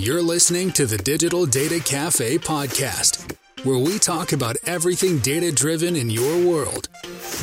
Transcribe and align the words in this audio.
You're 0.00 0.22
listening 0.22 0.70
to 0.72 0.86
the 0.86 0.96
Digital 0.96 1.44
Data 1.44 1.78
Cafe 1.78 2.38
podcast, 2.38 3.36
where 3.64 3.76
we 3.76 3.98
talk 3.98 4.32
about 4.32 4.56
everything 4.64 5.18
data 5.18 5.52
driven 5.52 5.94
in 5.94 6.08
your 6.08 6.42
world. 6.42 6.88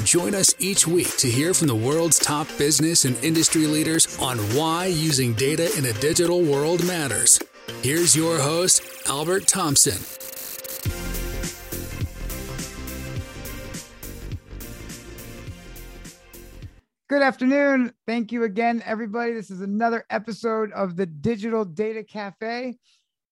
Join 0.04 0.34
us 0.34 0.56
each 0.58 0.88
week 0.88 1.18
to 1.18 1.30
hear 1.30 1.54
from 1.54 1.68
the 1.68 1.76
world's 1.76 2.18
top 2.18 2.48
business 2.58 3.06
and 3.06 3.16
industry 3.24 3.68
leaders 3.68 4.18
on 4.20 4.40
why 4.56 4.88
using 4.88 5.36
data 5.36 5.72
in 5.78 5.86
a 5.86 5.94
digital 5.94 6.42
world 6.42 6.84
matters. 6.84 7.40
Here's 7.84 8.16
your 8.16 8.40
host, 8.40 8.82
Albert 9.08 9.46
Thompson. 9.46 10.17
Good 17.18 17.26
afternoon. 17.26 17.94
Thank 18.06 18.32
you 18.32 18.44
again, 18.44 18.84
everybody. 18.86 19.34
This 19.34 19.50
is 19.50 19.62
another 19.62 20.06
episode 20.12 20.72
of 20.74 20.96
the 20.96 21.08
Digital 21.08 21.66
Data 21.66 22.04
Cafe. 22.04 22.78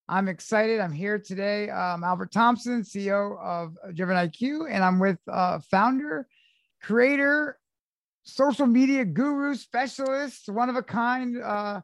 I'm 0.09 0.27
excited. 0.27 0.79
I'm 0.79 0.91
here 0.91 1.19
today. 1.19 1.69
I'm 1.69 2.03
Albert 2.03 2.31
Thompson, 2.31 2.81
CEO 2.81 3.39
of 3.39 3.77
Driven 3.93 4.17
IQ, 4.17 4.71
and 4.71 4.83
I'm 4.83 4.97
with 4.97 5.19
uh, 5.31 5.59
founder, 5.69 6.27
creator, 6.81 7.59
social 8.23 8.65
media 8.65 9.05
guru, 9.05 9.53
specialist, 9.53 10.49
one 10.49 10.69
of 10.69 10.77
a 10.77 10.81
kind 10.81 11.39
uh, 11.39 11.81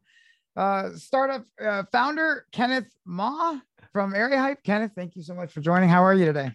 uh, 0.56 0.90
startup 0.95 1.45
uh, 1.64 1.84
founder, 1.92 2.48
Kenneth 2.52 2.92
Ma 3.06 3.59
from 3.94 4.16
Area 4.16 4.40
Hype. 4.40 4.64
Kenneth, 4.64 4.94
thank 4.95 5.16
you 5.16 5.22
so 5.22 5.36
much 5.36 5.52
for 5.52 5.62
joining. 5.62 5.88
How 5.88 6.04
are 6.04 6.16
you 6.16 6.26
today? 6.26 6.50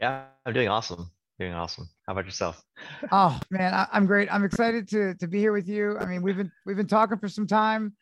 Yeah, 0.00 0.22
I'm 0.46 0.54
doing 0.54 0.68
awesome. 0.68 1.10
Doing 1.38 1.52
awesome. 1.52 1.88
How 2.06 2.14
about 2.14 2.24
yourself? 2.24 2.64
Oh 3.12 3.38
man, 3.50 3.72
I, 3.72 3.86
am 3.92 4.06
great. 4.06 4.32
I'm 4.32 4.44
excited 4.44 4.88
to 4.88 5.14
to 5.14 5.28
be 5.28 5.38
here 5.38 5.52
with 5.52 5.68
you. 5.68 5.96
I 5.98 6.04
mean, 6.04 6.20
we've 6.20 6.36
been 6.36 6.50
we've 6.66 6.76
been 6.76 6.88
talking 6.88 7.18
for 7.18 7.28
some 7.28 7.46
time. 7.46 7.94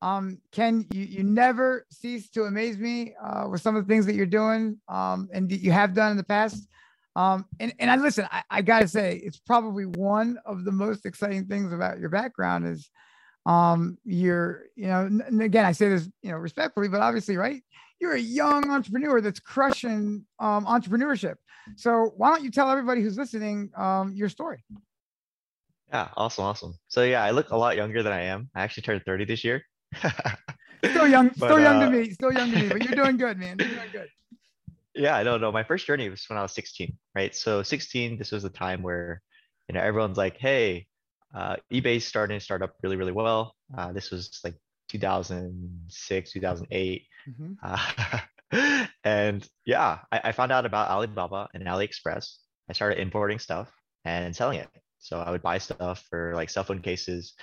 Um, 0.00 0.38
Ken, 0.52 0.86
you 0.92 1.02
you 1.02 1.24
never 1.24 1.86
cease 1.90 2.28
to 2.30 2.44
amaze 2.44 2.78
me 2.78 3.14
uh, 3.20 3.48
with 3.50 3.62
some 3.62 3.74
of 3.74 3.84
the 3.84 3.92
things 3.92 4.06
that 4.06 4.14
you're 4.14 4.26
doing, 4.26 4.78
um, 4.88 5.28
and 5.32 5.50
you 5.50 5.72
have 5.72 5.92
done 5.92 6.12
in 6.12 6.16
the 6.16 6.24
past. 6.24 6.68
Um, 7.16 7.46
and 7.58 7.74
and 7.80 7.90
I 7.90 7.96
listen. 7.96 8.28
I, 8.30 8.42
I 8.48 8.62
gotta 8.62 8.86
say, 8.86 9.16
it's 9.24 9.38
probably 9.38 9.86
one 9.86 10.38
of 10.46 10.64
the 10.64 10.72
most 10.72 11.04
exciting 11.04 11.46
things 11.46 11.72
about 11.72 11.98
your 11.98 12.10
background 12.10 12.64
is, 12.64 12.88
um, 13.44 13.98
you're 14.04 14.66
you 14.76 14.86
know, 14.86 15.06
and 15.06 15.42
again, 15.42 15.64
I 15.64 15.72
say 15.72 15.88
this 15.88 16.08
you 16.22 16.30
know 16.30 16.36
respectfully, 16.36 16.88
but 16.88 17.00
obviously, 17.00 17.36
right? 17.36 17.62
You're 18.04 18.16
a 18.16 18.20
young 18.20 18.70
entrepreneur 18.70 19.22
that's 19.22 19.40
crushing 19.40 20.26
um, 20.38 20.66
entrepreneurship 20.66 21.36
so 21.76 22.12
why 22.16 22.30
don't 22.30 22.44
you 22.44 22.50
tell 22.50 22.70
everybody 22.70 23.02
who's 23.02 23.16
listening 23.16 23.70
um, 23.76 24.12
your 24.14 24.28
story? 24.28 24.64
Yeah, 25.88 26.08
awesome, 26.16 26.44
awesome. 26.44 26.74
So 26.88 27.04
yeah, 27.04 27.22
I 27.22 27.30
look 27.30 27.50
a 27.50 27.56
lot 27.56 27.76
younger 27.76 28.02
than 28.02 28.12
I 28.12 28.22
am. 28.22 28.50
I 28.54 28.62
actually 28.62 28.82
turned 28.82 29.02
30 29.04 29.24
this 29.24 29.44
year. 29.44 29.62
still 30.84 31.06
young, 31.06 31.28
but, 31.36 31.48
still 31.48 31.60
young 31.60 31.82
uh, 31.82 31.90
to 31.90 31.90
me, 31.90 32.10
still 32.10 32.32
young 32.32 32.50
to 32.50 32.58
me, 32.62 32.68
but 32.68 32.82
you're 32.82 33.04
doing 33.04 33.16
good, 33.16 33.38
man. 33.38 33.56
You're 33.58 33.68
doing 33.68 33.90
good. 33.92 34.08
Yeah, 34.96 35.16
I 35.16 35.24
don't 35.24 35.40
know. 35.40 35.50
My 35.50 35.64
first 35.64 35.88
journey 35.88 36.08
was 36.08 36.24
when 36.28 36.38
I 36.38 36.42
was 36.42 36.52
16, 36.52 36.96
right? 37.16 37.34
So 37.34 37.64
16, 37.64 38.16
this 38.16 38.30
was 38.30 38.44
the 38.44 38.48
time 38.48 38.80
where 38.80 39.20
you 39.68 39.74
know 39.74 39.80
everyone's 39.80 40.16
like, 40.16 40.36
hey, 40.38 40.86
uh, 41.34 41.56
eBay's 41.72 42.04
starting 42.04 42.38
to 42.38 42.44
start 42.44 42.62
up 42.62 42.74
really, 42.80 42.94
really 42.94 43.10
well. 43.10 43.56
Uh, 43.76 43.92
this 43.92 44.12
was 44.12 44.38
like 44.44 44.54
2006, 44.90 46.32
2008. 46.32 47.06
Mm-hmm. 47.28 47.52
Uh, 47.62 48.86
and 49.04 49.48
yeah, 49.64 49.98
I, 50.12 50.20
I, 50.24 50.32
found 50.32 50.52
out 50.52 50.66
about 50.66 50.90
Alibaba 50.90 51.48
and 51.54 51.64
AliExpress. 51.64 52.36
I 52.68 52.72
started 52.72 53.00
importing 53.00 53.38
stuff 53.38 53.70
and 54.04 54.34
selling 54.34 54.58
it. 54.58 54.68
So 54.98 55.20
I 55.20 55.30
would 55.30 55.42
buy 55.42 55.58
stuff 55.58 56.04
for 56.08 56.32
like 56.34 56.50
cell 56.50 56.64
phone 56.64 56.80
cases 56.80 57.34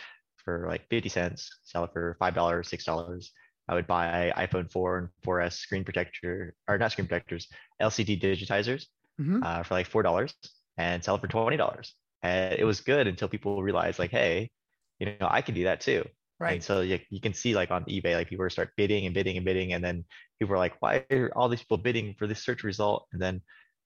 for 0.43 0.65
like 0.67 0.87
50 0.89 1.09
cents, 1.09 1.49
sell 1.63 1.83
it 1.83 1.91
for 1.93 2.17
$5, 2.19 2.33
$6. 2.33 3.25
I 3.67 3.75
would 3.75 3.87
buy 3.87 4.33
iPhone 4.35 4.71
4 4.71 4.97
and 4.97 5.09
4S 5.25 5.53
screen 5.53 5.83
protector, 5.83 6.55
or 6.67 6.77
not 6.77 6.91
screen 6.91 7.07
protectors, 7.07 7.47
LCD 7.81 8.21
digitizers 8.21 8.87
mm-hmm. 9.19 9.43
uh, 9.43 9.63
for 9.63 9.73
like 9.75 9.89
$4 9.89 10.33
and 10.77 11.03
sell 11.03 11.15
it 11.15 11.21
for 11.21 11.27
$20. 11.27 11.91
And 12.23 12.53
it 12.53 12.63
was 12.63 12.81
good 12.81 13.07
until 13.07 13.27
people 13.27 13.61
realized 13.61 13.99
like, 13.99 14.11
hey, 14.11 14.49
you 14.99 15.07
know, 15.07 15.27
I 15.29 15.41
can 15.41 15.55
do 15.55 15.65
that 15.65 15.81
too. 15.81 16.05
Right. 16.41 16.53
And 16.53 16.63
so 16.63 16.81
you, 16.81 16.99
you 17.11 17.21
can 17.21 17.35
see 17.35 17.53
like 17.53 17.69
on 17.69 17.85
eBay, 17.85 18.15
like 18.15 18.27
people 18.27 18.49
start 18.49 18.71
bidding 18.75 19.05
and 19.05 19.13
bidding 19.13 19.37
and 19.37 19.45
bidding. 19.45 19.73
And 19.73 19.83
then 19.83 20.03
people 20.39 20.55
are 20.55 20.57
like, 20.57 20.73
why 20.79 21.05
are 21.11 21.31
all 21.35 21.47
these 21.47 21.59
people 21.59 21.77
bidding 21.77 22.15
for 22.17 22.25
this 22.25 22.43
search 22.43 22.63
result? 22.63 23.07
And 23.13 23.21
then 23.21 23.41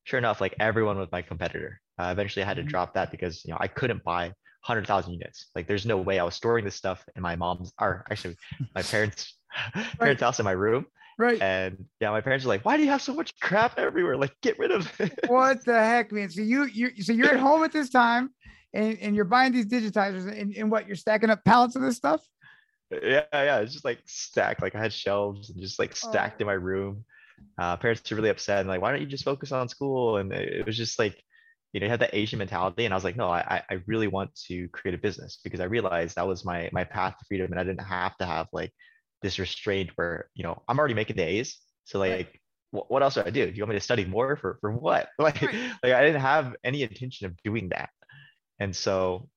sure 0.06 0.18
enough, 0.18 0.40
like 0.40 0.56
everyone 0.58 0.98
was 0.98 1.10
my 1.12 1.22
competitor. 1.22 1.82
Uh, 2.00 2.10
eventually 2.12 2.44
I 2.44 2.46
had 2.46 2.56
to 2.56 2.62
mm-hmm. 2.62 2.70
drop 2.70 2.94
that 2.94 3.12
because, 3.12 3.44
you 3.44 3.52
know, 3.52 3.58
I 3.60 3.68
couldn't 3.68 4.06
buy 4.06 4.28
100,000 4.66 5.12
units. 5.12 5.48
Like 5.54 5.68
there's 5.68 5.86
no 5.86 5.98
way 5.98 6.18
I 6.18 6.24
was 6.24 6.36
storing 6.36 6.64
this 6.64 6.76
stuff 6.76 7.04
in 7.18 7.22
my 7.22 7.36
mom's, 7.36 7.74
or 7.80 8.06
actually 8.10 8.38
my 8.74 8.82
parents' 8.84 9.36
right. 9.76 10.00
parents' 10.00 10.22
house 10.22 10.40
in 10.40 10.46
my 10.46 10.52
room. 10.52 10.86
Right. 11.18 11.42
And 11.42 11.86
yeah, 12.00 12.12
my 12.12 12.22
parents 12.22 12.46
are 12.46 12.50
like, 12.50 12.64
why 12.64 12.78
do 12.78 12.84
you 12.84 12.90
have 12.90 13.02
so 13.02 13.14
much 13.14 13.38
crap 13.42 13.78
everywhere? 13.78 14.16
Like 14.16 14.34
get 14.42 14.58
rid 14.60 14.72
of 14.72 14.90
it. 15.02 15.20
What 15.28 15.66
the 15.66 15.78
heck, 15.78 16.14
man? 16.14 16.30
So 16.30 16.42
you, 16.42 16.66
you, 16.66 17.04
so 17.04 17.12
you're 17.12 17.28
at 17.34 17.40
home 17.40 17.64
at 17.64 17.74
this 17.74 17.90
time 17.90 18.32
and, 18.74 18.98
and 19.00 19.16
you're 19.16 19.26
buying 19.26 19.52
these 19.52 19.66
digitizers 19.66 20.26
and, 20.26 20.56
and 20.56 20.72
what 20.72 20.88
you're 20.88 20.96
stacking 20.96 21.30
up 21.30 21.44
pallets 21.44 21.76
of 21.76 21.82
this 21.82 21.98
stuff? 21.98 22.22
Yeah 22.92 23.24
yeah 23.34 23.60
it's 23.60 23.74
just 23.74 23.86
like 23.86 24.00
stacked 24.06 24.62
like 24.62 24.76
i 24.76 24.80
had 24.80 24.94
shelves 24.94 25.50
and 25.50 25.62
just 25.62 25.80
like 25.80 25.96
stacked 25.96 26.36
oh. 26.40 26.44
in 26.44 26.48
my 26.48 26.54
room. 26.54 27.04
Uh, 27.58 27.76
parents 27.76 28.10
were 28.10 28.16
really 28.16 28.30
upset 28.30 28.62
and 28.62 28.70
like 28.70 28.82
why 28.82 28.92
don't 28.92 29.02
you 29.02 29.08
just 29.08 29.26
focus 29.26 29.52
on 29.52 29.68
school? 29.68 30.18
And 30.18 30.32
it, 30.32 30.66
was 30.66 30.78
just 30.78 30.98
like 30.98 31.22
you 31.74 31.82
know 31.82 31.86
you 31.86 31.92
had 31.92 32.00
that 32.00 32.16
asian 32.16 32.40
mentality 32.40 32.86
and 32.86 32.94
i 32.94 32.98
was 32.98 33.04
like 33.04 33.18
no 33.18 33.28
i 33.28 33.62
i 33.70 33.82
really 33.86 34.08
want 34.08 34.34
to 34.48 34.70
create 34.70 34.96
a 34.96 34.98
business 34.98 35.40
because 35.44 35.60
i 35.60 35.66
realized 35.66 36.16
that 36.16 36.26
was 36.26 36.46
my 36.46 36.70
my 36.72 36.86
path 36.86 37.18
to 37.20 37.26
freedom 37.26 37.52
and 37.52 37.60
i 37.60 37.66
didn't 37.66 37.86
have 37.86 38.16
to 38.16 38.26
have 38.26 38.48
like 38.54 38.72
this 39.22 39.40
restraint 39.40 39.90
where 39.96 40.30
you 40.36 40.44
know 40.44 40.64
i'm 40.70 40.80
already 40.80 40.94
making 40.94 41.18
the 41.18 41.24
a's 41.24 41.60
so 41.84 42.00
like 42.00 42.40
what, 42.76 42.92
what 42.92 43.04
else 43.04 43.16
do 43.16 43.24
i 43.26 43.30
do? 43.30 43.46
Do 43.50 43.56
you 43.56 43.64
want 43.64 43.70
me 43.70 43.78
to 43.78 43.82
study 43.82 44.06
more 44.06 44.36
for 44.36 44.58
for 44.62 44.72
what? 44.72 45.10
Like 45.20 45.42
right. 45.42 45.56
like 45.82 45.94
i 45.94 46.06
didn't 46.06 46.22
have 46.22 46.56
any 46.64 46.84
intention 46.84 47.26
of 47.28 47.42
doing 47.44 47.70
that. 47.70 47.90
And 48.60 48.76
so 48.76 49.30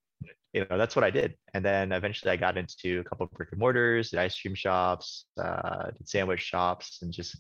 you 0.53 0.67
know 0.69 0.79
that's 0.79 0.97
what 0.97 1.05
I 1.05 1.11
did. 1.11 1.35
And 1.55 1.65
then 1.65 1.93
eventually 1.93 2.31
I 2.31 2.37
got 2.37 2.57
into 2.57 3.01
a 3.01 3.05
couple 3.05 3.25
of 3.27 3.33
brick 3.33 3.51
and 3.53 3.61
mortars, 3.61 4.11
did 4.11 4.21
ice 4.21 4.39
cream 4.41 4.55
shops, 4.55 5.27
uh, 5.41 5.91
did 5.91 6.09
sandwich 6.09 6.41
shops, 6.41 6.99
and 7.03 7.13
just 7.13 7.37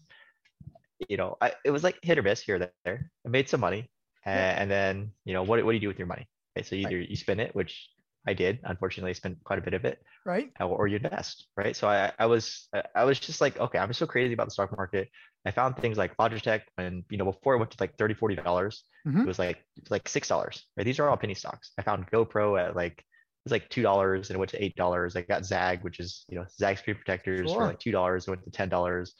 you 1.09 1.17
know 1.17 1.37
I, 1.41 1.53
it 1.65 1.71
was 1.71 1.85
like 1.85 1.99
hit 2.03 2.19
or 2.19 2.23
miss 2.23 2.43
here 2.43 2.57
or 2.57 2.71
there. 2.85 3.11
I 3.27 3.29
made 3.29 3.49
some 3.49 3.61
money, 3.61 3.91
and, 4.25 4.59
and 4.59 4.71
then 4.71 5.13
you 5.25 5.35
know 5.35 5.43
what 5.43 5.65
what 5.65 5.73
do 5.73 5.77
you 5.77 5.81
do 5.81 5.89
with 5.89 5.99
your 5.99 6.07
money? 6.07 6.27
Okay, 6.57 6.67
so 6.67 6.77
either 6.77 6.99
right. 6.99 7.09
you 7.09 7.17
spend 7.17 7.41
it, 7.41 7.55
which 7.55 7.89
I 8.27 8.35
did. 8.35 8.61
Unfortunately, 8.65 9.11
I 9.11 9.15
spent 9.15 9.43
quite 9.45 9.59
a 9.59 9.63
bit 9.63 9.75
of 9.75 9.85
it. 9.85 10.03
Right. 10.27 10.51
Or, 10.61 10.87
you 10.87 10.97
invest. 10.97 11.47
Right. 11.57 11.75
So 11.75 11.89
I, 11.89 12.13
I 12.19 12.27
was 12.27 12.69
I 12.95 13.05
was 13.05 13.19
just 13.19 13.41
like, 13.41 13.59
okay, 13.59 13.79
I'm 13.79 13.93
so 13.95 14.07
crazy 14.07 14.35
about 14.35 14.49
the 14.49 14.51
stock 14.51 14.77
market. 14.77 15.09
I 15.47 15.51
found 15.51 15.77
things 15.77 15.97
like 15.97 16.17
Logitech 16.17 16.63
and 16.77 17.05
you 17.11 17.19
know 17.19 17.25
before 17.25 17.55
it 17.55 17.59
went 17.59 17.71
to 17.71 17.77
like 17.81 17.97
30 17.97 18.15
40 18.15 18.37
dollars. 18.37 18.85
Mm-hmm. 19.07 19.23
It 19.23 19.27
was 19.27 19.39
like 19.39 19.65
like 19.91 20.09
six 20.09 20.29
dollars. 20.29 20.65
Right. 20.77 20.85
These 20.85 20.99
are 20.99 21.09
all 21.09 21.17
penny 21.17 21.35
stocks. 21.35 21.73
I 21.79 21.83
found 21.83 22.11
GoPro 22.11 22.61
at 22.61 22.77
like 22.77 22.99
it 22.99 23.05
was 23.45 23.53
like 23.53 23.69
two 23.69 23.83
dollars 23.83 24.29
and 24.29 24.37
it 24.37 24.39
went 24.39 24.51
to 24.51 24.63
eight 24.63 24.77
dollars. 24.77 25.17
I 25.17 25.23
got 25.23 25.43
ZAGG, 25.43 25.83
which 25.83 26.01
is 26.01 26.25
you 26.29 26.37
know 26.37 26.45
ZAGG 26.61 26.79
screen 26.79 26.97
protectors 26.97 27.49
sure. 27.51 27.61
for 27.61 27.67
like 27.67 27.79
two 27.79 27.93
dollars. 27.93 28.27
It 28.27 28.31
went 28.31 28.45
to 28.45 28.51
ten 28.51 28.69
dollars. 28.69 29.15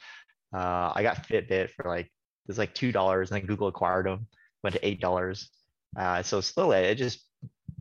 Uh, 0.53 0.91
I 0.95 1.03
got 1.03 1.27
Fitbit 1.27 1.71
for 1.71 1.85
like 1.87 2.05
it 2.05 2.47
was 2.47 2.57
like 2.57 2.73
two 2.73 2.91
dollars, 2.91 3.31
and 3.31 3.39
then 3.39 3.47
Google 3.47 3.67
acquired 3.67 4.05
them, 4.05 4.27
went 4.63 4.75
to 4.75 4.85
eight 4.85 4.99
dollars. 4.99 5.49
Uh, 5.97 6.21
so 6.21 6.41
slowly, 6.41 6.77
it 6.77 6.95
just 6.95 7.23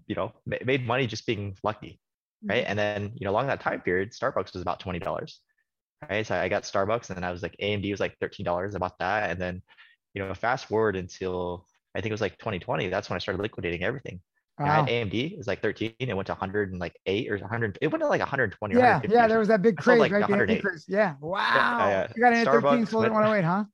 you 0.06 0.14
know 0.14 0.32
made 0.46 0.86
money 0.86 1.06
just 1.06 1.26
being 1.26 1.56
lucky, 1.62 2.00
right? 2.44 2.62
Mm-hmm. 2.62 2.70
And 2.70 2.78
then 2.78 3.12
you 3.14 3.24
know 3.24 3.30
along 3.30 3.48
that 3.48 3.60
time 3.60 3.80
period, 3.80 4.12
Starbucks 4.12 4.52
was 4.52 4.62
about 4.62 4.80
twenty 4.80 4.98
dollars, 4.98 5.40
right? 6.08 6.26
So 6.26 6.34
I 6.34 6.48
got 6.48 6.64
Starbucks, 6.64 7.08
and 7.08 7.16
then 7.16 7.24
I 7.24 7.30
was 7.30 7.42
like 7.42 7.56
AMD 7.62 7.90
was 7.90 8.00
like 8.00 8.16
thirteen 8.20 8.44
dollars 8.44 8.74
about 8.74 8.98
that, 8.98 9.30
and 9.30 9.40
then 9.40 9.62
you 10.14 10.24
know 10.24 10.34
fast 10.34 10.66
forward 10.66 10.96
until 10.96 11.66
I 11.94 12.00
think 12.00 12.10
it 12.10 12.14
was 12.14 12.20
like 12.20 12.38
2020. 12.38 12.88
That's 12.88 13.08
when 13.10 13.16
I 13.16 13.18
started 13.18 13.42
liquidating 13.42 13.82
everything. 13.82 14.20
Wow. 14.58 14.86
AMD 14.86 15.38
is 15.38 15.46
like 15.46 15.62
13. 15.62 15.94
It 16.00 16.14
went 16.16 16.26
to 16.26 16.32
100 16.32 16.72
and 16.72 16.80
like 16.80 16.96
eight 17.06 17.30
or 17.30 17.38
100. 17.38 17.78
It 17.80 17.88
went 17.88 18.02
to 18.02 18.08
like 18.08 18.20
120. 18.20 18.74
Yeah, 18.74 19.00
yeah. 19.08 19.28
There 19.28 19.38
was 19.38 19.48
that 19.48 19.62
big 19.62 19.76
craze, 19.76 19.98
like 19.98 20.10
right? 20.10 20.46
Big 20.46 20.62
craze. 20.62 20.84
Yeah. 20.88 21.14
Wow. 21.20 21.38
Yeah, 21.38 21.88
yeah. 21.88 22.00
Uh, 22.00 22.08
you 22.16 22.22
got 22.22 22.32
in 22.32 22.38
at 22.40 22.46
13, 22.46 22.86
sold 22.86 23.04
at 23.04 23.12
108, 23.12 23.44
huh? 23.44 23.64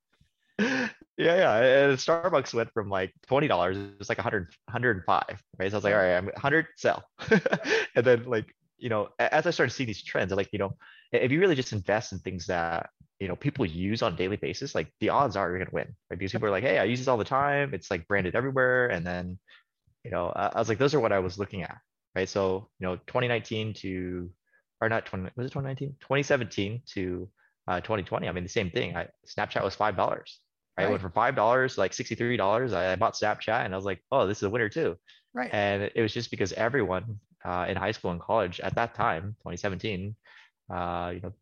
yeah, 0.59 0.89
yeah. 1.17 1.89
And 1.89 1.99
Starbucks 1.99 2.53
went 2.53 2.71
from 2.73 2.91
like 2.91 3.13
twenty 3.27 3.49
dollars, 3.49 3.77
it 3.77 3.99
was 3.99 4.09
like 4.09 4.19
100, 4.19 4.49
105. 4.67 5.43
Right. 5.59 5.71
So 5.71 5.75
I 5.75 5.79
was 5.79 5.85
like, 5.85 5.95
all 5.95 6.01
right, 6.01 6.17
I'm 6.17 6.27
100 6.27 6.67
sell. 6.77 7.05
and 7.31 8.05
then 8.05 8.25
like, 8.25 8.55
you 8.77 8.91
know, 8.91 9.09
as 9.19 9.47
I 9.47 9.51
started 9.51 9.73
seeing 9.73 9.87
these 9.87 10.03
trends, 10.03 10.33
like, 10.33 10.51
you 10.53 10.59
know, 10.59 10.77
if 11.15 11.33
you 11.33 11.41
really 11.41 11.55
just 11.55 11.73
invest 11.73 12.13
in 12.13 12.19
things 12.19 12.47
that 12.47 12.91
you 13.21 13.29
know 13.29 13.37
people 13.37 13.65
use 13.65 14.03
on 14.03 14.13
a 14.13 14.17
daily 14.17 14.37
basis, 14.37 14.75
like 14.75 14.93
the 15.01 15.11
odds 15.11 15.37
are 15.37 15.49
you're 15.49 15.59
gonna 15.59 15.71
win. 15.73 15.95
Right. 16.11 16.19
Because 16.19 16.33
people 16.33 16.49
are 16.49 16.51
like, 16.51 16.65
hey, 16.65 16.79
I 16.79 16.85
use 16.85 16.99
this 16.99 17.09
all 17.09 17.17
the 17.17 17.25
time. 17.25 17.75
It's 17.75 17.91
like 17.91 18.07
branded 18.09 18.35
everywhere. 18.35 18.89
And 18.89 19.07
then 19.07 19.39
you 20.05 20.11
know, 20.11 20.29
I, 20.37 20.59
was 20.59 20.69
like, 20.69 20.79
those 20.79 20.95
are 20.95 21.01
what 21.01 21.13
I 21.13 21.19
was 21.19 21.39
looking 21.39 21.63
at, 21.63 21.79
right? 22.15 22.29
So, 22.29 22.69
you 22.79 22.87
know, 22.87 22.97
2019 22.97 23.75
to, 23.75 24.31
or 24.81 24.89
not 24.89 25.07
20, 25.07 25.31
was 25.35 25.47
it 25.47 25.51
2019? 25.51 25.97
2017 26.01 26.83
to 26.95 27.29
uh, 27.67 27.81
2020. 27.81 28.29
I 28.29 28.33
mean, 28.33 28.45
the 28.45 28.51
same 28.51 28.71
thing. 28.71 28.95
I, 28.95 29.09
Snapchat 29.27 29.65
was 29.65 29.75
$5, 29.75 29.97
right? 29.97 29.99
right. 30.07 30.21
I 30.77 30.89
went 30.89 31.01
from 31.01 31.13
$5 31.13 31.79
like 31.79 31.93
$63. 31.93 32.75
I, 32.75 32.93
I 32.93 32.97
bought 32.97 33.15
Snapchat 33.15 33.65
and 33.65 33.73
I 33.73 33.77
was 33.77 33.87
like, 33.87 34.01
oh, 34.13 34.27
this 34.27 34.39
is 34.39 34.43
a 34.45 34.51
winner 34.51 34.69
too. 34.69 34.97
Right. 35.33 35.51
And 35.53 35.91
it 35.95 36.03
was 36.03 36.13
just 36.13 36.31
because 36.31 36.53
everyone 36.53 37.19
uh, 37.45 37.67
in 37.69 37.77
high 37.77 37.93
school 37.93 38.11
and 38.11 38.21
college 38.21 38.61
at 38.61 38.75
that 38.75 38.95
time, 38.95 39.37
2017, 39.41 40.15
uh, 40.71 41.13
you 41.15 41.21
know, 41.21 41.33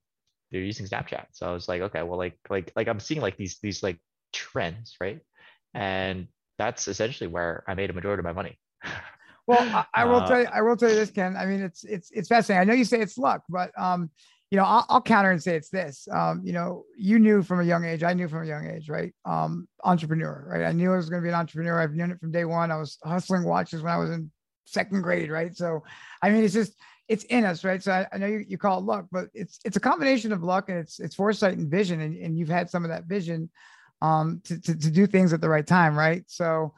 they're 0.51 0.61
using 0.61 0.87
Snapchat. 0.87 1.27
So 1.33 1.49
I 1.49 1.53
was 1.53 1.69
like, 1.69 1.83
okay, 1.83 2.03
well, 2.03 2.19
like 2.19 2.39
like 2.51 2.73
like 2.77 2.89
I'm 2.89 3.01
seeing 3.01 3.21
like 3.21 3.37
these 3.37 3.59
these 3.63 3.83
like 3.83 3.99
trends, 4.33 4.97
right? 5.01 5.21
And 5.75 6.29
that's 6.59 6.89
essentially 6.89 7.29
where 7.29 7.65
I 7.67 7.75
made 7.75 7.91
a 7.91 7.95
majority 7.95 8.21
of 8.21 8.25
my 8.25 8.33
money. 8.33 8.59
Well, 9.47 9.59
I, 9.61 9.85
I 9.93 10.05
will 10.05 10.21
uh, 10.21 10.29
tell 10.29 10.41
you, 10.41 10.47
I 10.47 10.63
will 10.63 10.77
tell 10.77 10.89
you 10.89 10.95
this, 10.95 11.11
Ken. 11.11 11.37
I 11.37 11.47
mean, 11.47 11.63
it's 11.63 11.83
it's 11.83 12.13
it's 12.13 12.29
fascinating. 12.29 12.61
I 12.61 12.65
know 12.65 12.79
you 12.79 12.85
say 12.85 13.01
it's 13.01 13.19
luck, 13.19 13.43
but 13.49 13.73
um, 13.77 14.09
you 14.53 14.59
know, 14.59 14.65
I'll, 14.65 14.87
I'll, 14.89 15.03
counter 15.03 15.31
and 15.31 15.43
say 15.43 15.57
it's 15.57 15.71
this. 15.71 16.07
Um, 16.13 16.43
you 16.45 16.53
know, 16.53 16.85
you 16.97 17.19
knew 17.19 17.43
from 17.43 17.61
a 17.61 17.65
young 17.65 17.85
age. 17.85 18.05
I 18.05 18.13
knew 18.13 18.29
from 18.29 18.45
a 18.45 18.47
young 18.47 18.71
age, 18.71 18.89
right? 18.89 19.13
Um, 19.25 19.67
entrepreneur, 19.83 20.47
right? 20.47 20.65
I 20.65 20.73
knew 20.73 20.93
I 20.93 20.97
was 20.97 21.09
going 21.09 21.23
to 21.23 21.25
be 21.25 21.31
an 21.31 21.35
entrepreneur. 21.35 21.81
I've 21.81 21.95
known 21.95 22.11
it 22.11 22.21
from 22.21 22.31
day 22.31 22.45
one. 22.45 22.71
I 22.71 22.77
was 22.77 22.99
hustling 23.03 23.45
watches 23.45 23.83
when 23.83 23.93
I 23.93 23.97
was 23.97 24.11
in 24.11 24.31
second 24.67 25.03
grade, 25.03 25.31
right? 25.31 25.57
So, 25.57 25.83
I 26.23 26.31
mean, 26.31 26.45
it's 26.45 26.55
just 26.55 26.75
it's 27.09 27.25
in 27.25 27.45
us, 27.45 27.65
right? 27.65 27.83
So 27.83 27.93
I, 27.93 28.07
I 28.13 28.19
know 28.19 28.27
you, 28.27 28.45
you 28.47 28.59
call 28.59 28.79
it 28.79 28.85
luck, 28.85 29.07
but 29.11 29.29
it's 29.35 29.59
it's 29.65 29.77
a 29.77 29.81
combination 29.81 30.33
of 30.33 30.43
luck 30.43 30.69
and 30.69 30.79
it's 30.79 31.01
it's 31.01 31.15
foresight 31.15 31.57
and 31.57 31.71
vision, 31.71 32.01
and, 32.01 32.17
and 32.17 32.39
you've 32.39 32.49
had 32.49 32.71
some 32.71 32.85
of 32.85 32.91
that 32.91 33.05
vision 33.05 33.51
um, 34.01 34.41
to, 34.45 34.61
to 34.61 34.77
to 34.77 34.91
do 34.91 35.07
things 35.07 35.33
at 35.33 35.41
the 35.41 35.49
right 35.49 35.67
time, 35.67 35.97
right? 35.97 36.25
So 36.27 36.73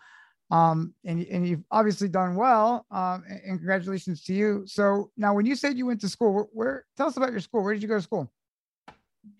um, 0.50 0.94
and, 1.04 1.26
and 1.26 1.48
you've 1.48 1.64
obviously 1.70 2.08
done 2.08 2.36
well. 2.36 2.86
Um, 2.90 3.24
and, 3.28 3.58
congratulations 3.58 4.22
to 4.24 4.34
you. 4.34 4.62
So 4.66 5.10
now, 5.16 5.34
when 5.34 5.46
you 5.46 5.56
said 5.56 5.76
you 5.76 5.86
went 5.86 6.00
to 6.02 6.08
school, 6.08 6.32
where, 6.32 6.46
where, 6.52 6.84
tell 6.96 7.06
us 7.06 7.16
about 7.16 7.32
your 7.32 7.40
school. 7.40 7.64
Where 7.64 7.74
did 7.74 7.82
you 7.82 7.88
go 7.88 7.96
to 7.96 8.02
school? 8.02 8.30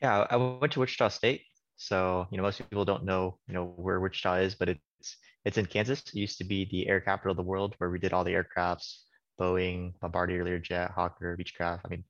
Yeah, 0.02 0.26
I 0.30 0.36
went 0.36 0.72
to 0.72 0.80
Wichita 0.80 1.08
State. 1.08 1.42
So 1.76 2.26
you 2.30 2.36
know, 2.36 2.42
most 2.42 2.58
people 2.58 2.84
don't 2.84 3.04
know 3.04 3.38
you 3.48 3.54
know 3.54 3.74
where 3.76 4.00
Wichita 4.00 4.36
is, 4.36 4.54
but 4.54 4.68
it's 4.68 5.16
it's 5.44 5.58
in 5.58 5.66
Kansas. 5.66 6.02
It 6.06 6.14
used 6.14 6.38
to 6.38 6.44
be 6.44 6.66
the 6.70 6.88
air 6.88 7.00
capital 7.00 7.32
of 7.32 7.36
the 7.36 7.42
world, 7.42 7.74
where 7.78 7.90
we 7.90 7.98
did 7.98 8.12
all 8.12 8.24
the 8.24 8.32
aircrafts, 8.32 9.00
Boeing, 9.40 9.92
Bombardier, 10.00 10.44
Learjet, 10.44 10.92
Hawker, 10.92 11.36
Beechcraft. 11.36 11.80
I 11.84 11.88
mean, 11.88 12.04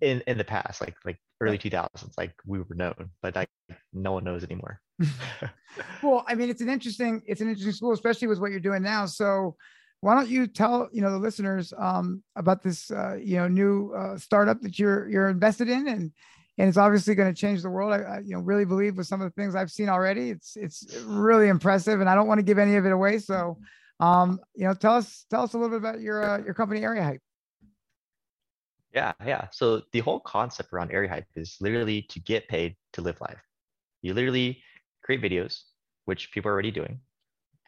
in 0.00 0.22
in 0.26 0.38
the 0.38 0.44
past, 0.44 0.80
like 0.80 0.94
like 1.04 1.18
early 1.40 1.58
2000s, 1.58 2.16
like 2.18 2.32
we 2.46 2.58
were 2.58 2.74
known, 2.74 3.10
but 3.22 3.34
like 3.34 3.48
no 3.92 4.12
one 4.12 4.24
knows 4.24 4.44
anymore. 4.44 4.80
well, 6.02 6.24
I 6.28 6.34
mean, 6.34 6.50
it's 6.50 6.60
an 6.60 6.68
interesting 6.68 7.22
it's 7.26 7.40
an 7.40 7.48
interesting 7.48 7.72
school, 7.72 7.92
especially 7.92 8.28
with 8.28 8.40
what 8.40 8.50
you're 8.50 8.60
doing 8.60 8.82
now. 8.82 9.06
So 9.06 9.56
why 10.00 10.14
don't 10.14 10.28
you 10.28 10.46
tell 10.46 10.88
you 10.92 11.02
know 11.02 11.10
the 11.10 11.18
listeners 11.18 11.72
um, 11.78 12.22
about 12.36 12.62
this 12.62 12.90
uh, 12.90 13.16
you 13.22 13.36
know 13.36 13.48
new 13.48 13.92
uh, 13.94 14.16
startup 14.16 14.60
that 14.62 14.78
you're 14.78 15.08
you're 15.08 15.28
invested 15.28 15.68
in 15.68 15.88
and 15.88 16.12
and 16.58 16.68
it's 16.68 16.76
obviously 16.76 17.14
going 17.14 17.32
to 17.32 17.38
change 17.38 17.62
the 17.62 17.70
world. 17.70 17.92
I, 17.92 18.02
I, 18.02 18.18
you 18.18 18.34
know 18.34 18.40
really 18.40 18.64
believe 18.64 18.96
with 18.96 19.06
some 19.06 19.20
of 19.22 19.26
the 19.26 19.40
things 19.40 19.54
I've 19.54 19.70
seen 19.70 19.88
already. 19.88 20.30
It's 20.30 20.56
it's 20.56 20.96
really 21.06 21.48
impressive, 21.48 22.00
and 22.00 22.08
I 22.08 22.14
don't 22.14 22.26
want 22.26 22.38
to 22.38 22.44
give 22.44 22.58
any 22.58 22.76
of 22.76 22.86
it 22.86 22.92
away. 22.92 23.18
So, 23.18 23.58
um, 24.00 24.40
you 24.54 24.66
know, 24.66 24.74
tell 24.74 24.94
us 24.94 25.26
tell 25.30 25.42
us 25.42 25.54
a 25.54 25.58
little 25.58 25.70
bit 25.70 25.88
about 25.88 26.00
your 26.00 26.24
uh, 26.24 26.38
your 26.38 26.54
company, 26.54 26.82
Area 26.82 27.02
Hype. 27.02 27.20
Yeah, 28.94 29.12
yeah. 29.24 29.48
So 29.52 29.82
the 29.92 30.00
whole 30.00 30.20
concept 30.20 30.72
around 30.72 30.90
Area 30.90 31.08
Hype 31.08 31.26
is 31.36 31.56
literally 31.60 32.02
to 32.10 32.20
get 32.20 32.48
paid 32.48 32.76
to 32.94 33.02
live 33.02 33.20
life. 33.20 33.38
You 34.02 34.14
literally 34.14 34.62
create 35.04 35.22
videos, 35.22 35.62
which 36.06 36.32
people 36.32 36.50
are 36.50 36.54
already 36.54 36.72
doing, 36.72 36.98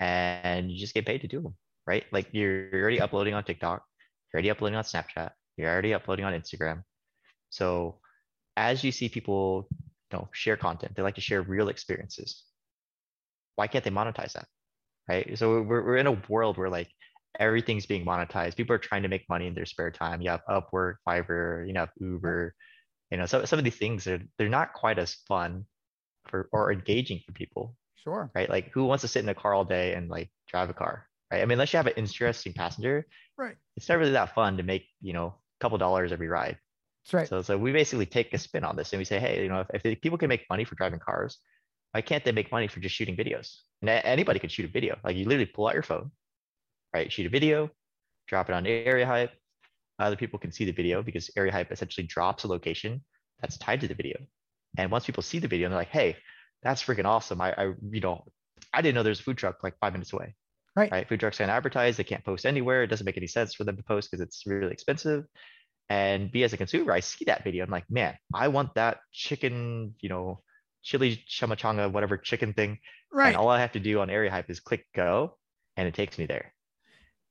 and 0.00 0.70
you 0.70 0.78
just 0.78 0.94
get 0.94 1.06
paid 1.06 1.20
to 1.20 1.28
do 1.28 1.40
them, 1.40 1.54
right? 1.86 2.04
Like 2.10 2.28
you're, 2.32 2.70
already 2.74 3.00
uploading 3.00 3.34
on 3.34 3.44
TikTok, 3.44 3.84
you're 4.32 4.38
already 4.38 4.50
uploading 4.50 4.76
on 4.76 4.84
Snapchat, 4.84 5.30
you're 5.56 5.70
already 5.70 5.94
uploading 5.94 6.24
on 6.24 6.32
Instagram. 6.32 6.82
So 7.50 7.98
as 8.56 8.82
you 8.82 8.90
see 8.90 9.08
people, 9.08 9.68
you 9.70 10.18
know, 10.18 10.28
share 10.32 10.56
content, 10.56 10.96
they 10.96 11.02
like 11.02 11.14
to 11.16 11.20
share 11.20 11.42
real 11.42 11.68
experiences. 11.68 12.44
Why 13.54 13.66
can't 13.66 13.84
they 13.84 13.90
monetize 13.90 14.32
that? 14.32 14.46
Right. 15.08 15.36
So 15.38 15.62
we're, 15.62 15.84
we're 15.84 15.96
in 15.96 16.06
a 16.06 16.22
world 16.28 16.58
where 16.58 16.70
like 16.70 16.88
everything's 17.38 17.86
being 17.86 18.04
monetized. 18.04 18.56
People 18.56 18.74
are 18.74 18.78
trying 18.78 19.02
to 19.02 19.08
make 19.08 19.28
money 19.28 19.46
in 19.46 19.54
their 19.54 19.66
spare 19.66 19.90
time. 19.90 20.20
You 20.22 20.30
have 20.30 20.42
Upwork, 20.48 20.96
Fiverr, 21.06 21.66
you 21.66 21.74
have 21.76 21.90
Uber. 22.00 22.54
You 23.10 23.18
know, 23.18 23.26
some 23.26 23.44
some 23.46 23.58
of 23.58 23.64
these 23.64 23.76
things 23.76 24.06
are 24.06 24.20
they're 24.38 24.48
not 24.48 24.72
quite 24.72 24.98
as 24.98 25.14
fun 25.28 25.66
for 26.28 26.48
or 26.52 26.72
engaging 26.72 27.20
for 27.26 27.32
people. 27.32 27.76
Sure. 27.96 28.30
Right. 28.34 28.48
Like 28.48 28.70
who 28.72 28.84
wants 28.84 29.02
to 29.02 29.08
sit 29.08 29.22
in 29.22 29.28
a 29.28 29.34
car 29.34 29.54
all 29.54 29.64
day 29.64 29.94
and 29.94 30.08
like 30.08 30.30
drive 30.48 30.70
a 30.70 30.74
car? 30.74 31.06
Right. 31.30 31.42
I 31.42 31.44
mean, 31.44 31.52
unless 31.52 31.72
you 31.72 31.78
have 31.78 31.86
an 31.86 31.94
interesting 31.96 32.52
passenger, 32.52 33.06
right. 33.36 33.56
It's 33.76 33.88
not 33.88 33.98
really 33.98 34.12
that 34.12 34.34
fun 34.34 34.56
to 34.56 34.62
make, 34.62 34.86
you 35.00 35.12
know, 35.12 35.26
a 35.26 35.60
couple 35.60 35.78
dollars 35.78 36.12
every 36.12 36.28
ride. 36.28 36.58
That's 37.04 37.14
right. 37.14 37.28
So 37.28 37.42
so 37.42 37.58
we 37.58 37.72
basically 37.72 38.06
take 38.06 38.32
a 38.34 38.38
spin 38.38 38.64
on 38.64 38.76
this 38.76 38.92
and 38.92 38.98
we 38.98 39.04
say, 39.04 39.18
hey, 39.18 39.42
you 39.42 39.48
know, 39.48 39.64
if, 39.72 39.84
if 39.84 40.00
people 40.00 40.18
can 40.18 40.28
make 40.28 40.46
money 40.48 40.64
for 40.64 40.74
driving 40.74 41.00
cars, 41.00 41.38
why 41.92 42.00
can't 42.02 42.24
they 42.24 42.32
make 42.32 42.52
money 42.52 42.68
for 42.68 42.80
just 42.80 42.94
shooting 42.94 43.16
videos? 43.16 43.56
And 43.82 43.90
anybody 43.90 44.38
can 44.38 44.48
shoot 44.48 44.64
a 44.64 44.72
video. 44.72 44.96
Like 45.04 45.16
you 45.16 45.24
literally 45.24 45.46
pull 45.46 45.66
out 45.66 45.74
your 45.74 45.82
phone, 45.82 46.10
right? 46.94 47.12
Shoot 47.12 47.26
a 47.26 47.30
video, 47.30 47.70
drop 48.28 48.48
it 48.48 48.54
on 48.54 48.66
Area 48.66 49.04
Hype. 49.04 49.32
Other 49.98 50.16
people 50.16 50.38
can 50.38 50.52
see 50.52 50.64
the 50.64 50.72
video 50.72 51.02
because 51.02 51.30
Area 51.36 51.52
Hype 51.52 51.70
essentially 51.70 52.06
drops 52.06 52.44
a 52.44 52.48
location 52.48 53.04
that's 53.40 53.58
tied 53.58 53.80
to 53.80 53.88
the 53.88 53.94
video. 53.94 54.16
And 54.78 54.90
once 54.90 55.04
people 55.04 55.22
see 55.22 55.38
the 55.38 55.48
video 55.48 55.68
they're 55.68 55.76
like, 55.76 55.88
hey, 55.88 56.16
that's 56.62 56.82
freaking 56.82 57.04
awesome. 57.04 57.40
I, 57.40 57.52
I 57.52 57.72
you 57.90 58.00
know, 58.00 58.24
I 58.72 58.80
didn't 58.80 58.94
know 58.94 59.02
there's 59.02 59.20
a 59.20 59.24
food 59.24 59.36
truck 59.36 59.62
like 59.62 59.74
five 59.80 59.92
minutes 59.92 60.12
away. 60.12 60.34
Right. 60.74 60.90
Right. 60.90 61.08
Food 61.08 61.20
trucks 61.20 61.38
can't 61.38 61.50
advertise. 61.50 61.96
They 61.96 62.04
can't 62.04 62.24
post 62.24 62.46
anywhere. 62.46 62.82
It 62.82 62.86
doesn't 62.86 63.04
make 63.04 63.18
any 63.18 63.26
sense 63.26 63.54
for 63.54 63.64
them 63.64 63.76
to 63.76 63.82
post 63.82 64.10
because 64.10 64.22
it's 64.22 64.44
really 64.46 64.72
expensive. 64.72 65.26
And 65.90 66.32
be 66.32 66.44
as 66.44 66.54
a 66.54 66.56
consumer, 66.56 66.92
I 66.92 67.00
see 67.00 67.26
that 67.26 67.44
video. 67.44 67.64
I'm 67.64 67.70
like, 67.70 67.90
man, 67.90 68.16
I 68.32 68.48
want 68.48 68.74
that 68.76 69.00
chicken, 69.12 69.94
you 70.00 70.08
know, 70.08 70.40
chili 70.82 71.22
chimichanga, 71.28 71.90
whatever 71.90 72.16
chicken 72.16 72.52
thing. 72.52 72.78
Right. 73.12 73.28
And 73.28 73.36
all 73.36 73.48
I 73.48 73.60
have 73.60 73.72
to 73.72 73.80
do 73.80 74.00
on 74.00 74.10
Area 74.10 74.30
Hype 74.30 74.50
is 74.50 74.60
click 74.60 74.86
go, 74.94 75.36
and 75.76 75.86
it 75.88 75.94
takes 75.94 76.18
me 76.18 76.26
there 76.26 76.52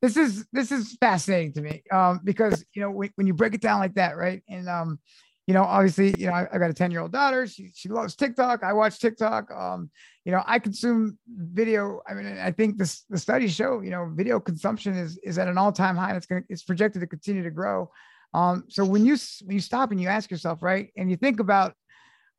this 0.02 0.18
is 0.18 0.48
this 0.52 0.72
is 0.72 0.98
fascinating 1.00 1.54
to 1.54 1.62
me 1.62 1.84
um, 1.92 2.20
because 2.24 2.66
you 2.74 2.82
know 2.82 2.90
when, 2.90 3.12
when 3.16 3.28
you 3.28 3.36
break 3.36 3.54
it 3.54 3.62
down 3.62 3.80
like 3.80 3.94
that, 3.94 4.18
right? 4.18 4.42
And 4.50 4.68
um, 4.68 5.00
you 5.48 5.54
know, 5.54 5.64
obviously, 5.64 6.14
you 6.18 6.28
know, 6.28 6.34
I, 6.34 6.48
I 6.54 6.58
got 6.58 6.70
a 6.70 6.74
10 6.74 6.92
year 6.92 7.02
old 7.02 7.12
daughter. 7.12 7.48
She, 7.48 7.72
she 7.74 7.90
loves 7.90 8.16
TikTok. 8.16 8.64
I 8.64 8.74
watch 8.74 9.00
TikTok. 9.00 9.52
Um, 9.52 9.90
you 10.24 10.32
know, 10.32 10.44
I 10.46 10.60
consume 10.60 11.18
video. 11.28 12.02
I 12.08 12.14
mean, 12.14 12.38
I 12.38 12.52
think 12.52 12.78
this, 12.78 13.04
the 13.10 13.18
studies 13.18 13.54
show, 13.54 13.82
you 13.82 13.90
know, 13.90 14.10
video 14.14 14.40
consumption 14.40 14.96
is, 14.96 15.18
is 15.24 15.38
at 15.38 15.48
an 15.48 15.58
all 15.58 15.72
time 15.72 15.98
high 15.98 16.10
and 16.10 16.18
it's 16.18 16.28
going 16.28 16.44
to, 16.44 16.48
it's 16.50 16.64
projected 16.64 17.02
to 17.02 17.08
continue 17.08 17.44
to 17.44 17.50
grow. 17.50 17.90
Um, 18.34 18.66
so 18.70 18.86
when 18.86 19.06
you, 19.06 19.18
when 19.44 19.56
you 19.56 19.60
stop 19.60 19.92
and 19.92 20.00
you 20.00 20.08
ask 20.08 20.30
yourself, 20.30 20.62
right. 20.62 20.90
And 20.96 21.10
you 21.10 21.18
think 21.18 21.40
about, 21.40 21.74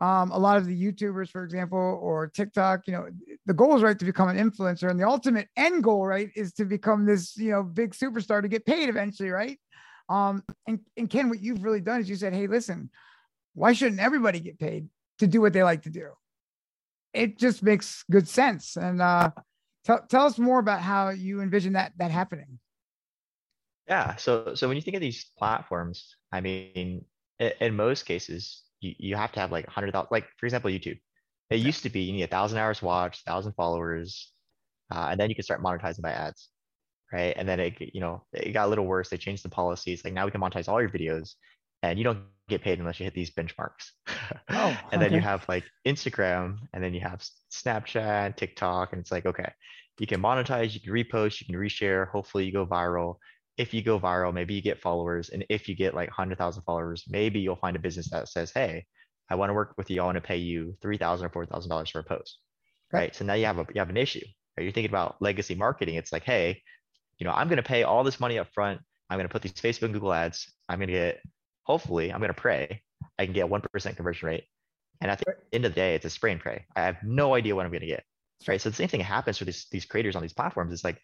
um, 0.02 0.32
a 0.32 0.38
lot 0.38 0.56
of 0.56 0.66
the 0.66 0.76
YouTubers, 0.76 1.30
for 1.30 1.44
example, 1.44 1.78
or 1.78 2.26
TikTok, 2.26 2.88
you 2.88 2.92
know, 2.92 3.06
the 3.46 3.54
goal 3.54 3.76
is 3.76 3.84
right 3.84 3.96
to 3.96 4.04
become 4.04 4.28
an 4.28 4.36
influencer, 4.36 4.90
and 4.90 4.98
the 4.98 5.06
ultimate 5.06 5.48
end 5.56 5.84
goal, 5.84 6.04
right, 6.04 6.28
is 6.34 6.52
to 6.54 6.64
become 6.64 7.06
this, 7.06 7.36
you 7.36 7.52
know, 7.52 7.62
big 7.62 7.92
superstar 7.92 8.42
to 8.42 8.48
get 8.48 8.66
paid 8.66 8.88
eventually, 8.88 9.30
right? 9.30 9.60
Um, 10.08 10.42
and, 10.66 10.80
and 10.96 11.08
Ken, 11.08 11.28
what 11.28 11.40
you've 11.40 11.62
really 11.62 11.80
done 11.80 12.00
is 12.00 12.10
you 12.10 12.16
said, 12.16 12.34
hey, 12.34 12.48
listen, 12.48 12.90
why 13.54 13.74
shouldn't 13.74 14.00
everybody 14.00 14.40
get 14.40 14.58
paid 14.58 14.88
to 15.20 15.28
do 15.28 15.40
what 15.40 15.52
they 15.52 15.62
like 15.62 15.82
to 15.82 15.90
do? 15.90 16.08
It 17.14 17.38
just 17.38 17.62
makes 17.62 18.04
good 18.10 18.26
sense. 18.26 18.76
And 18.76 19.00
uh, 19.00 19.30
tell, 19.84 20.04
tell 20.08 20.26
us 20.26 20.36
more 20.36 20.58
about 20.58 20.80
how 20.80 21.10
you 21.10 21.42
envision 21.42 21.74
that 21.74 21.92
that 21.98 22.10
happening. 22.10 22.58
Yeah. 23.86 24.16
So 24.16 24.54
so 24.56 24.66
when 24.66 24.76
you 24.76 24.82
think 24.82 24.96
of 24.96 25.00
these 25.00 25.30
platforms, 25.38 26.16
I 26.32 26.40
mean, 26.40 27.04
in, 27.38 27.52
in 27.60 27.76
most 27.76 28.04
cases, 28.04 28.64
you, 28.82 28.94
you 28.98 29.16
have 29.16 29.32
to 29.32 29.40
have 29.40 29.52
like 29.52 29.66
100,000, 29.66 30.08
like 30.10 30.26
for 30.38 30.46
example, 30.46 30.70
YouTube. 30.70 30.98
It 31.50 31.60
used 31.60 31.82
to 31.82 31.90
be 31.90 32.00
you 32.00 32.12
need 32.12 32.22
a 32.22 32.28
thousand 32.28 32.58
hours 32.58 32.82
watched, 32.82 33.24
thousand 33.24 33.52
followers, 33.52 34.32
uh, 34.90 35.08
and 35.10 35.20
then 35.20 35.28
you 35.28 35.34
can 35.34 35.44
start 35.44 35.62
monetizing 35.62 36.02
by 36.02 36.12
ads 36.12 36.48
right? 37.12 37.34
And 37.36 37.48
then 37.48 37.60
it, 37.60 37.74
you 37.78 38.00
know, 38.00 38.24
it 38.32 38.52
got 38.52 38.66
a 38.66 38.68
little 38.68 38.86
worse. 38.86 39.10
They 39.10 39.18
changed 39.18 39.44
the 39.44 39.50
policies. 39.50 40.04
Like 40.04 40.14
now 40.14 40.24
we 40.24 40.30
can 40.30 40.40
monetize 40.40 40.68
all 40.68 40.80
your 40.80 40.90
videos, 40.90 41.34
and 41.82 41.98
you 41.98 42.04
don't 42.04 42.20
get 42.48 42.62
paid 42.62 42.78
unless 42.78 42.98
you 42.98 43.04
hit 43.04 43.14
these 43.14 43.30
benchmarks. 43.30 43.90
Oh, 44.50 44.76
and 44.92 45.00
then 45.00 45.12
you 45.12 45.20
have 45.20 45.44
like 45.48 45.64
Instagram, 45.86 46.58
and 46.72 46.82
then 46.82 46.94
you 46.94 47.00
have 47.00 47.24
Snapchat, 47.52 48.36
TikTok, 48.36 48.92
and 48.92 49.00
it's 49.00 49.12
like 49.12 49.26
okay, 49.26 49.50
you 49.98 50.06
can 50.06 50.22
monetize, 50.22 50.74
you 50.74 50.80
can 50.80 50.92
repost, 50.92 51.40
you 51.40 51.46
can 51.46 51.54
reshare. 51.54 52.08
Hopefully, 52.08 52.44
you 52.44 52.52
go 52.52 52.66
viral. 52.66 53.16
If 53.56 53.74
you 53.74 53.82
go 53.82 54.00
viral, 54.00 54.32
maybe 54.32 54.54
you 54.54 54.62
get 54.62 54.80
followers, 54.80 55.28
and 55.28 55.44
if 55.48 55.68
you 55.68 55.74
get 55.74 55.94
like 55.94 56.10
hundred 56.10 56.38
thousand 56.38 56.62
followers, 56.62 57.04
maybe 57.08 57.40
you'll 57.40 57.56
find 57.56 57.76
a 57.76 57.80
business 57.80 58.10
that 58.10 58.28
says, 58.28 58.50
"Hey, 58.52 58.86
I 59.30 59.34
want 59.34 59.50
to 59.50 59.54
work 59.54 59.74
with 59.76 59.90
you. 59.90 60.00
I 60.02 60.04
want 60.04 60.16
to 60.16 60.22
pay 60.22 60.38
you 60.38 60.76
three 60.80 60.98
thousand 60.98 61.26
or 61.26 61.30
four 61.30 61.46
thousand 61.46 61.68
dollars 61.70 61.90
for 61.90 62.00
a 62.00 62.04
post." 62.04 62.38
Right. 62.92 63.14
So 63.14 63.24
now 63.24 63.34
you 63.34 63.46
have 63.46 63.58
a 63.58 63.66
you 63.74 63.80
have 63.80 63.90
an 63.90 63.96
issue. 63.96 64.24
Right? 64.56 64.64
You're 64.64 64.72
thinking 64.72 64.90
about 64.90 65.16
legacy 65.20 65.54
marketing. 65.54 65.96
It's 65.96 66.12
like, 66.12 66.24
hey, 66.24 66.62
you 67.18 67.26
know, 67.26 67.32
I'm 67.32 67.48
going 67.48 67.56
to 67.56 67.62
pay 67.62 67.82
all 67.84 68.04
this 68.04 68.20
money 68.20 68.38
up 68.38 68.48
front. 68.52 68.80
I'm 69.08 69.18
going 69.18 69.28
to 69.28 69.32
put 69.32 69.42
these 69.42 69.52
Facebook 69.52 69.84
and 69.84 69.94
Google 69.94 70.12
ads. 70.12 70.50
I'm 70.68 70.78
going 70.78 70.88
to 70.88 70.94
get, 70.94 71.20
hopefully, 71.64 72.12
I'm 72.12 72.20
going 72.20 72.34
to 72.34 72.40
pray 72.40 72.82
I 73.18 73.24
can 73.24 73.34
get 73.34 73.46
1% 73.46 73.96
conversion 73.96 74.26
rate. 74.26 74.44
And 75.00 75.10
at 75.10 75.18
the 75.18 75.34
end 75.52 75.64
of 75.64 75.72
the 75.72 75.76
day, 75.76 75.94
it's 75.94 76.04
a 76.04 76.10
spray 76.10 76.32
and 76.32 76.40
pray. 76.40 76.64
I 76.76 76.82
have 76.82 76.96
no 77.02 77.34
idea 77.34 77.54
what 77.54 77.64
I'm 77.64 77.72
going 77.72 77.80
to 77.80 77.86
get. 77.86 78.04
Right. 78.46 78.60
So 78.60 78.70
the 78.70 78.76
same 78.76 78.88
thing 78.88 79.00
happens 79.00 79.38
for 79.38 79.44
these, 79.44 79.66
these 79.70 79.84
creators 79.84 80.16
on 80.16 80.22
these 80.22 80.32
platforms. 80.32 80.72
It's 80.72 80.84
like, 80.84 80.98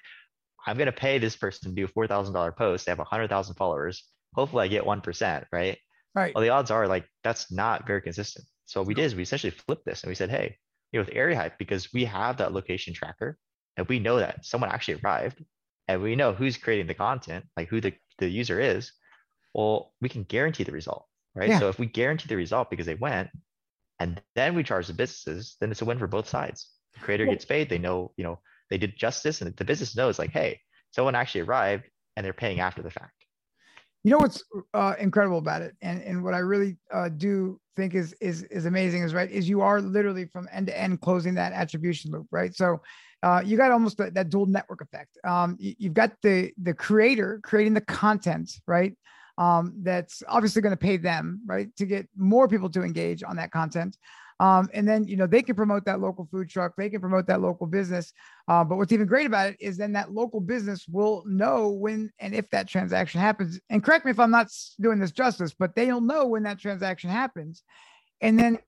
I'm 0.67 0.77
going 0.77 0.87
to 0.87 0.93
pay 0.93 1.19
this 1.19 1.37
person 1.37 1.71
to 1.71 1.75
do 1.75 1.85
a 1.85 1.89
$4,000 1.89 2.57
post. 2.57 2.85
They 2.87 2.91
have 2.91 2.99
100,000 2.99 3.55
followers. 3.55 4.05
Hopefully 4.35 4.65
I 4.65 4.69
get 4.69 4.85
1%. 4.85 5.45
Right. 5.53 5.79
Right. 6.15 6.35
Well, 6.35 6.43
the 6.43 6.51
odds 6.51 6.71
are 6.71 6.89
like, 6.89 7.07
that's 7.23 7.53
not 7.53 7.87
very 7.87 8.03
consistent. 8.03 8.47
So 8.67 8.81
what 8.81 8.89
we 8.89 8.95
did 8.95 9.05
is 9.05 9.15
we 9.15 9.23
essentially 9.23 9.51
flipped 9.51 9.85
this 9.87 10.03
and 10.03 10.11
we 10.11 10.15
said, 10.15 10.31
hey, 10.31 10.57
you 10.93 10.99
know, 10.99 11.05
with 11.05 11.15
Area 11.15 11.37
Hype, 11.37 11.59
because 11.59 11.93
we 11.93 12.05
have 12.07 12.39
that 12.39 12.53
location 12.53 12.93
tracker 12.93 13.39
and 13.77 13.87
we 13.89 13.99
know 13.99 14.19
that 14.19 14.45
someone 14.45 14.71
actually 14.71 15.01
arrived 15.03 15.43
and 15.87 16.03
we 16.03 16.17
know 16.17 16.33
who's 16.33 16.57
creating 16.57 16.87
the 16.87 16.95
content, 16.95 17.45
like 17.57 17.69
who 17.69 17.81
the, 17.81 17.95
the 18.19 18.29
user 18.29 18.61
is, 18.61 18.93
well, 19.55 19.93
we 20.01 20.09
can 20.09 20.25
guarantee 20.25 20.65
the 20.65 20.73
result, 20.73 21.07
right? 21.35 21.51
Yeah. 21.51 21.61
So 21.61 21.69
if 21.69 21.79
we 21.79 21.87
guarantee 21.87 22.29
the 22.29 22.37
result 22.37 22.69
because 22.71 22.87
they 22.87 22.95
went, 22.95 23.31
and 24.01 24.21
then 24.35 24.55
we 24.55 24.63
charge 24.63 24.87
the 24.87 24.93
businesses, 24.93 25.57
then 25.61 25.71
it's 25.71 25.83
a 25.83 25.85
win 25.85 25.99
for 25.99 26.07
both 26.07 26.29
sides. 26.29 26.71
The 26.95 27.01
creator 27.01 27.25
Well- 27.27 27.35
gets 27.35 27.45
paid. 27.45 27.69
They 27.69 27.79
know, 27.79 28.13
you 28.17 28.25
know, 28.25 28.41
they 28.71 28.79
did 28.79 28.97
justice, 28.97 29.41
and 29.41 29.55
the 29.57 29.65
business 29.65 29.97
knows, 29.97 30.19
like, 30.19 30.31
hey, 30.31 30.61
someone 30.91 31.15
actually 31.15 31.43
arrived, 31.43 31.85
and 32.17 32.25
they're 32.25 32.33
paying 32.33 32.61
after 32.61 32.83
the 32.83 32.91
fact. 32.91 33.13
You 34.05 34.13
know 34.13 34.19
what's 34.19 34.45
uh, 34.75 34.95
incredible 34.99 35.39
about 35.39 35.63
it, 35.63 35.75
and 35.83 36.03
and 36.03 36.23
what 36.23 36.35
I 36.35 36.39
really 36.39 36.77
uh, 36.93 37.09
do 37.09 37.61
think 37.77 37.95
is 37.95 38.15
is 38.21 38.45
is 38.45 38.67
amazing 38.67 39.03
is 39.03 39.15
right 39.15 39.31
is 39.31 39.49
you 39.49 39.61
are 39.61 39.81
literally 39.81 40.27
from 40.27 40.49
end 40.53 40.67
to 40.69 40.79
end 40.79 41.01
closing 41.01 41.35
that 41.35 41.53
attribution 41.53 42.11
loop, 42.13 42.27
right? 42.31 42.55
So 42.55 42.81
uh, 43.23 43.43
you 43.45 43.57
got 43.57 43.73
almost 43.73 43.99
that, 43.99 44.15
that 44.15 44.31
dual 44.31 44.47
network 44.47 44.81
effect. 44.81 45.19
Um, 45.25 45.57
you, 45.59 45.75
you've 45.79 45.95
got 45.95 46.13
the 46.23 46.53
the 46.63 46.75
creator 46.75 47.41
creating 47.43 47.75
the 47.75 47.81
content, 47.81 48.51
right? 48.67 48.97
Um, 49.37 49.75
that's 49.83 50.23
obviously 50.29 50.63
going 50.63 50.73
to 50.73 50.77
pay 50.77 50.97
them, 50.97 51.41
right, 51.47 51.75
to 51.77 51.87
get 51.87 52.09
more 52.17 52.49
people 52.49 52.71
to 52.71 52.83
engage 52.83 53.23
on 53.23 53.37
that 53.37 53.53
content. 53.53 53.97
Um, 54.41 54.69
and 54.73 54.87
then 54.87 55.07
you 55.09 55.17
know 55.17 55.27
they 55.27 55.43
can 55.43 55.57
promote 55.57 55.85
that 55.87 56.01
local 56.01 56.29
food 56.31 56.49
truck, 56.49 56.75
they 56.77 56.89
can 56.89 57.01
promote 57.01 57.27
that 57.27 57.41
local 57.41 57.67
business. 57.67 58.13
Uh, 58.47 58.63
but 58.63 58.77
what's 58.77 58.93
even 58.93 59.07
great 59.07 59.27
about 59.27 59.51
it 59.51 59.57
is 59.61 59.77
then 59.77 59.93
that 59.93 60.13
local 60.13 60.41
business 60.41 60.87
will 60.89 61.25
know 61.27 61.71
when 61.71 62.11
and 62.21 62.35
if 62.35 62.49
that 62.51 62.69
transaction 62.69 63.21
happens. 63.21 63.61
And 63.69 63.83
correct 63.83 64.05
me 64.05 64.13
if 64.13 64.21
I'm 64.21 64.31
not 64.31 64.49
doing 64.81 65.01
this 65.01 65.11
justice, 65.11 65.55
but 65.59 65.75
they'll 65.75 66.01
know 66.01 66.27
when 66.27 66.45
that 66.45 66.61
transaction 66.61 67.11
happens. 67.11 67.63
And 68.21 68.39
then 68.39 68.59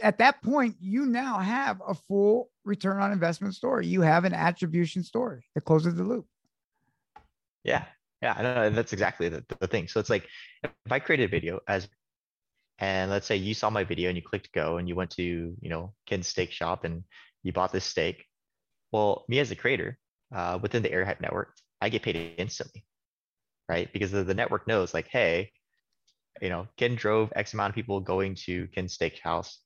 at 0.00 0.18
that 0.18 0.42
point, 0.42 0.76
you 0.80 1.06
now 1.06 1.38
have 1.38 1.80
a 1.86 1.94
full 1.94 2.50
return 2.64 3.00
on 3.00 3.12
investment 3.12 3.54
story. 3.54 3.86
You 3.86 4.00
have 4.02 4.24
an 4.24 4.34
attribution 4.34 5.02
story 5.02 5.44
that 5.54 5.62
closes 5.62 5.94
the 5.94 6.04
loop. 6.04 6.26
Yeah, 7.64 7.84
yeah, 8.22 8.34
I 8.36 8.42
know 8.42 8.70
that's 8.70 8.92
exactly 8.92 9.28
the, 9.28 9.44
the 9.60 9.66
thing. 9.66 9.88
So 9.88 10.00
it's 10.00 10.10
like 10.10 10.26
if 10.62 10.70
I 10.90 10.98
create 10.98 11.20
a 11.20 11.28
video 11.28 11.60
as, 11.68 11.88
and 12.80 13.10
let's 13.10 13.26
say 13.26 13.36
you 13.36 13.52
saw 13.54 13.68
my 13.70 13.84
video 13.84 14.08
and 14.08 14.16
you 14.16 14.22
clicked 14.22 14.52
go 14.52 14.78
and 14.78 14.88
you 14.88 14.96
went 14.96 15.10
to 15.10 15.54
you 15.60 15.68
know 15.68 15.92
Ken's 16.06 16.26
Steak 16.26 16.50
Shop 16.50 16.84
and 16.84 17.04
you 17.42 17.52
bought 17.52 17.72
this 17.72 17.84
steak. 17.84 18.24
Well, 18.90 19.24
me 19.28 19.38
as 19.38 19.50
a 19.50 19.56
creator 19.56 19.98
uh, 20.34 20.58
within 20.60 20.82
the 20.82 20.90
Area 20.90 21.06
Hype 21.06 21.20
network, 21.20 21.54
I 21.80 21.88
get 21.90 22.02
paid 22.02 22.34
instantly, 22.38 22.84
right? 23.68 23.90
Because 23.92 24.10
the, 24.10 24.24
the 24.24 24.34
network 24.34 24.66
knows 24.66 24.92
like, 24.92 25.08
hey, 25.08 25.52
you 26.40 26.48
know, 26.48 26.66
Ken 26.76 26.96
drove 26.96 27.32
X 27.36 27.54
amount 27.54 27.70
of 27.70 27.74
people 27.74 28.00
going 28.00 28.34
to 28.46 28.66
Ken's 28.68 28.96
Steakhouse, 28.96 29.56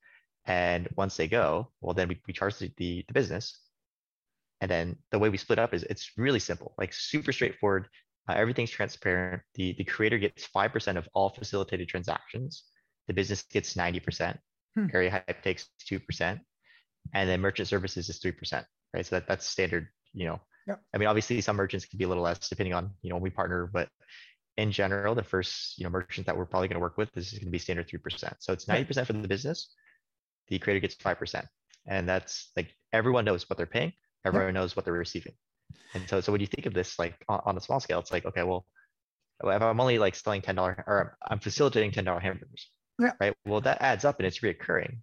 and 0.47 0.88
once 0.97 1.16
they 1.16 1.28
go, 1.28 1.71
well, 1.80 1.94
then 1.94 2.09
we, 2.09 2.21
we 2.26 2.35
charge 2.35 2.59
the, 2.59 2.71
the 2.76 3.04
the 3.06 3.14
business, 3.14 3.61
and 4.61 4.71
then 4.71 4.97
the 5.12 5.18
way 5.18 5.28
we 5.28 5.38
split 5.38 5.59
up 5.59 5.73
is 5.73 5.85
it's 5.85 6.11
really 6.16 6.40
simple, 6.40 6.75
like 6.78 6.92
super 6.92 7.33
straightforward. 7.33 7.87
Uh, 8.28 8.33
everything's 8.35 8.71
transparent. 8.71 9.42
The 9.54 9.75
the 9.78 9.85
creator 9.85 10.18
gets 10.18 10.47
five 10.47 10.73
percent 10.73 10.99
of 10.99 11.09
all 11.14 11.30
facilitated 11.30 11.88
transactions. 11.88 12.64
The 13.08 13.14
business 13.14 13.42
gets 13.42 13.76
ninety 13.76 14.00
percent. 14.00 14.38
Hmm. 14.75 14.87
Area 14.92 15.11
Hype 15.11 15.42
takes 15.42 15.68
two 15.78 16.00
percent, 16.00 16.40
and 17.12 17.28
then 17.28 17.40
merchant 17.40 17.68
services 17.68 18.08
is 18.08 18.18
three 18.18 18.32
percent. 18.32 18.66
Right, 18.92 19.04
so 19.04 19.16
that 19.16 19.26
that's 19.26 19.46
standard. 19.46 19.88
You 20.12 20.26
know, 20.26 20.40
Yep. 20.66 20.80
I 20.94 20.99
mean, 20.99 21.08
obviously 21.08 21.40
some 21.40 21.56
merchants 21.56 21.84
can 21.84 21.99
be 21.99 22.04
a 22.04 22.08
little 22.08 22.23
less 22.23 22.49
depending 22.49 22.75
on 22.75 22.90
you 23.02 23.11
know 23.11 23.16
when 23.16 23.23
we 23.23 23.30
partner, 23.30 23.68
but 23.73 23.88
in 24.56 24.73
general, 24.73 25.14
the 25.14 25.23
first 25.23 25.78
you 25.78 25.84
know 25.84 25.90
merchant 25.90 26.26
that 26.26 26.37
we're 26.37 26.46
probably 26.46 26.68
going 26.68 26.76
to 26.76 26.80
work 26.80 26.96
with 26.96 27.12
this 27.12 27.32
is 27.32 27.38
going 27.38 27.49
to 27.49 27.52
be 27.52 27.58
standard 27.58 27.88
three 27.88 27.99
percent. 27.99 28.37
So 28.40 28.52
it's 28.52 28.66
ninety 28.66 28.84
percent 28.84 29.06
for 29.06 29.12
the 29.12 29.28
business. 29.28 29.75
The 30.49 30.58
creator 30.58 30.80
gets 30.80 30.94
five 30.94 31.18
percent, 31.18 31.46
and 31.87 32.08
that's 32.08 32.50
like 32.56 32.75
everyone 32.92 33.25
knows 33.25 33.49
what 33.49 33.56
they're 33.56 33.66
paying. 33.66 33.92
Everyone 34.25 34.54
knows 34.54 34.75
what 34.75 34.87
they're 34.87 34.94
receiving. 34.94 35.34
And 35.92 36.08
so, 36.08 36.20
so 36.20 36.32
when 36.32 36.40
you 36.40 36.46
think 36.46 36.66
of 36.66 36.73
this 36.73 36.99
like 36.99 37.14
on, 37.28 37.40
on 37.44 37.56
a 37.58 37.61
small 37.61 37.78
scale, 37.78 37.99
it's 37.99 38.11
like, 38.11 38.25
okay, 38.25 38.42
well, 38.42 38.64
if 39.44 39.62
I'm 39.62 39.80
only 39.80 39.99
like 39.99 40.14
selling 40.14 40.40
ten 40.40 40.54
dollar 40.54 40.82
or 40.87 41.18
I'm 41.26 41.40
facilitating 41.40 41.90
ten 41.92 42.04
dollar 42.04 42.20
hamburgers, 42.20 42.70
Yeah. 42.98 43.12
right? 43.20 43.34
Well, 43.44 43.60
that 43.62 43.80
adds 43.82 44.04
up 44.04 44.18
and 44.18 44.26
it's 44.26 44.38
reoccurring. 44.40 44.98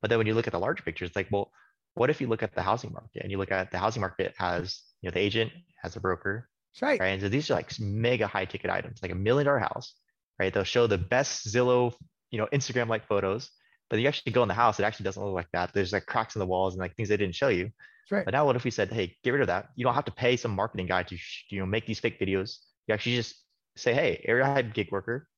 But 0.00 0.10
then 0.10 0.18
when 0.18 0.26
you 0.26 0.34
look 0.34 0.46
at 0.46 0.52
the 0.52 0.58
larger 0.60 0.82
picture, 0.82 1.04
it's 1.04 1.16
like, 1.16 1.28
well, 1.30 1.50
what 1.94 2.10
if 2.10 2.20
you 2.20 2.26
look 2.28 2.42
at 2.42 2.54
the 2.54 2.62
housing 2.62 2.92
market 2.92 3.22
and 3.22 3.30
you 3.30 3.38
look 3.38 3.50
at 3.50 3.70
the 3.70 3.78
housing 3.78 4.00
market 4.00 4.34
has, 4.38 4.80
you 5.00 5.08
know, 5.08 5.14
the 5.14 5.20
agent 5.20 5.52
has 5.82 5.96
a 5.96 6.00
broker, 6.00 6.48
That's 6.74 6.82
right. 6.82 7.00
right? 7.00 7.08
And 7.08 7.22
so 7.22 7.28
these 7.28 7.50
are 7.50 7.54
like 7.54 7.78
mega 7.80 8.26
high 8.26 8.44
ticket 8.44 8.70
items, 8.70 9.00
like 9.02 9.12
a 9.12 9.14
million 9.14 9.46
dollar 9.46 9.58
house, 9.58 9.94
right? 10.38 10.52
They'll 10.52 10.64
show 10.64 10.86
the 10.86 10.98
best 10.98 11.46
Zillow, 11.46 11.94
you 12.30 12.38
know, 12.38 12.46
Instagram 12.52 12.88
like 12.88 13.06
photos, 13.06 13.50
but 13.88 13.98
you 13.98 14.08
actually 14.08 14.32
go 14.32 14.42
in 14.42 14.48
the 14.48 14.54
house, 14.54 14.78
it 14.78 14.84
actually 14.84 15.04
doesn't 15.04 15.22
look 15.22 15.34
like 15.34 15.50
that. 15.52 15.72
There's 15.72 15.92
like 15.92 16.06
cracks 16.06 16.36
in 16.36 16.40
the 16.40 16.46
walls 16.46 16.74
and 16.74 16.80
like 16.80 16.94
things 16.96 17.08
they 17.08 17.16
didn't 17.16 17.34
show 17.34 17.48
you. 17.48 17.70
Right. 18.10 18.24
But 18.24 18.32
now 18.34 18.44
what 18.46 18.56
if 18.56 18.64
we 18.64 18.70
said, 18.70 18.92
hey, 18.92 19.16
get 19.24 19.30
rid 19.30 19.40
of 19.40 19.48
that. 19.48 19.68
You 19.74 19.84
don't 19.84 19.94
have 19.94 20.04
to 20.04 20.12
pay 20.12 20.36
some 20.36 20.54
marketing 20.54 20.86
guy 20.86 21.02
to, 21.04 21.16
you 21.50 21.60
know, 21.60 21.66
make 21.66 21.86
these 21.86 21.98
fake 22.00 22.20
videos. 22.20 22.58
You 22.86 22.94
actually 22.94 23.16
just 23.16 23.34
say, 23.76 23.94
hey, 23.94 24.22
area 24.26 24.44
hype 24.44 24.74
gig 24.74 24.92
worker, 24.92 25.28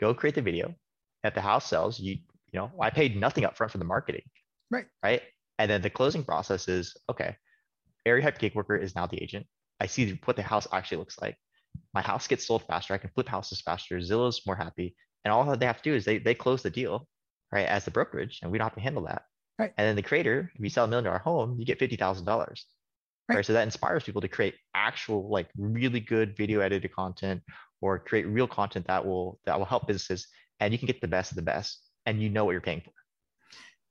go 0.00 0.14
create 0.14 0.34
the 0.34 0.42
video. 0.42 0.74
If 1.24 1.34
the 1.34 1.40
house 1.40 1.66
sells, 1.68 2.00
you, 2.00 2.18
you 2.52 2.58
know, 2.60 2.70
I 2.80 2.90
paid 2.90 3.16
nothing 3.16 3.44
up 3.44 3.56
front 3.56 3.72
for 3.72 3.78
the 3.78 3.84
marketing. 3.84 4.22
Right. 4.70 4.86
Right. 5.02 5.22
And 5.58 5.70
then 5.70 5.82
the 5.82 5.90
closing 5.90 6.24
process 6.24 6.68
is, 6.68 6.96
okay, 7.10 7.36
area 8.04 8.22
hype 8.22 8.38
gig 8.38 8.54
worker 8.54 8.76
is 8.76 8.94
now 8.94 9.06
the 9.06 9.22
agent. 9.22 9.46
I 9.80 9.86
see 9.86 10.18
what 10.24 10.36
the 10.36 10.42
house 10.42 10.66
actually 10.72 10.98
looks 10.98 11.20
like. 11.20 11.36
My 11.94 12.02
house 12.02 12.26
gets 12.26 12.46
sold 12.46 12.64
faster. 12.66 12.94
I 12.94 12.98
can 12.98 13.10
flip 13.14 13.28
houses 13.28 13.60
faster. 13.60 13.98
Zillow's 13.98 14.42
more 14.46 14.56
happy. 14.56 14.96
And 15.24 15.32
all 15.32 15.44
that 15.44 15.60
they 15.60 15.66
have 15.66 15.80
to 15.80 15.90
do 15.90 15.94
is 15.94 16.04
they, 16.04 16.18
they 16.18 16.34
close 16.34 16.62
the 16.62 16.70
deal, 16.70 17.06
right, 17.52 17.66
as 17.66 17.84
the 17.84 17.90
brokerage, 17.90 18.40
and 18.42 18.50
we 18.50 18.58
don't 18.58 18.66
have 18.66 18.74
to 18.74 18.80
handle 18.80 19.04
that. 19.04 19.22
Right. 19.58 19.72
And 19.76 19.86
then 19.86 19.96
the 19.96 20.02
creator, 20.02 20.50
if 20.54 20.60
you 20.60 20.70
sell 20.70 20.86
a 20.86 20.88
million 20.88 21.04
dollar 21.04 21.18
home, 21.18 21.56
you 21.58 21.64
get 21.66 21.78
fifty 21.78 21.96
thousand 21.96 22.24
dollars. 22.24 22.66
Right. 23.28 23.36
Right. 23.36 23.46
So 23.46 23.52
that 23.52 23.62
inspires 23.62 24.02
people 24.02 24.20
to 24.20 24.28
create 24.28 24.54
actual, 24.74 25.30
like, 25.30 25.48
really 25.56 26.00
good 26.00 26.36
video 26.36 26.60
edited 26.60 26.92
content 26.92 27.42
or 27.80 27.98
create 27.98 28.26
real 28.26 28.48
content 28.48 28.86
that 28.88 29.04
will 29.06 29.38
that 29.44 29.58
will 29.58 29.66
help 29.66 29.86
businesses, 29.86 30.26
and 30.62 30.72
you 30.72 30.78
can 30.78 30.86
get 30.86 31.00
the 31.00 31.08
best 31.08 31.32
of 31.32 31.36
the 31.36 31.42
best, 31.42 31.80
and 32.06 32.22
you 32.22 32.30
know 32.30 32.44
what 32.44 32.52
you're 32.52 32.60
paying 32.60 32.80
for. 32.80 32.92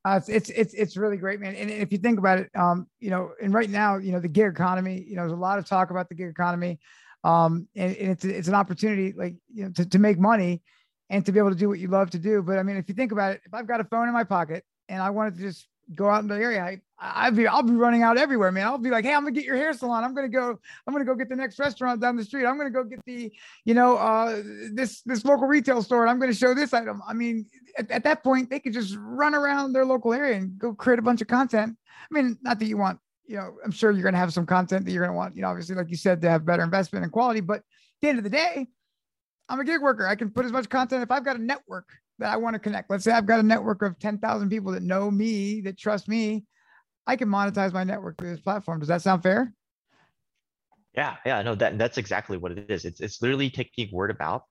Uh, 0.04 0.20
it's, 0.28 0.50
it's 0.50 0.74
it's 0.74 0.98
really 0.98 1.18
great, 1.18 1.40
man. 1.40 1.54
And 1.54 1.70
if 1.70 1.92
you 1.92 2.00
think 2.00 2.18
about 2.18 2.40
it, 2.40 2.50
um, 2.56 2.88
you 3.00 3.12
know, 3.12 3.32
and 3.42 3.54
right 3.54 3.70
now, 3.70 3.98
you 3.98 4.12
know, 4.12 4.20
the 4.20 4.28
gig 4.28 4.48
economy, 4.48 5.04
you 5.08 5.16
know, 5.16 5.22
there's 5.22 5.34
a 5.34 5.36
lot 5.36 5.60
of 5.60 5.66
talk 5.66 5.92
about 5.92 6.10
the 6.10 6.16
gig 6.16 6.30
economy, 6.30 6.80
um, 7.24 7.68
and, 7.75 7.96
and 7.98 8.12
it's 8.12 8.25
it's 8.25 8.48
an 8.48 8.56
opportunity, 8.56 9.13
like 9.16 9.36
you 9.54 9.66
know, 9.66 9.72
to, 9.72 9.86
to 9.86 10.00
make 10.00 10.18
money 10.18 10.62
and 11.10 11.25
to 11.25 11.32
be 11.32 11.40
able 11.40 11.51
to 11.51 11.56
do 11.56 11.70
what 11.70 11.78
you 11.78 11.88
love 11.88 12.10
to 12.12 12.20
do. 12.20 12.42
But 12.42 12.58
I 12.58 12.63
mean, 12.63 12.78
if 12.78 12.90
you 12.90 12.96
think 12.96 13.12
about 13.12 13.34
it, 13.34 13.42
if 13.46 13.54
I've 13.54 13.68
got 13.68 13.82
a 13.82 13.84
phone 13.84 14.08
in 14.08 14.13
my 14.13 14.24
pocket 14.24 14.63
and 14.90 15.01
I 15.01 15.12
wanted 15.12 15.36
to 15.36 15.42
just 15.42 15.68
go 15.95 16.10
out 16.10 16.21
in 16.21 16.27
the 16.27 16.36
area, 16.36 16.63
I, 16.63 16.81
I'd 17.00 17.36
be 17.36 17.48
I'll 17.48 17.63
be 17.63 17.74
running 17.74 18.03
out 18.03 18.17
everywhere, 18.17 18.51
man. 18.51 18.67
I'll 18.67 18.77
be 18.77 18.91
like, 18.91 19.05
hey, 19.05 19.13
I'm 19.13 19.21
gonna 19.21 19.31
get 19.31 19.43
your 19.43 19.55
hair 19.55 19.74
salon. 19.74 20.03
I'm 20.03 20.13
gonna 20.13 20.29
go. 20.29 20.60
I'm 20.86 20.93
gonna 20.93 21.05
go 21.05 21.15
get 21.15 21.29
the 21.29 21.36
next 21.36 21.57
restaurant 21.57 22.00
down 22.00 22.15
the 22.15 22.24
street. 22.24 22.45
I'm 22.45 22.57
gonna 22.57 22.69
go 22.69 22.83
get 22.83 23.00
the, 23.05 23.31
you 23.65 23.74
know, 23.74 23.98
uh, 23.98 24.41
this 24.71 25.01
this 25.01 25.25
local 25.25 25.48
retail 25.48 25.81
store, 25.81 26.03
and 26.03 26.12
I'm 26.12 26.19
gonna 26.19 26.33
show 26.33 26.53
this 26.53 26.74
item. 26.74 27.01
I 27.07 27.13
mean, 27.13 27.48
at, 27.77 27.89
at 27.89 28.03
that 28.03 28.24
point, 28.24 28.50
they 28.50 28.60
could 28.60 28.74
just 28.74 28.95
run 29.00 29.33
around 29.33 29.74
their 29.74 29.86
local 29.86 30.13
area 30.13 30.38
and 30.38 30.57
go 30.60 30.74
create 30.74 31.00
a 31.00 31.01
bunch 31.01 31.21
of 31.21 31.27
content. 31.27 31.75
I 31.88 32.13
mean, 32.13 32.38
not 32.41 32.60
that 32.60 32.65
you 32.65 32.77
want, 32.77 33.00
you 33.25 33.38
know, 33.38 33.57
I'm 33.63 33.71
sure 33.71 33.91
you're 33.91 34.03
gonna 34.03 34.17
have 34.17 34.33
some 34.33 34.45
content 34.45 34.86
that 34.86 34.91
you're 34.91 35.03
gonna 35.03 35.17
want, 35.17 35.36
you 35.36 35.41
know, 35.41 35.50
obviously, 35.50 35.75
like 35.75 35.89
you 35.89 35.98
said, 35.98 36.21
to 36.21 36.29
have 36.29 36.45
better 36.45 36.63
investment 36.63 37.03
and 37.03 37.12
quality. 37.12 37.39
But 37.39 37.57
at 37.57 37.63
the 38.01 38.10
end 38.10 38.17
of 38.19 38.24
the 38.24 38.29
day, 38.29 38.67
I'm 39.50 39.60
a 39.60 39.65
gig 39.65 39.81
worker. 39.81 40.07
I 40.07 40.15
can 40.15 40.29
put 40.29 40.45
as 40.45 40.51
much 40.51 40.69
content 40.69 41.01
if 41.01 41.12
I've 41.12 41.25
got 41.25 41.36
a 41.36 41.41
network 41.41 41.89
that 42.22 42.34
I 42.34 42.38
want 42.38 42.54
to 42.54 42.60
connect. 42.60 42.90
Let's 42.90 43.04
say 43.04 43.12
I've 43.12 43.25
got 43.25 43.40
a 43.40 43.44
network 43.44 43.82
of 43.82 44.00
10,000 44.00 44.50
people 44.50 44.72
that 44.72 44.84
know 44.84 45.12
me, 45.12 45.62
that 45.62 45.78
trust 45.78 46.08
me. 46.08 46.46
I 47.06 47.16
can 47.16 47.28
monetize 47.28 47.74
my 47.74 47.84
network 47.84 48.18
through 48.18 48.32
this 48.32 48.40
platform. 48.40 48.80
Does 48.80 48.88
that 48.88 49.01
sound 49.01 49.24
fair? 49.24 49.54
Yeah, 50.94 51.16
yeah, 51.25 51.42
no, 51.42 51.56
that 51.56 51.78
that's 51.78 51.98
exactly 51.98 52.38
what 52.38 52.51
it 52.51 52.70
is. 52.70 52.84
It's 52.86 53.00
it's 53.00 53.22
literally 53.22 53.50
taking 53.50 53.90
word 53.92 54.12
of 54.12 54.20
mouth, 54.20 54.44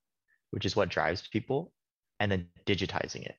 which 0.50 0.65
is 0.65 0.75
what 0.75 0.89
drives 0.89 1.29
people, 1.29 1.71
and 2.19 2.33
then 2.33 2.49
digitizing 2.67 3.27
it, 3.27 3.35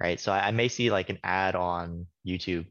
right? 0.00 0.18
So 0.18 0.32
I, 0.32 0.48
I 0.48 0.50
may 0.52 0.68
see 0.68 0.90
like 0.90 1.10
an 1.10 1.18
ad 1.24 1.56
on 1.56 2.06
YouTube, 2.26 2.66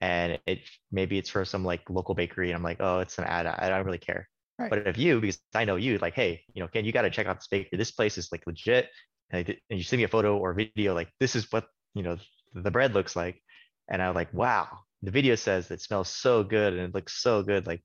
and 0.00 0.40
it 0.46 0.60
maybe 0.90 1.18
it's 1.18 1.30
for 1.30 1.44
some 1.44 1.64
like 1.64 1.88
local 1.88 2.16
bakery, 2.16 2.50
and 2.50 2.56
I'm 2.56 2.64
like, 2.64 2.78
oh, 2.80 2.98
it's 2.98 3.16
an 3.18 3.24
ad. 3.24 3.46
I 3.46 3.68
don't 3.68 3.86
really 3.86 3.98
care. 3.98 4.28
Right. 4.58 4.70
But 4.70 4.86
if 4.86 4.98
you, 4.98 5.20
because 5.20 5.38
I 5.54 5.64
know 5.64 5.76
you, 5.76 5.98
like, 5.98 6.14
hey, 6.14 6.42
you 6.54 6.62
know, 6.62 6.68
Ken, 6.68 6.84
you 6.84 6.92
got 6.92 7.02
to 7.02 7.10
check 7.10 7.26
out 7.26 7.38
this 7.38 7.48
bakery. 7.48 7.78
This 7.78 7.92
place 7.92 8.18
is 8.18 8.30
like 8.32 8.42
legit, 8.46 8.88
and, 9.30 9.56
you 9.68 9.82
send 9.82 9.98
me 9.98 10.04
a 10.04 10.08
photo 10.08 10.36
or 10.36 10.54
video, 10.54 10.94
like 10.94 11.08
this 11.20 11.36
is 11.36 11.50
what 11.52 11.66
you 11.94 12.02
know 12.02 12.16
the 12.54 12.70
bread 12.70 12.94
looks 12.94 13.16
like, 13.16 13.42
and 13.88 14.02
I'm 14.02 14.14
like, 14.14 14.32
wow, 14.32 14.68
the 15.02 15.10
video 15.10 15.34
says 15.34 15.70
it 15.70 15.80
smells 15.80 16.08
so 16.08 16.42
good 16.42 16.74
and 16.74 16.82
it 16.82 16.94
looks 16.94 17.14
so 17.14 17.42
good, 17.42 17.66
like 17.66 17.82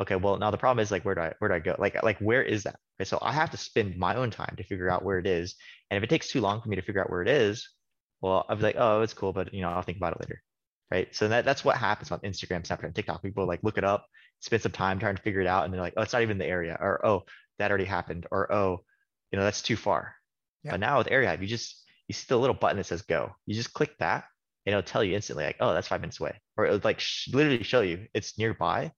okay 0.00 0.16
well 0.16 0.38
now 0.38 0.50
the 0.50 0.58
problem 0.58 0.80
is 0.82 0.90
like 0.90 1.04
where 1.04 1.14
do 1.14 1.20
i 1.20 1.32
where 1.38 1.48
do 1.48 1.54
i 1.54 1.58
go? 1.58 1.74
Like 1.78 2.02
like 2.02 2.18
where 2.18 2.42
is 2.42 2.64
that? 2.64 2.76
So 3.04 3.18
i 3.22 3.32
have 3.32 3.50
to 3.50 3.56
spend 3.56 3.96
my 3.96 4.16
own 4.16 4.30
time 4.30 4.54
to 4.56 4.64
figure 4.64 4.90
out 4.90 5.04
where 5.04 5.18
it 5.18 5.26
is. 5.26 5.56
And 5.90 5.96
if 5.98 6.04
it 6.04 6.10
takes 6.10 6.28
too 6.28 6.40
long 6.40 6.60
for 6.60 6.68
me 6.68 6.76
to 6.76 6.82
figure 6.82 7.00
out 7.00 7.10
where 7.10 7.22
it 7.22 7.28
is 7.28 7.68
well 8.20 8.44
i'll 8.48 8.56
be 8.56 8.62
like 8.62 8.76
oh 8.78 9.02
it's 9.02 9.14
cool 9.14 9.32
but 9.32 9.54
you 9.54 9.62
know 9.62 9.70
i'll 9.70 9.82
think 9.82 9.98
about 9.98 10.14
it 10.14 10.20
later. 10.20 10.42
Right? 10.90 11.14
So 11.14 11.28
that, 11.28 11.44
that's 11.44 11.64
what 11.64 11.76
happens 11.76 12.10
on 12.12 12.20
instagram 12.20 12.66
snapchat 12.66 12.84
and 12.84 12.94
tiktok. 12.94 13.22
People 13.22 13.46
like 13.46 13.62
look 13.62 13.78
it 13.78 13.84
up 13.84 14.06
spend 14.40 14.62
some 14.62 14.72
time 14.72 14.98
trying 14.98 15.16
to 15.16 15.22
figure 15.22 15.40
it 15.40 15.46
out 15.46 15.64
and 15.64 15.74
they're 15.74 15.80
like 15.80 15.94
oh 15.96 16.02
it's 16.02 16.12
not 16.12 16.22
even 16.22 16.38
the 16.38 16.46
area 16.46 16.76
or 16.80 17.04
oh 17.04 17.24
that 17.58 17.70
already 17.70 17.84
happened 17.84 18.26
or 18.30 18.52
oh 18.52 18.80
you 19.32 19.38
know 19.38 19.44
that's 19.44 19.62
too 19.62 19.76
far 19.76 20.14
Yeah. 20.68 20.72
but 20.72 20.80
now 20.80 20.98
with 20.98 21.10
area 21.10 21.28
Hype, 21.28 21.40
you 21.40 21.46
just 21.46 21.84
you 22.06 22.14
see 22.14 22.26
the 22.28 22.38
little 22.38 22.54
button 22.54 22.76
that 22.76 22.84
says 22.84 23.02
go 23.02 23.34
you 23.46 23.54
just 23.54 23.72
click 23.72 23.96
that 23.98 24.24
and 24.64 24.72
it'll 24.72 24.82
tell 24.82 25.04
you 25.04 25.14
instantly 25.14 25.44
like 25.44 25.56
oh 25.60 25.74
that's 25.74 25.88
five 25.88 26.00
minutes 26.00 26.20
away 26.20 26.40
or 26.56 26.66
it'll 26.66 26.80
like 26.84 27.00
sh- 27.00 27.28
literally 27.32 27.62
show 27.62 27.80
you 27.80 28.06
it's 28.14 28.38
nearby 28.38 28.90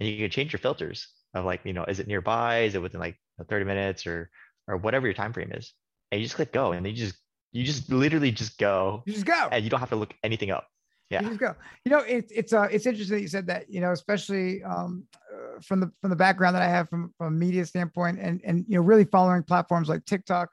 and 0.00 0.08
you 0.08 0.16
can 0.16 0.30
change 0.30 0.52
your 0.52 0.60
filters 0.60 1.08
of 1.34 1.44
like 1.44 1.60
you 1.64 1.72
know 1.72 1.84
is 1.84 2.00
it 2.00 2.06
nearby 2.06 2.60
is 2.60 2.74
it 2.74 2.82
within 2.82 3.00
like 3.00 3.16
30 3.48 3.64
minutes 3.64 4.06
or 4.06 4.30
or 4.68 4.76
whatever 4.76 5.06
your 5.06 5.14
time 5.14 5.32
frame 5.32 5.52
is 5.52 5.74
and 6.10 6.20
you 6.20 6.26
just 6.26 6.36
click 6.36 6.52
go, 6.52 6.72
and 6.72 6.84
then 6.84 6.92
you 6.92 6.98
just 6.98 7.16
you 7.52 7.64
just 7.64 7.90
literally 7.90 8.30
just 8.30 8.58
go. 8.58 9.02
You 9.06 9.12
just 9.12 9.26
go, 9.26 9.48
and 9.50 9.64
you 9.64 9.70
don't 9.70 9.80
have 9.80 9.90
to 9.90 9.96
look 9.96 10.14
anything 10.22 10.50
up. 10.50 10.66
Yeah, 11.10 11.22
you 11.22 11.28
just 11.28 11.40
go. 11.40 11.54
You 11.84 11.90
know, 11.90 11.98
it's 11.98 12.32
it's 12.32 12.52
uh 12.52 12.68
it's 12.70 12.86
interesting 12.86 13.16
that 13.16 13.22
you 13.22 13.28
said 13.28 13.46
that. 13.46 13.70
You 13.70 13.80
know, 13.80 13.92
especially 13.92 14.62
um 14.62 15.04
uh, 15.32 15.60
from 15.60 15.80
the 15.80 15.90
from 16.00 16.10
the 16.10 16.16
background 16.16 16.54
that 16.56 16.62
I 16.62 16.68
have 16.68 16.88
from 16.88 17.12
from 17.18 17.26
a 17.28 17.30
media 17.30 17.64
standpoint, 17.66 18.18
and 18.20 18.40
and 18.44 18.64
you 18.68 18.76
know 18.76 18.82
really 18.82 19.04
following 19.04 19.42
platforms 19.42 19.88
like 19.88 20.04
TikTok. 20.04 20.50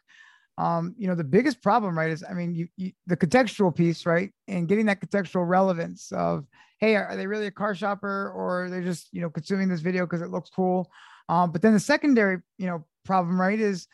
Um, 0.57 0.93
you 0.97 1.07
know, 1.07 1.15
the 1.15 1.23
biggest 1.23 1.61
problem, 1.61 1.97
right, 1.97 2.11
is 2.11 2.23
I 2.27 2.33
mean, 2.33 2.53
you, 2.53 2.67
you 2.77 2.91
the 3.07 3.17
contextual 3.17 3.75
piece, 3.75 4.05
right, 4.05 4.31
and 4.47 4.67
getting 4.67 4.85
that 4.85 5.01
contextual 5.01 5.47
relevance 5.47 6.11
of, 6.11 6.45
hey, 6.79 6.95
are, 6.95 7.15
they 7.15 7.25
really 7.25 7.47
a 7.47 7.51
car 7.51 7.73
shopper 7.73 8.31
or 8.35 8.69
they're 8.69 8.83
just 8.83 9.09
you 9.11 9.21
know 9.21 9.29
consuming 9.29 9.67
this 9.67 9.81
video 9.81 10.05
because 10.05 10.21
it 10.21 10.29
looks 10.29 10.49
cool? 10.49 10.91
Um, 11.29 11.51
but 11.51 11.61
then 11.61 11.73
the 11.73 11.79
secondary, 11.79 12.37
you 12.57 12.67
know, 12.67 12.85
problem, 13.03 13.39
right, 13.39 13.59
is 13.59 13.87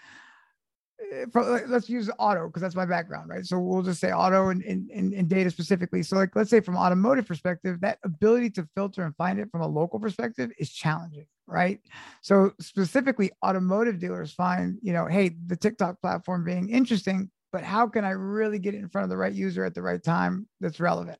Eh, 1.00 1.26
for, 1.32 1.66
let's 1.68 1.90
use 1.90 2.10
auto 2.20 2.48
because 2.48 2.62
that's 2.62 2.76
my 2.76 2.86
background, 2.86 3.30
right? 3.30 3.46
So 3.46 3.60
we'll 3.60 3.84
just 3.84 4.02
say 4.02 4.12
auto 4.12 4.50
and, 4.50 4.64
and, 4.64 4.90
and, 4.92 5.30
data 5.30 5.50
specifically. 5.50 6.04
So 6.04 6.16
like, 6.16 6.36
let's 6.36 6.50
say 6.50 6.60
from 6.60 6.78
automotive 6.78 7.28
perspective, 7.28 7.80
that 7.82 8.00
ability 8.04 8.50
to 8.52 8.68
filter 8.76 9.04
and 9.04 9.16
find 9.16 9.40
it 9.40 9.50
from 9.52 9.62
a 9.62 9.68
local 9.68 10.00
perspective 10.00 10.52
is 10.58 10.72
challenging, 10.72 11.26
right? 11.48 11.80
So 12.22 12.52
specifically 12.60 13.32
automotive 13.46 14.00
dealers 14.00 14.34
find, 14.34 14.78
you 14.82 14.94
know, 14.94 15.06
hey, 15.06 15.36
the 15.48 15.56
TikTok 15.56 16.02
platform 16.02 16.44
being 16.44 16.70
interesting, 16.70 17.30
but 17.52 17.64
how 17.64 17.88
can 17.88 18.04
I 18.04 18.12
really 18.12 18.60
get 18.60 18.74
it 18.74 18.80
in 18.80 18.90
front 18.90 19.04
of 19.04 19.10
the 19.10 19.18
right 19.18 19.34
user 19.34 19.64
at 19.64 19.76
the 19.76 19.82
right 19.82 20.04
time 20.04 20.48
that's 20.60 20.80
relevant? 20.80 21.20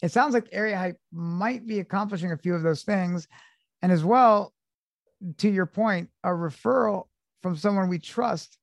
It 0.00 0.12
sounds 0.12 0.32
like 0.32 0.48
Area 0.52 0.78
Hype 0.78 1.00
might 1.12 1.66
be 1.66 1.80
accomplishing 1.80 2.30
a 2.30 2.38
few 2.38 2.54
of 2.54 2.62
those 2.62 2.82
things. 2.82 3.26
And 3.82 3.90
as 3.90 4.04
well, 4.04 4.54
to 5.38 5.48
your 5.48 5.66
point, 5.66 6.08
a 6.22 6.28
referral 6.28 7.08
from 7.42 7.56
someone 7.56 7.88
we 7.88 7.98
trust 7.98 8.57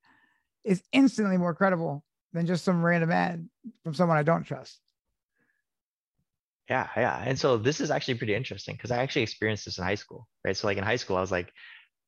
is 0.66 0.84
instantly 0.92 1.38
more 1.38 1.54
credible 1.54 2.04
than 2.34 2.46
just 2.46 2.66
some 2.66 2.84
random 2.84 3.12
ad 3.12 3.48
from 3.84 3.94
someone 3.94 4.18
I 4.18 4.24
don't 4.24 4.44
trust. 4.44 4.80
Yeah, 6.70 6.88
yeah. 6.98 7.24
And 7.24 7.38
so 7.38 7.58
this 7.58 7.80
is 7.80 7.92
actually 7.92 8.16
pretty 8.16 8.34
interesting 8.34 8.76
because 8.76 8.92
I 8.92 8.98
actually 8.98 9.22
experienced 9.22 9.66
this 9.66 9.78
in 9.78 9.84
high 9.84 9.96
school, 9.96 10.28
right? 10.44 10.58
So 10.58 10.68
like 10.68 10.78
in 10.78 10.84
high 10.84 10.96
school, 10.96 11.16
I 11.16 11.22
was 11.22 11.32
like, 11.32 11.52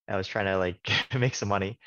I 0.09 0.17
was 0.17 0.27
trying 0.27 0.45
to 0.45 0.57
like 0.57 0.79
make 1.17 1.35
some 1.35 1.49
money. 1.49 1.79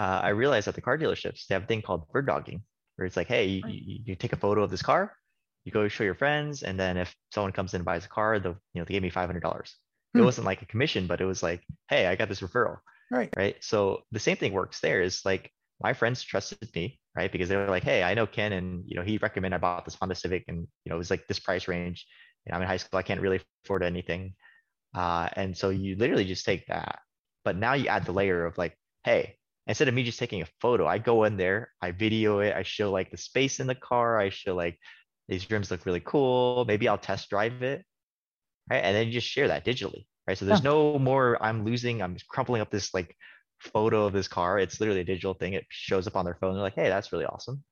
Uh, 0.00 0.20
I 0.24 0.30
realized 0.30 0.66
at 0.66 0.74
the 0.74 0.80
car 0.80 0.98
dealerships, 0.98 1.46
they 1.46 1.54
have 1.54 1.64
a 1.64 1.66
thing 1.66 1.82
called 1.82 2.08
bird 2.08 2.26
dogging, 2.26 2.62
where 2.96 3.06
it's 3.06 3.16
like, 3.16 3.28
hey, 3.28 3.46
you, 3.46 3.62
you, 3.66 3.98
you 4.04 4.14
take 4.16 4.32
a 4.32 4.36
photo 4.36 4.62
of 4.62 4.70
this 4.70 4.82
car, 4.82 5.12
you 5.64 5.72
go 5.72 5.86
show 5.86 6.04
your 6.04 6.14
friends, 6.14 6.64
and 6.64 6.80
then 6.80 6.96
if 6.96 7.14
someone 7.32 7.52
comes 7.52 7.74
in 7.74 7.78
and 7.78 7.84
buys 7.84 8.04
a 8.04 8.08
car, 8.08 8.40
they'll, 8.40 8.56
you 8.74 8.80
know, 8.80 8.84
they 8.84 8.94
gave 8.94 9.02
me 9.02 9.10
$500 9.10 9.70
it 10.16 10.20
hmm. 10.20 10.24
wasn't 10.24 10.46
like 10.46 10.62
a 10.62 10.66
commission, 10.66 11.06
but 11.06 11.20
it 11.20 11.26
was 11.26 11.42
like, 11.42 11.62
hey, 11.88 12.06
I 12.06 12.16
got 12.16 12.28
this 12.28 12.40
referral. 12.40 12.78
Right. 13.10 13.32
Right. 13.36 13.56
So 13.60 14.02
the 14.12 14.18
same 14.18 14.36
thing 14.36 14.52
works 14.52 14.80
there 14.80 15.02
is 15.02 15.24
like 15.24 15.52
my 15.80 15.92
friends 15.92 16.22
trusted 16.22 16.68
me, 16.74 16.98
right? 17.16 17.30
Because 17.30 17.48
they 17.48 17.56
were 17.56 17.68
like, 17.68 17.84
hey, 17.84 18.02
I 18.02 18.14
know 18.14 18.26
Ken 18.26 18.52
and 18.52 18.84
you 18.86 18.96
know, 18.96 19.02
he 19.02 19.18
recommended 19.18 19.56
I 19.56 19.58
bought 19.58 19.84
this 19.84 19.94
Honda 19.94 20.14
Civic 20.14 20.44
and 20.48 20.66
you 20.84 20.90
know, 20.90 20.96
it 20.96 20.98
was 20.98 21.10
like 21.10 21.26
this 21.26 21.38
price 21.38 21.68
range. 21.68 22.06
You 22.44 22.50
know, 22.50 22.56
I'm 22.56 22.62
in 22.62 22.68
high 22.68 22.76
school, 22.76 22.98
I 22.98 23.02
can't 23.02 23.20
really 23.20 23.40
afford 23.64 23.82
anything. 23.82 24.34
Uh, 24.94 25.28
and 25.34 25.56
so 25.56 25.70
you 25.70 25.96
literally 25.96 26.24
just 26.24 26.44
take 26.44 26.66
that. 26.66 27.00
But 27.44 27.56
now 27.56 27.74
you 27.74 27.88
add 27.88 28.06
the 28.06 28.12
layer 28.12 28.46
of 28.46 28.56
like, 28.56 28.74
hey, 29.04 29.36
instead 29.66 29.88
of 29.88 29.94
me 29.94 30.04
just 30.04 30.18
taking 30.18 30.42
a 30.42 30.48
photo, 30.60 30.86
I 30.86 30.98
go 30.98 31.24
in 31.24 31.36
there, 31.36 31.70
I 31.82 31.90
video 31.90 32.40
it, 32.40 32.54
I 32.54 32.62
show 32.62 32.90
like 32.90 33.10
the 33.10 33.16
space 33.16 33.60
in 33.60 33.66
the 33.66 33.74
car, 33.74 34.18
I 34.18 34.30
show 34.30 34.54
like 34.54 34.78
these 35.28 35.50
rims 35.50 35.70
look 35.70 35.84
really 35.86 36.02
cool. 36.04 36.64
Maybe 36.66 36.88
I'll 36.88 36.98
test 36.98 37.30
drive 37.30 37.62
it 37.62 37.84
right? 38.70 38.82
And 38.82 38.96
then 38.96 39.06
you 39.06 39.12
just 39.12 39.26
share 39.26 39.48
that 39.48 39.64
digitally, 39.64 40.06
right? 40.26 40.36
So 40.36 40.44
there's 40.44 40.60
yeah. 40.60 40.70
no 40.70 40.98
more 40.98 41.42
I'm 41.42 41.64
losing, 41.64 42.02
I'm 42.02 42.16
crumpling 42.28 42.60
up 42.60 42.70
this 42.70 42.92
like 42.94 43.14
photo 43.58 44.04
of 44.04 44.12
this 44.12 44.28
car. 44.28 44.58
It's 44.58 44.80
literally 44.80 45.00
a 45.00 45.04
digital 45.04 45.34
thing. 45.34 45.54
It 45.54 45.66
shows 45.68 46.06
up 46.06 46.16
on 46.16 46.24
their 46.24 46.36
phone. 46.40 46.54
They're 46.54 46.62
like, 46.62 46.74
hey, 46.74 46.88
that's 46.88 47.12
really 47.12 47.26
awesome. 47.26 47.62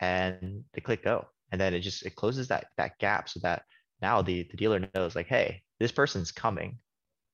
And 0.00 0.64
they 0.72 0.80
click 0.80 1.02
go. 1.02 1.26
And 1.50 1.60
then 1.60 1.74
it 1.74 1.80
just 1.80 2.04
it 2.04 2.14
closes 2.14 2.48
that 2.48 2.66
that 2.76 2.98
gap 2.98 3.28
so 3.28 3.40
that 3.42 3.62
now 4.00 4.22
the, 4.22 4.46
the 4.50 4.56
dealer 4.56 4.86
knows 4.94 5.16
like, 5.16 5.26
hey, 5.26 5.62
this 5.80 5.92
person's 5.92 6.30
coming. 6.30 6.78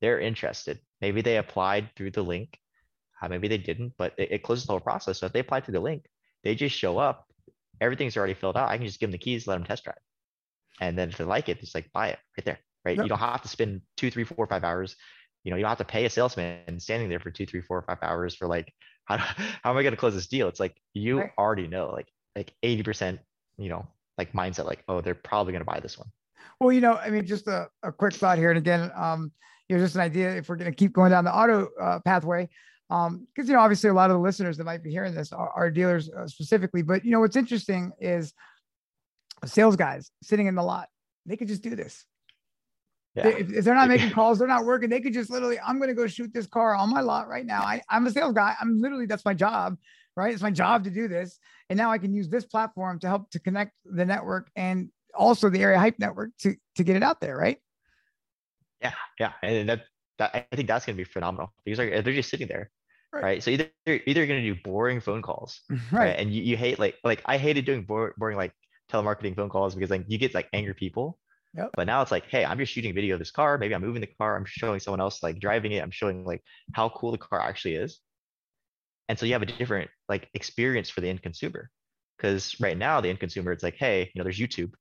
They're 0.00 0.20
interested. 0.20 0.80
Maybe 1.00 1.20
they 1.20 1.36
applied 1.36 1.90
through 1.96 2.12
the 2.12 2.22
link. 2.22 2.58
Uh, 3.20 3.28
maybe 3.28 3.48
they 3.48 3.58
didn't, 3.58 3.94
but 3.96 4.12
it, 4.18 4.32
it 4.32 4.42
closes 4.42 4.66
the 4.66 4.72
whole 4.72 4.80
process. 4.80 5.18
So 5.18 5.26
if 5.26 5.32
they 5.32 5.40
apply 5.40 5.60
through 5.60 5.72
the 5.72 5.80
link, 5.80 6.04
they 6.42 6.54
just 6.54 6.76
show 6.76 6.98
up. 6.98 7.26
Everything's 7.80 8.16
already 8.16 8.34
filled 8.34 8.56
out. 8.56 8.68
I 8.68 8.76
can 8.76 8.86
just 8.86 9.00
give 9.00 9.08
them 9.08 9.12
the 9.12 9.18
keys, 9.18 9.46
let 9.46 9.56
them 9.56 9.64
test 9.64 9.84
drive. 9.84 9.96
And 10.80 10.98
then 10.98 11.08
if 11.08 11.16
they 11.16 11.24
like 11.24 11.48
it, 11.48 11.58
it's 11.60 11.74
like 11.74 11.92
buy 11.92 12.08
it 12.08 12.18
right 12.36 12.44
there 12.44 12.58
right? 12.84 12.96
Yep. 12.96 13.04
You 13.04 13.08
don't 13.08 13.18
have 13.18 13.42
to 13.42 13.48
spend 13.48 13.82
two, 13.96 14.10
three, 14.10 14.24
four, 14.24 14.46
five 14.46 14.64
hours. 14.64 14.96
You 15.44 15.50
know, 15.50 15.56
you 15.56 15.62
don't 15.62 15.70
have 15.70 15.78
to 15.78 15.84
pay 15.84 16.04
a 16.04 16.10
salesman 16.10 16.80
standing 16.80 17.08
there 17.08 17.20
for 17.20 17.30
two, 17.30 17.46
three, 17.46 17.60
four, 17.60 17.82
five 17.82 17.98
hours 18.02 18.34
for 18.34 18.46
like, 18.46 18.72
how, 19.04 19.18
how 19.18 19.70
am 19.70 19.76
I 19.76 19.82
going 19.82 19.92
to 19.92 19.98
close 19.98 20.14
this 20.14 20.26
deal? 20.26 20.48
It's 20.48 20.60
like 20.60 20.74
you 20.94 21.20
right. 21.20 21.30
already 21.38 21.66
know, 21.66 21.90
like 21.90 22.08
like 22.34 22.52
eighty 22.62 22.82
percent, 22.82 23.20
you 23.58 23.68
know, 23.68 23.86
like 24.16 24.32
mindset, 24.32 24.64
like 24.64 24.82
oh, 24.88 25.00
they're 25.00 25.14
probably 25.14 25.52
going 25.52 25.60
to 25.60 25.70
buy 25.70 25.78
this 25.80 25.98
one. 25.98 26.08
Well, 26.58 26.72
you 26.72 26.80
know, 26.80 26.94
I 26.94 27.10
mean, 27.10 27.26
just 27.26 27.46
a, 27.46 27.68
a 27.82 27.92
quick 27.92 28.14
thought 28.14 28.38
here, 28.38 28.50
and 28.50 28.58
again, 28.58 28.90
um, 28.96 29.30
you 29.68 29.76
know, 29.76 29.82
just 29.82 29.94
an 29.94 30.00
idea 30.00 30.34
if 30.36 30.48
we're 30.48 30.56
going 30.56 30.70
to 30.70 30.76
keep 30.76 30.92
going 30.92 31.10
down 31.10 31.24
the 31.24 31.34
auto 31.34 31.68
uh, 31.80 31.98
pathway, 32.00 32.48
um, 32.90 33.26
because 33.34 33.48
you 33.48 33.54
know, 33.54 33.60
obviously, 33.60 33.90
a 33.90 33.94
lot 33.94 34.10
of 34.10 34.16
the 34.16 34.22
listeners 34.22 34.56
that 34.56 34.64
might 34.64 34.82
be 34.82 34.90
hearing 34.90 35.14
this 35.14 35.32
are, 35.32 35.50
are 35.50 35.70
dealers 35.70 36.10
uh, 36.10 36.26
specifically. 36.26 36.82
But 36.82 37.04
you 37.04 37.10
know, 37.10 37.20
what's 37.20 37.36
interesting 37.36 37.92
is 37.98 38.32
sales 39.44 39.76
guys 39.76 40.10
sitting 40.22 40.46
in 40.46 40.54
the 40.54 40.62
lot, 40.62 40.88
they 41.26 41.36
could 41.36 41.48
just 41.48 41.62
do 41.62 41.76
this. 41.76 42.04
Yeah. 43.14 43.28
If, 43.28 43.52
if, 43.52 43.64
they're 43.64 43.74
not 43.74 43.88
making 43.88 44.10
calls, 44.12 44.38
they're 44.38 44.48
not 44.48 44.64
working. 44.64 44.90
They 44.90 45.00
could 45.00 45.14
just 45.14 45.30
literally, 45.30 45.58
I'm 45.60 45.78
going 45.78 45.88
to 45.88 45.94
go 45.94 46.06
shoot 46.06 46.32
this 46.32 46.46
car 46.46 46.74
on 46.74 46.90
my 46.90 47.00
lot 47.00 47.28
right 47.28 47.46
now. 47.46 47.62
I, 47.62 47.80
I'm 47.88 48.06
a 48.06 48.10
sales 48.10 48.34
guy. 48.34 48.54
I'm 48.60 48.80
literally, 48.80 49.06
that's 49.06 49.24
my 49.24 49.34
job, 49.34 49.76
right? 50.16 50.32
It's 50.32 50.42
my 50.42 50.50
job 50.50 50.84
to 50.84 50.90
do 50.90 51.06
this. 51.06 51.38
And 51.70 51.76
now 51.76 51.90
I 51.90 51.98
can 51.98 52.12
use 52.12 52.28
this 52.28 52.44
platform 52.44 52.98
to 53.00 53.08
help 53.08 53.30
to 53.30 53.38
connect 53.38 53.72
the 53.84 54.04
network 54.04 54.50
and 54.56 54.90
also 55.14 55.48
the 55.48 55.62
area 55.62 55.78
hype 55.78 55.98
network 55.98 56.30
to, 56.40 56.56
to 56.76 56.82
get 56.82 56.96
it 56.96 57.02
out 57.02 57.20
there, 57.20 57.36
right? 57.36 57.58
Yeah. 58.82 58.94
Yeah. 59.20 59.32
And 59.42 59.68
that, 59.68 59.84
that 60.18 60.34
I 60.52 60.56
think 60.56 60.68
that's 60.68 60.84
going 60.84 60.96
to 60.96 61.00
be 61.00 61.08
phenomenal 61.08 61.52
because 61.64 61.78
they're, 61.78 62.02
they're 62.02 62.14
just 62.14 62.30
sitting 62.30 62.48
there. 62.48 62.70
Right. 63.12 63.22
right. 63.22 63.42
So 63.44 63.52
either 63.52 63.68
either 63.86 64.26
going 64.26 64.42
to 64.42 64.54
do 64.54 64.60
boring 64.64 65.00
phone 65.00 65.22
calls, 65.22 65.60
right? 65.70 65.80
right? 65.92 66.18
And 66.18 66.34
you, 66.34 66.42
you 66.42 66.56
hate 66.56 66.80
like 66.80 66.96
like 67.04 67.22
I 67.26 67.38
hated 67.38 67.64
doing 67.64 67.84
boring 67.84 68.36
like 68.36 68.52
telemarketing 68.90 69.36
phone 69.36 69.48
calls 69.48 69.72
because 69.76 69.90
like 69.90 70.04
you 70.08 70.18
get 70.18 70.34
like 70.34 70.48
angry 70.52 70.74
people 70.74 71.16
Yep. 71.56 71.70
But 71.74 71.86
now 71.86 72.02
it's 72.02 72.10
like, 72.10 72.26
hey, 72.26 72.44
I'm 72.44 72.58
just 72.58 72.72
shooting 72.72 72.90
a 72.90 72.94
video 72.94 73.14
of 73.14 73.20
this 73.20 73.30
car. 73.30 73.58
Maybe 73.58 73.74
I'm 73.74 73.80
moving 73.80 74.00
the 74.00 74.08
car. 74.18 74.36
I'm 74.36 74.44
showing 74.44 74.80
someone 74.80 75.00
else 75.00 75.22
like 75.22 75.38
driving 75.38 75.72
it. 75.72 75.82
I'm 75.82 75.90
showing 75.90 76.24
like 76.24 76.42
how 76.72 76.88
cool 76.88 77.12
the 77.12 77.18
car 77.18 77.40
actually 77.40 77.76
is. 77.76 78.00
And 79.08 79.18
so 79.18 79.26
you 79.26 79.32
have 79.34 79.42
a 79.42 79.46
different 79.46 79.90
like 80.08 80.28
experience 80.34 80.90
for 80.90 81.00
the 81.00 81.08
end 81.08 81.22
consumer. 81.22 81.70
Because 82.16 82.56
right 82.60 82.76
now 82.76 83.00
the 83.00 83.08
end 83.08 83.20
consumer, 83.20 83.52
it's 83.52 83.62
like, 83.62 83.76
hey, 83.76 84.10
you 84.14 84.18
know, 84.18 84.24
there's 84.24 84.38
YouTube. 84.38 84.72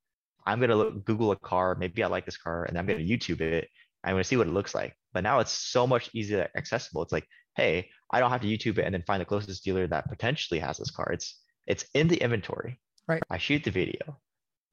I'm 0.46 0.60
gonna 0.60 0.76
look, 0.76 1.04
Google 1.04 1.32
a 1.32 1.36
car. 1.36 1.74
Maybe 1.74 2.02
I 2.02 2.06
like 2.06 2.26
this 2.26 2.36
car, 2.36 2.64
and 2.64 2.78
I'm 2.78 2.86
gonna 2.86 3.00
YouTube 3.00 3.40
it. 3.40 3.68
I'm 4.04 4.14
gonna 4.14 4.24
see 4.24 4.36
what 4.36 4.46
it 4.46 4.52
looks 4.52 4.74
like. 4.74 4.94
But 5.12 5.22
now 5.22 5.40
it's 5.40 5.52
so 5.52 5.86
much 5.86 6.10
easier 6.12 6.48
accessible. 6.56 7.02
It's 7.02 7.12
like, 7.12 7.26
hey, 7.56 7.88
I 8.10 8.20
don't 8.20 8.30
have 8.30 8.42
to 8.42 8.46
YouTube 8.46 8.78
it 8.78 8.84
and 8.84 8.94
then 8.94 9.04
find 9.06 9.20
the 9.20 9.24
closest 9.24 9.64
dealer 9.64 9.86
that 9.86 10.08
potentially 10.08 10.60
has 10.60 10.78
this 10.78 10.90
car. 10.90 11.10
It's 11.12 11.40
it's 11.66 11.86
in 11.94 12.08
the 12.08 12.16
inventory. 12.16 12.78
Right. 13.08 13.22
I 13.30 13.38
shoot 13.38 13.64
the 13.64 13.70
video 13.70 14.18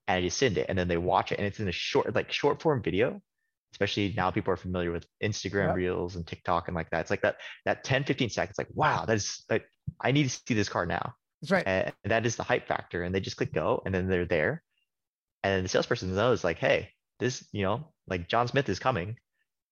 and 0.07 0.17
I 0.17 0.21
just 0.21 0.37
send 0.37 0.57
it 0.57 0.67
and 0.69 0.77
then 0.77 0.87
they 0.87 0.97
watch 0.97 1.31
it 1.31 1.37
and 1.37 1.47
it's 1.47 1.59
in 1.59 1.67
a 1.67 1.71
short 1.71 2.13
like 2.15 2.31
short 2.31 2.61
form 2.61 2.81
video 2.81 3.21
especially 3.73 4.13
now 4.15 4.31
people 4.31 4.53
are 4.53 4.57
familiar 4.57 4.91
with 4.91 5.05
Instagram 5.23 5.73
reels 5.73 6.15
and 6.15 6.27
TikTok 6.27 6.67
and 6.67 6.75
like 6.75 6.89
that. 6.89 7.01
It's 7.01 7.09
like 7.09 7.21
that 7.21 7.37
that 7.65 7.83
10, 7.83 8.03
15 8.03 8.29
seconds, 8.29 8.57
like, 8.57 8.67
wow, 8.73 9.05
that 9.05 9.15
is 9.15 9.43
like 9.49 9.65
I 9.99 10.11
need 10.11 10.23
to 10.23 10.29
see 10.29 10.53
this 10.53 10.69
car 10.69 10.85
now. 10.85 11.13
That's 11.41 11.51
right. 11.51 11.67
And 11.67 11.93
that 12.05 12.25
is 12.25 12.35
the 12.35 12.43
hype 12.43 12.67
factor. 12.67 13.03
And 13.03 13.15
they 13.15 13.19
just 13.19 13.37
click 13.37 13.53
go 13.53 13.81
and 13.85 13.95
then 13.95 14.07
they're 14.07 14.25
there. 14.25 14.61
And 15.43 15.65
the 15.65 15.69
salesperson 15.69 16.13
knows 16.13 16.43
like, 16.43 16.57
hey, 16.57 16.89
this, 17.19 17.47
you 17.51 17.63
know, 17.63 17.87
like 18.07 18.27
John 18.27 18.47
Smith 18.47 18.69
is 18.69 18.79
coming 18.79 19.15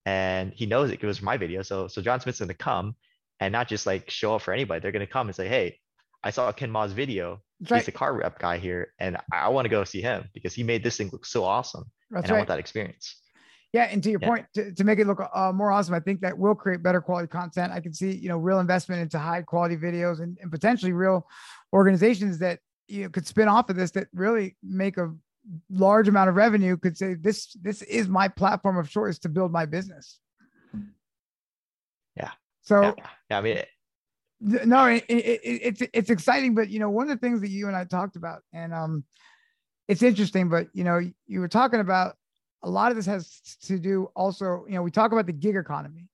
and 0.05 0.53
he 0.53 0.65
knows 0.65 0.91
it 0.91 1.01
goes 1.01 1.17
from 1.17 1.25
my 1.25 1.37
video. 1.37 1.61
So 1.61 1.87
so 1.87 2.01
John 2.01 2.21
Smith's 2.21 2.39
gonna 2.39 2.53
come 2.53 2.95
and 3.39 3.51
not 3.51 3.67
just 3.67 3.85
like 3.85 4.09
show 4.09 4.35
up 4.35 4.41
for 4.41 4.53
anybody. 4.53 4.79
They're 4.79 4.93
gonna 4.93 5.07
come 5.07 5.27
and 5.27 5.35
say, 5.35 5.47
hey, 5.47 5.77
I 6.23 6.31
saw 6.31 6.51
Ken 6.51 6.71
Ma's 6.71 6.93
video. 6.93 7.41
That's 7.59 7.69
He's 7.69 7.71
right. 7.71 7.85
the 7.85 7.91
car 7.91 8.13
rep 8.15 8.39
guy 8.39 8.57
here, 8.57 8.93
and 8.99 9.17
I 9.33 9.49
want 9.49 9.65
to 9.65 9.69
go 9.69 9.83
see 9.83 10.01
him 10.01 10.29
because 10.33 10.53
he 10.53 10.63
made 10.63 10.83
this 10.83 10.97
thing 10.97 11.09
look 11.11 11.25
so 11.25 11.43
awesome. 11.43 11.83
That's 12.09 12.23
and 12.23 12.31
right. 12.31 12.37
I 12.37 12.39
want 12.39 12.47
that 12.49 12.59
experience. 12.59 13.15
Yeah, 13.73 13.83
and 13.83 14.01
to 14.01 14.09
your 14.09 14.19
yeah. 14.21 14.27
point, 14.27 14.45
to, 14.55 14.73
to 14.73 14.83
make 14.83 14.97
it 14.97 15.05
look 15.05 15.21
uh, 15.33 15.51
more 15.53 15.71
awesome, 15.71 15.93
I 15.93 15.99
think 15.99 16.21
that 16.21 16.37
will 16.37 16.55
create 16.55 16.81
better 16.81 17.01
quality 17.01 17.27
content. 17.27 17.71
I 17.71 17.79
can 17.79 17.93
see, 17.93 18.11
you 18.11 18.27
know, 18.27 18.37
real 18.37 18.59
investment 18.59 19.01
into 19.01 19.19
high 19.19 19.43
quality 19.43 19.77
videos 19.77 20.21
and, 20.21 20.37
and 20.41 20.51
potentially 20.51 20.91
real 20.91 21.27
organizations 21.71 22.39
that 22.39 22.59
you 22.87 23.03
know, 23.03 23.09
could 23.09 23.27
spin 23.27 23.47
off 23.47 23.69
of 23.69 23.75
this 23.75 23.91
that 23.91 24.07
really 24.13 24.57
make 24.63 24.97
a 24.97 25.13
large 25.69 26.07
amount 26.07 26.29
of 26.29 26.35
revenue. 26.35 26.77
Could 26.77 26.97
say 26.97 27.13
this 27.13 27.55
this 27.61 27.81
is 27.83 28.07
my 28.07 28.27
platform 28.27 28.77
of 28.77 28.89
choice 28.89 29.19
to 29.19 29.29
build 29.29 29.51
my 29.51 29.65
business. 29.65 30.19
Yeah. 32.15 32.31
So 32.63 32.81
yeah, 32.81 32.93
yeah 33.29 33.37
I 33.37 33.41
mean, 33.41 33.61
no 34.41 34.85
it, 34.85 35.03
it, 35.07 35.41
it's 35.43 35.81
it's 35.93 36.09
exciting 36.09 36.55
but 36.55 36.69
you 36.69 36.79
know 36.79 36.89
one 36.89 37.09
of 37.09 37.19
the 37.19 37.27
things 37.27 37.41
that 37.41 37.49
you 37.49 37.67
and 37.67 37.75
i 37.75 37.83
talked 37.83 38.15
about 38.15 38.41
and 38.53 38.73
um 38.73 39.03
it's 39.87 40.01
interesting 40.01 40.49
but 40.49 40.67
you 40.73 40.83
know 40.83 40.99
you 41.27 41.39
were 41.39 41.47
talking 41.47 41.79
about 41.79 42.15
a 42.63 42.69
lot 42.69 42.91
of 42.91 42.95
this 42.95 43.05
has 43.05 43.41
to 43.61 43.77
do 43.79 44.09
also 44.15 44.65
you 44.67 44.75
know 44.75 44.81
we 44.81 44.91
talk 44.91 45.11
about 45.11 45.25
the 45.25 45.33
gig 45.33 45.55
economy 45.55 46.07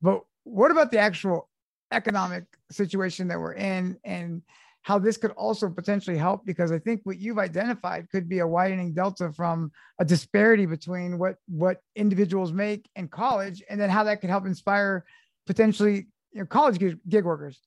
but 0.00 0.22
what 0.44 0.70
about 0.70 0.90
the 0.90 0.98
actual 0.98 1.48
economic 1.92 2.44
situation 2.70 3.28
that 3.28 3.38
we're 3.38 3.54
in 3.54 3.98
and 4.04 4.42
how 4.82 5.00
this 5.00 5.16
could 5.16 5.32
also 5.32 5.68
potentially 5.68 6.16
help? 6.16 6.46
Because 6.46 6.70
I 6.70 6.78
think 6.78 7.00
what 7.02 7.18
you've 7.18 7.40
identified 7.40 8.08
could 8.08 8.28
be 8.28 8.38
a 8.38 8.46
widening 8.46 8.94
delta 8.94 9.32
from 9.32 9.72
a 9.98 10.04
disparity 10.04 10.64
between 10.64 11.18
what 11.18 11.38
what 11.48 11.80
individuals 11.96 12.52
make 12.52 12.88
in 12.94 13.08
college 13.08 13.64
and 13.68 13.80
then 13.80 13.90
how 13.90 14.04
that 14.04 14.20
could 14.20 14.30
help 14.30 14.46
inspire 14.46 15.04
potentially 15.44 16.06
you 16.36 16.42
know, 16.42 16.46
college 16.46 16.78
gig, 16.78 16.98
gig 17.08 17.24
workers. 17.24 17.58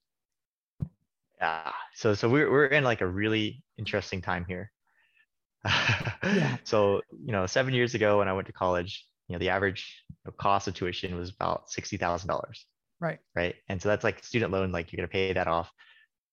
Yeah. 1.39 1.71
So 1.95 2.13
so 2.13 2.29
we're 2.29 2.49
we're 2.51 2.65
in 2.65 2.84
like 2.84 3.01
a 3.01 3.08
really 3.08 3.63
interesting 3.77 4.21
time 4.21 4.45
here. 4.47 4.71
yeah. 5.65 6.58
So 6.63 7.01
you 7.12 7.32
know, 7.32 7.45
seven 7.45 7.73
years 7.73 7.95
ago 7.95 8.19
when 8.19 8.27
I 8.27 8.34
went 8.34 8.47
to 8.47 8.53
college, 8.53 9.05
you 9.27 9.34
know, 9.34 9.39
the 9.39 9.49
average 9.49 10.03
cost 10.38 10.67
of 10.67 10.73
tuition 10.73 11.15
was 11.17 11.29
about 11.29 11.69
sixty 11.69 11.97
thousand 11.97 12.29
dollars. 12.29 12.65
Right. 12.99 13.19
Right. 13.36 13.55
And 13.67 13.82
so 13.82 13.89
that's 13.89 14.03
like 14.03 14.23
student 14.23 14.51
loan, 14.51 14.71
like 14.71 14.91
you're 14.91 14.97
gonna 14.97 15.08
pay 15.08 15.34
that 15.34 15.47
off 15.47 15.71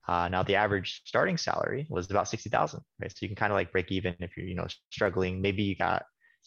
uh, 0.09 0.29
now 0.29 0.43
the 0.43 0.55
average 0.55 1.03
starting 1.05 1.37
salary 1.37 1.87
was 1.91 2.11
about 2.11 2.29
60,000, 2.29 2.81
right? 3.01 3.11
So 3.11 3.19
you 3.23 3.29
can 3.29 3.37
kind 3.37 3.53
of 3.53 3.57
like 3.57 3.73
break 3.73 3.91
even 3.91 4.15
if 4.21 4.37
you're, 4.37 4.47
you 4.47 4.55
know, 4.55 4.67
struggling. 4.91 5.41
Maybe 5.41 5.65
you 5.65 5.75
got, 5.75 6.05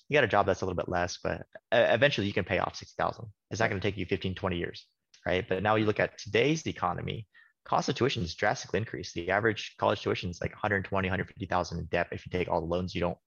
you 0.08 0.15
got 0.15 0.23
a 0.23 0.28
job 0.28 0.45
that's 0.45 0.62
a 0.62 0.65
little 0.65 0.78
bit 0.78 0.88
less, 0.88 1.19
but 1.21 1.45
eventually 1.71 2.25
you 2.25 2.34
can 2.34 2.45
pay 2.45 2.60
off 2.60 2.75
60,000. 2.75 3.25
It's 3.52 3.60
not 3.60 3.69
going 3.69 3.80
to 3.82 3.86
take 3.86 3.97
you 3.97 4.06
15, 4.06 4.34
20 4.34 4.58
years, 4.58 4.86
right? 5.26 5.46
But 5.48 5.64
now 5.64 5.76
you 5.76 5.86
look 5.86 6.00
at 6.00 6.18
today's 6.18 6.66
economy, 6.68 7.28
cost 7.66 7.90
of 7.90 7.96
tuition 7.96 8.24
has 8.24 8.34
drastically 8.34 8.80
increased. 8.80 9.14
The 9.14 9.30
average 9.30 9.76
college 9.78 10.02
tuition 10.02 10.30
is 10.30 10.42
like 10.42 10.52
120, 10.52 11.08
150,000 11.08 11.80
in 11.80 11.86
debt 11.86 12.08
if 12.12 12.26
you 12.26 12.32
take 12.32 12.50
all 12.50 12.62
the 12.62 12.68
loans 12.68 12.96
you 12.96 13.02
don't, 13.02 13.18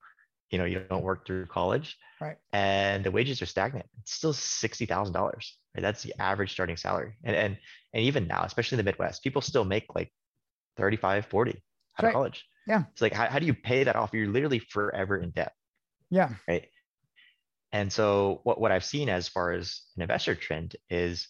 you 0.51 0.59
know, 0.59 0.65
you 0.65 0.81
don't 0.81 1.05
work 1.05 1.27
through 1.27 1.47
college. 1.47 1.97
Right. 2.21 2.37
And 2.53 3.05
the 3.05 3.11
wages 3.11 3.41
are 3.41 3.47
stagnant. 3.47 3.87
It's 4.01 4.13
still 4.13 4.33
$60,000. 4.33 5.15
Right? 5.15 5.45
That's 5.77 6.03
the 6.03 6.15
average 6.21 6.53
starting 6.53 6.77
salary. 6.77 7.15
And, 7.25 7.37
and, 7.37 7.59
and 7.95 8.05
even 8.05 8.27
now, 8.27 8.43
especially 8.45 8.77
in 8.77 8.85
the 8.85 8.91
Midwest, 8.91 9.23
people 9.23 9.43
still 9.43 9.65
make 9.65 9.95
like 9.95 10.13
35, 10.77 11.27
40 11.27 11.63
out 11.99 12.05
of 12.05 12.13
college. 12.13 12.45
Yeah. 12.67 12.85
It's 12.93 13.03
like, 13.03 13.13
how, 13.13 13.29
how 13.29 13.39
do 13.39 13.47
you 13.47 13.55
pay 13.55 13.85
that 13.85 13.97
off? 13.97 14.11
You're 14.13 14.29
literally 14.29 14.59
forever 14.59 15.17
in 15.17 15.31
debt. 15.31 15.53
Yeah. 16.11 16.31
Right. 16.47 16.69
And 17.73 17.91
so 17.93 18.41
what, 18.45 18.61
what 18.61 18.71
I've 18.71 18.85
seen 18.85 19.09
as 19.09 19.29
far 19.29 19.53
as 19.53 19.81
an 19.97 20.03
investor 20.03 20.35
trend 20.35 20.77
is 20.91 21.29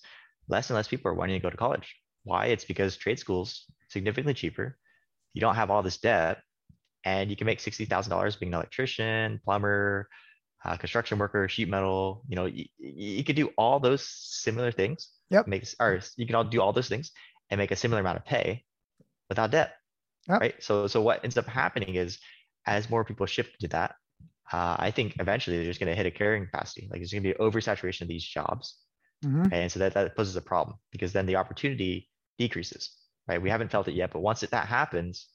less 0.49 0.71
and 0.71 0.77
less 0.77 0.89
people 0.89 1.11
are 1.11 1.15
wanting 1.15 1.39
to 1.39 1.43
go 1.43 1.51
to 1.51 1.57
college. 1.57 1.95
Why? 2.25 2.47
It's 2.47 2.65
because 2.65 2.97
trade 2.97 3.19
schools 3.19 3.65
significantly 3.89 4.35
cheaper. 4.35 4.77
You 5.35 5.41
don't 5.41 5.55
have 5.55 5.71
all 5.71 5.83
this 5.83 5.99
debt 5.99 6.39
and 7.05 7.31
you 7.31 7.37
can 7.37 7.47
make 7.47 7.59
$60,000 7.59 8.39
being 8.39 8.53
an 8.53 8.55
electrician, 8.55 9.41
plumber, 9.45 10.09
uh, 10.65 10.77
construction 10.77 11.19
worker, 11.19 11.49
sheet 11.49 11.69
metal, 11.69 12.23
you 12.29 12.37
know, 12.37 12.47
you, 12.47 12.67
you 12.79 13.25
could 13.25 13.37
do 13.37 13.51
all 13.59 13.81
those 13.81 14.07
similar 14.09 14.71
things. 14.71 15.09
Yep. 15.31 15.49
Makes, 15.49 15.75
or 15.81 16.01
you 16.17 16.27
can 16.27 16.35
all 16.35 16.45
do 16.45 16.61
all 16.61 16.73
those 16.73 16.89
things 16.89 17.11
and 17.51 17.59
make 17.59 17.71
a 17.71 17.77
similar 17.77 18.01
amount 18.01 18.19
of 18.19 18.25
pay 18.25 18.65
without 19.29 19.51
debt. 19.51 19.75
Yep. 20.29 20.41
Right. 20.41 20.55
So 20.63 20.87
so 20.87 21.03
what 21.03 21.25
ends 21.25 21.37
up 21.37 21.47
happening 21.47 21.97
is 21.97 22.19
as 22.67 22.89
more 22.89 23.05
people 23.05 23.27
shift 23.27 23.59
to 23.61 23.69
that, 23.69 23.97
uh, 24.53 24.77
I 24.79 24.91
think 24.93 25.17
eventually 25.19 25.57
they're 25.57 25.67
just 25.67 25.81
going 25.81 25.91
to 25.91 25.97
hit 25.97 26.07
a 26.07 26.11
carrying 26.11 26.45
capacity. 26.45 26.89
Like 26.91 27.01
there's 27.01 27.13
going 27.13 27.25
to 27.25 27.29
be 27.31 27.39
oversaturation 27.39 28.03
of 28.03 28.09
these 28.09 28.25
jobs, 28.25 28.77
mm-hmm. 29.25 29.53
and 29.53 29.71
so 29.71 29.79
that 29.79 29.95
that 29.95 30.17
poses 30.17 30.37
a 30.37 30.41
problem 30.41 30.77
because 30.91 31.13
then 31.13 31.27
the 31.27 31.37
opportunity 31.37 32.09
decreases. 32.39 32.91
Right. 33.29 33.41
We 33.41 33.51
haven't 33.51 33.71
felt 33.71 33.87
it 33.87 33.95
yet, 33.95 34.11
but 34.13 34.21
once 34.21 34.43
it, 34.43 34.51
that 34.51 34.67
happens, 34.67 35.29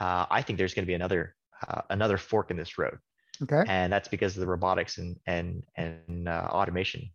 uh, 0.00 0.26
I 0.28 0.42
think 0.42 0.58
there's 0.58 0.74
going 0.74 0.84
to 0.84 0.90
be 0.90 0.94
another 0.94 1.36
uh, 1.66 1.82
another 1.90 2.16
fork 2.16 2.50
in 2.50 2.56
this 2.56 2.76
road. 2.76 2.98
Okay. 3.42 3.62
And 3.66 3.92
that's 3.92 4.08
because 4.08 4.36
of 4.36 4.40
the 4.40 4.46
robotics 4.46 4.98
and 4.98 5.16
and 5.26 5.62
and 5.76 6.28
uh, 6.28 6.48
automation. 6.50 7.10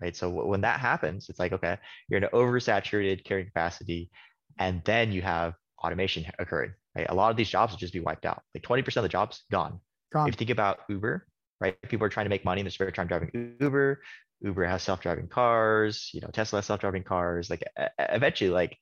Right. 0.00 0.16
So 0.16 0.28
when 0.30 0.62
that 0.62 0.80
happens, 0.80 1.28
it's 1.28 1.38
like 1.38 1.52
okay, 1.52 1.78
you're 2.08 2.18
in 2.18 2.24
an 2.24 2.30
oversaturated 2.30 3.24
carrying 3.24 3.46
capacity, 3.46 4.10
and 4.58 4.82
then 4.84 5.12
you 5.12 5.22
have 5.22 5.54
automation 5.82 6.26
occurring, 6.38 6.72
right? 6.96 7.06
A 7.08 7.14
lot 7.14 7.30
of 7.30 7.36
these 7.36 7.48
jobs 7.48 7.72
will 7.72 7.78
just 7.78 7.92
be 7.92 8.00
wiped 8.00 8.24
out. 8.24 8.42
Like 8.54 8.62
20% 8.62 8.96
of 8.96 9.02
the 9.02 9.08
jobs 9.08 9.44
gone. 9.50 9.80
gone. 10.12 10.28
If 10.28 10.34
you 10.34 10.38
think 10.38 10.50
about 10.50 10.80
Uber, 10.88 11.26
right? 11.60 11.80
People 11.82 12.06
are 12.06 12.10
trying 12.10 12.26
to 12.26 12.30
make 12.30 12.44
money 12.44 12.60
in 12.60 12.64
the 12.64 12.70
spare 12.70 12.90
time 12.90 13.06
driving 13.06 13.56
Uber. 13.60 14.00
Uber 14.42 14.64
has 14.64 14.82
self-driving 14.82 15.28
cars, 15.28 16.10
you 16.12 16.20
know, 16.20 16.28
Tesla 16.28 16.58
has 16.58 16.66
self-driving 16.66 17.04
cars. 17.04 17.48
Like 17.48 17.64
eventually, 17.98 18.50
like, 18.50 18.76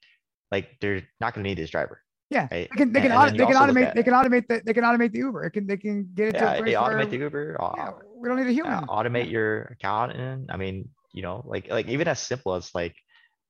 like 0.51 0.79
they're 0.81 1.03
not 1.20 1.35
going 1.35 1.44
to 1.44 1.51
need 1.51 1.59
this 1.59 1.70
driver. 1.70 2.03
Yeah, 2.31 2.46
right? 2.51 2.68
they 2.70 2.77
can 2.77 2.92
they 2.92 3.01
can, 3.01 3.12
auto, 3.12 3.37
they 3.37 3.44
can 3.44 3.57
automate 3.57 3.88
at, 3.88 3.94
they 3.96 4.03
can 4.05 4.12
automate 4.12 4.46
the 4.46 4.62
they 4.64 4.73
can 4.73 4.85
automate 4.85 5.11
the 5.12 5.18
Uber. 5.18 5.44
It 5.44 5.51
can 5.51 5.66
they 5.66 5.77
can 5.77 6.09
get 6.14 6.29
it 6.29 6.35
yeah, 6.37 6.55
to 6.55 6.62
automate 6.62 6.94
where, 6.94 7.07
the 7.07 7.16
Uber. 7.16 7.57
Yeah, 7.77 7.90
we 8.14 8.29
don't 8.29 8.38
need 8.38 8.46
a 8.46 8.53
human. 8.53 8.87
automate 8.87 9.29
your 9.29 9.62
accountant. 9.62 10.49
I 10.49 10.57
mean, 10.57 10.88
you 11.12 11.23
know, 11.23 11.42
like 11.44 11.68
like 11.68 11.88
even 11.88 12.07
as 12.07 12.20
simple 12.20 12.55
as 12.55 12.70
like, 12.73 12.94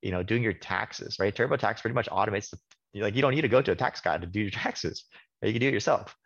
you 0.01 0.13
know, 0.13 0.23
doing 0.23 0.43
your 0.43 0.55
taxes, 0.55 1.19
right? 1.21 1.35
TurboTax 1.35 1.83
pretty 1.83 1.95
much 1.95 2.09
automates 2.09 2.49
the 2.51 3.03
like 3.03 3.15
you 3.15 3.23
don't 3.23 3.35
need 3.35 3.43
to 3.43 3.49
go 3.49 3.61
to 3.61 3.73
a 3.73 3.77
tax 3.77 4.01
guy 4.01 4.17
to 4.17 4.27
do 4.27 4.41
your 4.41 4.51
taxes. 4.51 5.05
Right? 5.43 5.49
You 5.49 5.55
can 5.55 5.61
do 5.61 5.69
it 5.69 5.75
yourself. 5.75 6.17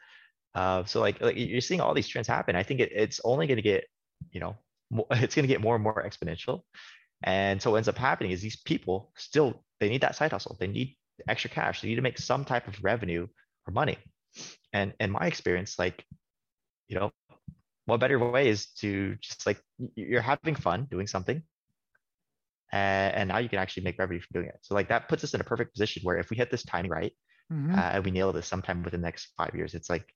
Uh, 0.55 0.85
so 0.85 1.01
like, 1.01 1.21
like 1.21 1.37
you're 1.37 1.61
seeing 1.61 1.81
all 1.81 1.95
these 1.95 2.07
trends 2.07 2.29
happen. 2.29 2.55
I 2.55 2.63
think 2.63 2.81
it, 2.81 2.93
it's 2.95 3.21
only 3.25 3.47
going 3.47 3.57
to 3.57 3.63
get, 3.63 3.85
you 4.31 4.41
know, 4.41 4.57
more, 4.95 5.07
it's 5.11 5.35
going 5.35 5.45
to 5.45 5.53
get 5.53 5.61
more 5.61 5.75
and 5.75 5.85
more 5.85 6.03
exponential. 6.03 6.63
And 7.23 7.61
so 7.61 7.71
what 7.71 7.79
ends 7.79 7.89
up 7.89 7.99
happening 7.99 8.33
is 8.33 8.41
these 8.41 8.61
people 8.63 9.13
still 9.17 9.65
they 9.81 9.89
need 9.89 10.03
that 10.03 10.17
side 10.17 10.33
hustle. 10.33 10.57
They 10.59 10.67
need 10.67 10.97
extra 11.29 11.51
cash. 11.51 11.81
They 11.81 11.89
need 11.89 11.97
to 11.97 12.03
make 12.03 12.19
some 12.19 12.45
type 12.45 12.69
of 12.69 12.83
revenue 12.83 13.27
or 13.67 13.73
money. 13.73 13.99
And 14.73 14.95
in 15.01 15.11
my 15.11 15.27
experience, 15.27 15.79
like, 15.79 16.05
you 16.89 16.99
know, 16.99 17.11
what 17.87 18.01
better 18.01 18.19
way 18.19 18.49
is 18.49 18.73
to 18.81 19.17
just 19.21 19.47
like 19.47 19.61
you're 19.95 20.23
having 20.23 20.55
fun 20.55 20.87
doing 20.91 21.07
something 21.07 21.43
and, 22.73 23.15
and 23.15 23.29
now 23.29 23.39
you 23.39 23.49
can 23.49 23.59
actually 23.59 23.85
make 23.85 23.99
revenue 23.99 24.21
from 24.21 24.41
doing 24.41 24.49
it. 24.49 24.59
So 24.63 24.75
like 24.75 24.89
that 24.89 25.09
puts 25.09 25.23
us 25.23 25.33
in 25.35 25.41
a 25.41 25.45
perfect 25.45 25.75
position 25.75 26.03
where 26.03 26.19
if 26.19 26.31
we 26.31 26.37
hit 26.37 26.51
this 26.51 26.65
timing 26.65 26.91
right, 26.91 27.13
mm-hmm. 27.53 27.75
uh, 27.75 27.91
and 27.93 28.05
we 28.05 28.11
nail 28.11 28.33
this 28.33 28.47
sometime 28.47 28.83
within 28.83 29.01
the 29.01 29.07
next 29.07 29.29
five 29.37 29.55
years, 29.55 29.75
it's 29.75 29.89
like 29.89 30.07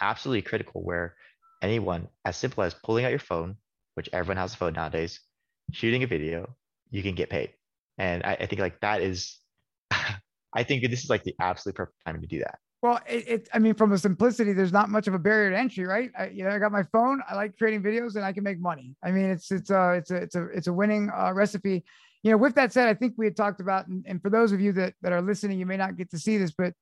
absolutely 0.00 0.42
critical 0.42 0.82
where 0.82 1.14
anyone, 1.62 2.08
as 2.24 2.36
simple 2.36 2.64
as 2.64 2.74
pulling 2.74 3.04
out 3.04 3.10
your 3.10 3.18
phone, 3.20 3.56
which 3.98 4.08
everyone 4.12 4.36
has 4.36 4.54
a 4.54 4.56
phone 4.56 4.74
nowadays, 4.74 5.18
shooting 5.72 6.04
a 6.04 6.06
video, 6.06 6.54
you 6.90 7.02
can 7.02 7.16
get 7.16 7.28
paid. 7.28 7.50
And 7.98 8.22
I, 8.22 8.36
I 8.40 8.46
think 8.46 8.60
like 8.60 8.80
that 8.80 9.02
is, 9.02 9.38
I 9.90 10.62
think 10.62 10.88
this 10.88 11.02
is 11.02 11.10
like 11.10 11.24
the 11.24 11.34
absolute 11.40 11.74
perfect 11.74 11.98
time 12.06 12.20
to 12.20 12.26
do 12.28 12.38
that. 12.38 12.58
Well, 12.80 13.00
it, 13.08 13.28
it, 13.28 13.48
I 13.52 13.58
mean, 13.58 13.74
from 13.74 13.92
a 13.92 13.98
simplicity, 13.98 14.52
there's 14.52 14.72
not 14.72 14.88
much 14.88 15.08
of 15.08 15.14
a 15.14 15.18
barrier 15.18 15.50
to 15.50 15.58
entry, 15.58 15.84
right? 15.84 16.12
I, 16.16 16.28
you 16.28 16.44
know, 16.44 16.50
I 16.50 16.60
got 16.60 16.70
my 16.70 16.84
phone. 16.92 17.20
I 17.28 17.34
like 17.34 17.58
creating 17.58 17.82
videos, 17.82 18.14
and 18.14 18.24
I 18.24 18.32
can 18.32 18.44
make 18.44 18.60
money. 18.60 18.94
I 19.02 19.10
mean, 19.10 19.24
it's 19.24 19.50
it's 19.50 19.70
a 19.70 19.94
it's 19.94 20.12
a 20.12 20.16
it's 20.16 20.36
a 20.36 20.44
it's 20.50 20.66
a 20.68 20.72
winning 20.72 21.10
uh, 21.10 21.32
recipe 21.34 21.84
you 22.22 22.30
know, 22.30 22.36
with 22.36 22.54
that 22.56 22.72
said, 22.72 22.88
I 22.88 22.94
think 22.94 23.14
we 23.16 23.26
had 23.26 23.36
talked 23.36 23.60
about, 23.60 23.86
and, 23.86 24.04
and 24.06 24.20
for 24.20 24.30
those 24.30 24.52
of 24.52 24.60
you 24.60 24.72
that, 24.72 24.94
that 25.02 25.12
are 25.12 25.22
listening, 25.22 25.58
you 25.58 25.66
may 25.66 25.76
not 25.76 25.96
get 25.96 26.10
to 26.10 26.18
see 26.18 26.36
this, 26.36 26.50
but 26.50 26.74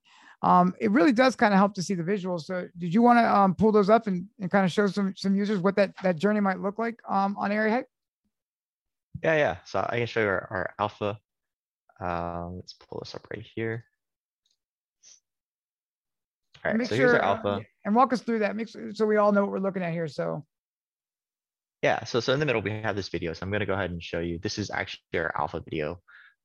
um, 0.42 0.74
it 0.80 0.90
really 0.90 1.12
does 1.12 1.34
kind 1.34 1.54
of 1.54 1.58
help 1.58 1.74
to 1.74 1.82
see 1.82 1.94
the 1.94 2.02
visuals. 2.02 2.42
So 2.42 2.68
did 2.78 2.92
you 2.92 3.02
want 3.02 3.18
to 3.18 3.36
um, 3.36 3.54
pull 3.54 3.72
those 3.72 3.90
up 3.90 4.06
and, 4.06 4.26
and 4.40 4.50
kind 4.50 4.64
of 4.64 4.72
show 4.72 4.86
some, 4.86 5.14
some 5.16 5.34
users 5.34 5.58
what 5.60 5.76
that, 5.76 5.92
that 6.02 6.16
journey 6.16 6.40
might 6.40 6.60
look 6.60 6.78
like 6.78 7.00
um, 7.08 7.36
on 7.38 7.52
Area 7.52 7.72
Hype? 7.72 7.88
Yeah, 9.22 9.36
yeah. 9.36 9.56
So 9.64 9.86
I 9.88 9.98
can 9.98 10.06
show 10.06 10.20
you 10.20 10.28
our, 10.28 10.48
our 10.50 10.74
alpha. 10.78 11.18
Uh, 11.98 12.48
let's 12.50 12.74
pull 12.74 13.00
this 13.00 13.14
up 13.14 13.26
right 13.32 13.46
here. 13.54 13.84
All 16.64 16.72
right, 16.72 16.86
so 16.86 16.96
sure, 16.96 17.08
here's 17.08 17.14
our 17.14 17.22
alpha. 17.22 17.60
and 17.84 17.94
walk 17.94 18.12
us 18.12 18.20
through 18.20 18.40
that, 18.40 18.56
make 18.56 18.68
sure, 18.68 18.92
so 18.92 19.06
we 19.06 19.16
all 19.16 19.32
know 19.32 19.42
what 19.42 19.52
we're 19.52 19.58
looking 19.58 19.82
at 19.82 19.92
here. 19.92 20.08
So 20.08 20.44
yeah, 21.82 22.04
so 22.04 22.20
so 22.20 22.32
in 22.32 22.40
the 22.40 22.46
middle 22.46 22.62
we 22.62 22.70
have 22.70 22.96
this 22.96 23.08
video. 23.08 23.32
So 23.32 23.44
I'm 23.44 23.50
going 23.50 23.60
to 23.60 23.66
go 23.66 23.74
ahead 23.74 23.90
and 23.90 24.02
show 24.02 24.18
you. 24.18 24.38
This 24.42 24.58
is 24.58 24.70
actually 24.70 25.00
our 25.14 25.32
alpha 25.38 25.60
video. 25.60 26.00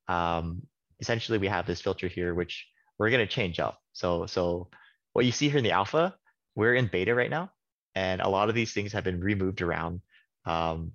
Um, 0.08 0.62
essentially, 1.00 1.40
we 1.40 1.48
have 1.48 1.66
this 1.66 1.82
filter 1.82 2.08
here, 2.08 2.36
which 2.36 2.68
we're 3.00 3.10
going 3.10 3.26
to 3.26 3.34
change 3.34 3.60
up. 3.60 3.81
So 3.94 4.26
so 4.26 4.70
what 5.14 5.26
you 5.26 5.32
see 5.32 5.50
here 5.50 5.58
in 5.58 5.64
the 5.64 5.72
alpha, 5.72 6.16
we're 6.56 6.76
in 6.76 6.88
beta 6.88 7.14
right 7.14 7.30
now, 7.30 7.52
and 7.96 8.22
a 8.22 8.30
lot 8.30 8.50
of 8.50 8.56
these 8.56 8.74
things 8.74 8.94
have 8.94 9.04
been 9.04 9.20
removed 9.20 9.62
around, 9.62 10.02
um, 10.46 10.94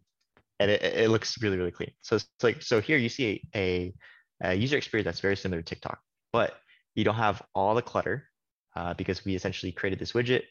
and 0.58 0.70
it, 0.70 0.82
it 0.82 1.10
looks 1.10 1.40
really 1.42 1.58
really 1.58 1.70
clean. 1.70 1.92
So 2.02 2.16
it's 2.16 2.28
like 2.42 2.62
so 2.62 2.80
here 2.80 2.98
you 2.98 3.08
see 3.08 3.42
a, 3.54 3.94
a, 4.42 4.54
user 4.54 4.76
experience 4.76 5.06
that's 5.06 5.20
very 5.20 5.36
similar 5.36 5.62
to 5.62 5.66
TikTok, 5.66 6.00
but 6.32 6.54
you 6.94 7.04
don't 7.04 7.14
have 7.16 7.42
all 7.54 7.74
the 7.74 7.82
clutter 7.82 8.28
uh, 8.74 8.94
because 8.94 9.24
we 9.24 9.34
essentially 9.34 9.72
created 9.72 9.98
this 9.98 10.12
widget, 10.12 10.42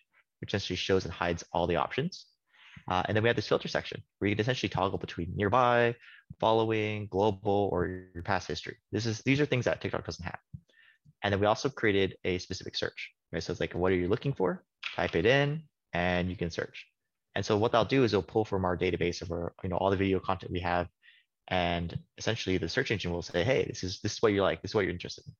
which 0.41 0.51
essentially 0.51 0.77
shows 0.77 1.05
and 1.05 1.13
hides 1.13 1.43
all 1.51 1.67
the 1.67 1.75
options. 1.75 2.25
Uh, 2.87 3.01
and 3.07 3.15
then 3.15 3.23
we 3.23 3.29
have 3.29 3.35
this 3.35 3.47
filter 3.47 3.67
section 3.67 4.01
where 4.19 4.29
you 4.29 4.35
can 4.35 4.41
essentially 4.41 4.69
toggle 4.69 4.99
between 4.99 5.33
nearby, 5.35 5.95
following, 6.39 7.07
global, 7.07 7.69
or 7.71 8.09
your 8.13 8.23
past 8.23 8.47
history. 8.47 8.75
This 8.91 9.05
is 9.05 9.21
these 9.21 9.39
are 9.39 9.45
things 9.45 9.65
that 9.65 9.81
TikTok 9.81 10.05
doesn't 10.05 10.25
have. 10.25 10.39
And 11.25 11.33
then 11.33 11.39
we 11.39 11.47
also 11.47 11.69
created 11.69 12.17
a 12.23 12.37
specific 12.37 12.75
search. 12.75 13.11
Right? 13.33 13.41
So 13.41 13.51
it's 13.51 13.59
like, 13.59 13.73
what 13.73 13.91
are 13.91 13.95
you 13.95 14.07
looking 14.07 14.31
for? 14.31 14.63
Type 14.95 15.15
it 15.15 15.25
in, 15.25 15.63
and 15.91 16.29
you 16.29 16.35
can 16.37 16.51
search. 16.51 16.85
And 17.33 17.43
so 17.43 17.57
what 17.57 17.71
they'll 17.71 17.83
do 17.83 18.03
is 18.03 18.13
it'll 18.13 18.21
pull 18.21 18.45
from 18.45 18.63
our 18.63 18.77
database 18.77 19.23
of 19.23 19.31
our, 19.31 19.53
you 19.63 19.69
know, 19.69 19.77
all 19.77 19.89
the 19.89 19.97
video 19.97 20.19
content 20.19 20.51
we 20.51 20.59
have, 20.59 20.87
and 21.47 21.97
essentially 22.19 22.59
the 22.59 22.69
search 22.69 22.91
engine 22.91 23.11
will 23.11 23.23
say, 23.23 23.43
hey, 23.43 23.65
this 23.67 23.83
is 23.83 24.01
this 24.01 24.13
is 24.13 24.21
what 24.21 24.33
you 24.33 24.43
like, 24.43 24.61
this 24.61 24.71
is 24.71 24.75
what 24.75 24.81
you're 24.81 24.93
interested 24.93 25.25
in. 25.25 25.33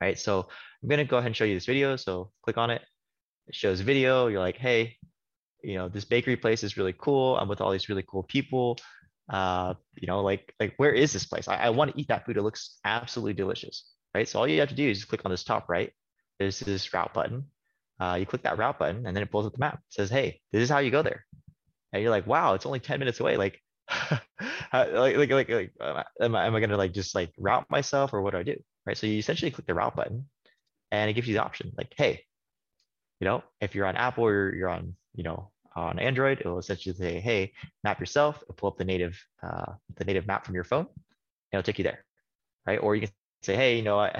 Right. 0.00 0.16
So 0.16 0.46
I'm 0.82 0.88
gonna 0.88 1.04
go 1.04 1.16
ahead 1.16 1.26
and 1.26 1.36
show 1.36 1.44
you 1.44 1.54
this 1.54 1.66
video. 1.66 1.96
So 1.96 2.30
click 2.44 2.56
on 2.56 2.70
it. 2.70 2.82
It 3.48 3.56
shows 3.56 3.80
video. 3.80 4.28
You're 4.28 4.40
like, 4.40 4.56
hey, 4.56 4.96
you 5.64 5.74
know, 5.74 5.88
this 5.88 6.04
bakery 6.04 6.36
place 6.36 6.62
is 6.62 6.76
really 6.76 6.94
cool. 6.96 7.36
I'm 7.36 7.48
with 7.48 7.60
all 7.60 7.72
these 7.72 7.88
really 7.88 8.04
cool 8.06 8.22
people. 8.22 8.78
Uh, 9.28 9.74
you 9.96 10.06
know, 10.06 10.20
like 10.20 10.54
like 10.60 10.74
where 10.76 10.92
is 10.92 11.12
this 11.12 11.26
place? 11.26 11.48
I, 11.48 11.56
I 11.56 11.70
want 11.70 11.92
to 11.92 12.00
eat 12.00 12.08
that 12.08 12.24
food. 12.24 12.36
It 12.36 12.42
looks 12.42 12.78
absolutely 12.84 13.34
delicious, 13.34 13.84
right? 14.18 14.28
So 14.28 14.40
all 14.40 14.48
you 14.48 14.58
have 14.58 14.70
to 14.70 14.74
do 14.74 14.90
is 14.90 15.04
click 15.04 15.22
on 15.24 15.30
this 15.30 15.44
top 15.44 15.68
right, 15.68 15.92
there's 16.40 16.58
this 16.58 16.92
route 16.92 17.14
button. 17.14 17.44
Uh, 18.00 18.16
you 18.18 18.26
click 18.26 18.42
that 18.42 18.58
route 18.58 18.78
button 18.78 19.06
and 19.06 19.16
then 19.16 19.22
it 19.22 19.30
pulls 19.30 19.46
up 19.46 19.52
the 19.52 19.60
map. 19.60 19.74
It 19.74 19.94
says, 19.94 20.10
hey, 20.10 20.40
this 20.52 20.62
is 20.62 20.68
how 20.68 20.78
you 20.78 20.90
go 20.90 21.02
there. 21.02 21.24
And 21.92 22.02
you're 22.02 22.10
like, 22.10 22.26
wow, 22.26 22.54
it's 22.54 22.66
only 22.66 22.80
10 22.80 22.98
minutes 22.98 23.20
away. 23.20 23.36
Like, 23.36 23.62
like, 24.10 25.16
like, 25.16 25.30
like, 25.30 25.48
like 25.48 25.72
am 26.20 26.34
I, 26.34 26.46
am 26.46 26.54
I 26.56 26.60
gonna 26.60 26.76
like 26.76 26.92
just 26.92 27.14
like 27.14 27.32
route 27.38 27.66
myself 27.70 28.12
or 28.12 28.20
what 28.20 28.32
do 28.32 28.38
I 28.38 28.42
do? 28.42 28.56
Right. 28.84 28.96
So 28.96 29.06
you 29.06 29.18
essentially 29.18 29.52
click 29.52 29.66
the 29.68 29.74
route 29.74 29.94
button 29.94 30.26
and 30.90 31.08
it 31.08 31.14
gives 31.14 31.28
you 31.28 31.34
the 31.34 31.44
option 31.44 31.72
like, 31.78 31.94
hey, 31.96 32.24
you 33.20 33.24
know, 33.24 33.44
if 33.60 33.76
you're 33.76 33.86
on 33.86 33.96
Apple 33.96 34.24
or 34.26 34.52
you're 34.52 34.68
on, 34.68 34.96
you 35.14 35.22
know, 35.22 35.50
on 35.76 36.00
Android, 36.00 36.40
it 36.40 36.46
will 36.46 36.58
essentially 36.58 36.94
say, 36.94 37.20
hey, 37.20 37.52
map 37.84 38.00
yourself, 38.00 38.42
it'll 38.42 38.54
pull 38.54 38.70
up 38.70 38.78
the 38.78 38.84
native, 38.84 39.16
uh, 39.44 39.74
the 39.96 40.04
native 40.04 40.26
map 40.26 40.44
from 40.44 40.56
your 40.56 40.64
phone, 40.64 40.86
and 40.86 41.58
it'll 41.58 41.62
take 41.62 41.78
you 41.78 41.84
there, 41.84 42.04
right? 42.66 42.78
Or 42.78 42.96
you 42.96 43.02
can 43.02 43.10
say, 43.42 43.56
hey, 43.56 43.76
you 43.76 43.82
know, 43.82 43.98
I, 43.98 44.10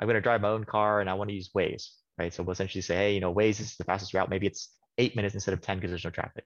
I'm 0.00 0.06
going 0.06 0.14
to 0.14 0.20
drive 0.20 0.40
my 0.40 0.48
own 0.48 0.64
car 0.64 1.00
and 1.00 1.08
I 1.08 1.14
want 1.14 1.30
to 1.30 1.36
use 1.36 1.50
Waze, 1.54 1.88
right? 2.18 2.32
So 2.32 2.42
we'll 2.42 2.52
essentially 2.52 2.82
say, 2.82 2.96
hey, 2.96 3.14
you 3.14 3.20
know, 3.20 3.32
Waze 3.32 3.60
is 3.60 3.76
the 3.76 3.84
fastest 3.84 4.14
route. 4.14 4.30
Maybe 4.30 4.46
it's 4.46 4.70
eight 4.98 5.16
minutes 5.16 5.34
instead 5.34 5.54
of 5.54 5.60
10 5.60 5.78
because 5.78 5.90
there's 5.90 6.04
no 6.04 6.10
traffic. 6.10 6.44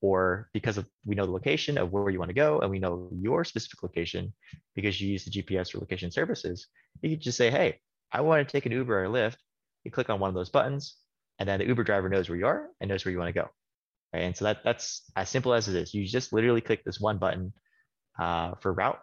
Or 0.00 0.48
because 0.52 0.78
of 0.78 0.86
we 1.06 1.14
know 1.14 1.26
the 1.26 1.32
location 1.32 1.78
of 1.78 1.92
where 1.92 2.10
you 2.10 2.18
want 2.18 2.30
to 2.30 2.34
go 2.34 2.58
and 2.58 2.70
we 2.70 2.80
know 2.80 3.08
your 3.12 3.44
specific 3.44 3.82
location 3.84 4.32
because 4.74 5.00
you 5.00 5.08
use 5.08 5.24
the 5.24 5.30
GPS 5.30 5.74
or 5.74 5.78
location 5.78 6.10
services, 6.10 6.66
you 7.02 7.10
can 7.10 7.20
just 7.20 7.38
say, 7.38 7.50
hey, 7.50 7.78
I 8.10 8.20
want 8.22 8.46
to 8.46 8.52
take 8.52 8.66
an 8.66 8.72
Uber 8.72 9.00
or 9.00 9.04
a 9.04 9.08
Lyft. 9.08 9.36
You 9.84 9.90
click 9.90 10.10
on 10.10 10.20
one 10.20 10.28
of 10.28 10.34
those 10.34 10.50
buttons, 10.50 10.96
and 11.38 11.48
then 11.48 11.60
the 11.60 11.66
Uber 11.66 11.84
driver 11.84 12.08
knows 12.08 12.28
where 12.28 12.38
you 12.38 12.46
are 12.46 12.68
and 12.80 12.88
knows 12.88 13.04
where 13.04 13.12
you 13.12 13.18
want 13.18 13.28
to 13.28 13.40
go. 13.40 13.48
Right? 14.12 14.22
And 14.22 14.36
so 14.36 14.44
that 14.44 14.58
that's 14.64 15.02
as 15.16 15.28
simple 15.28 15.54
as 15.54 15.68
it 15.68 15.76
is. 15.76 15.94
You 15.94 16.04
just 16.04 16.32
literally 16.32 16.60
click 16.60 16.84
this 16.84 17.00
one 17.00 17.18
button 17.18 17.52
uh, 18.18 18.54
for 18.60 18.72
route, 18.72 18.98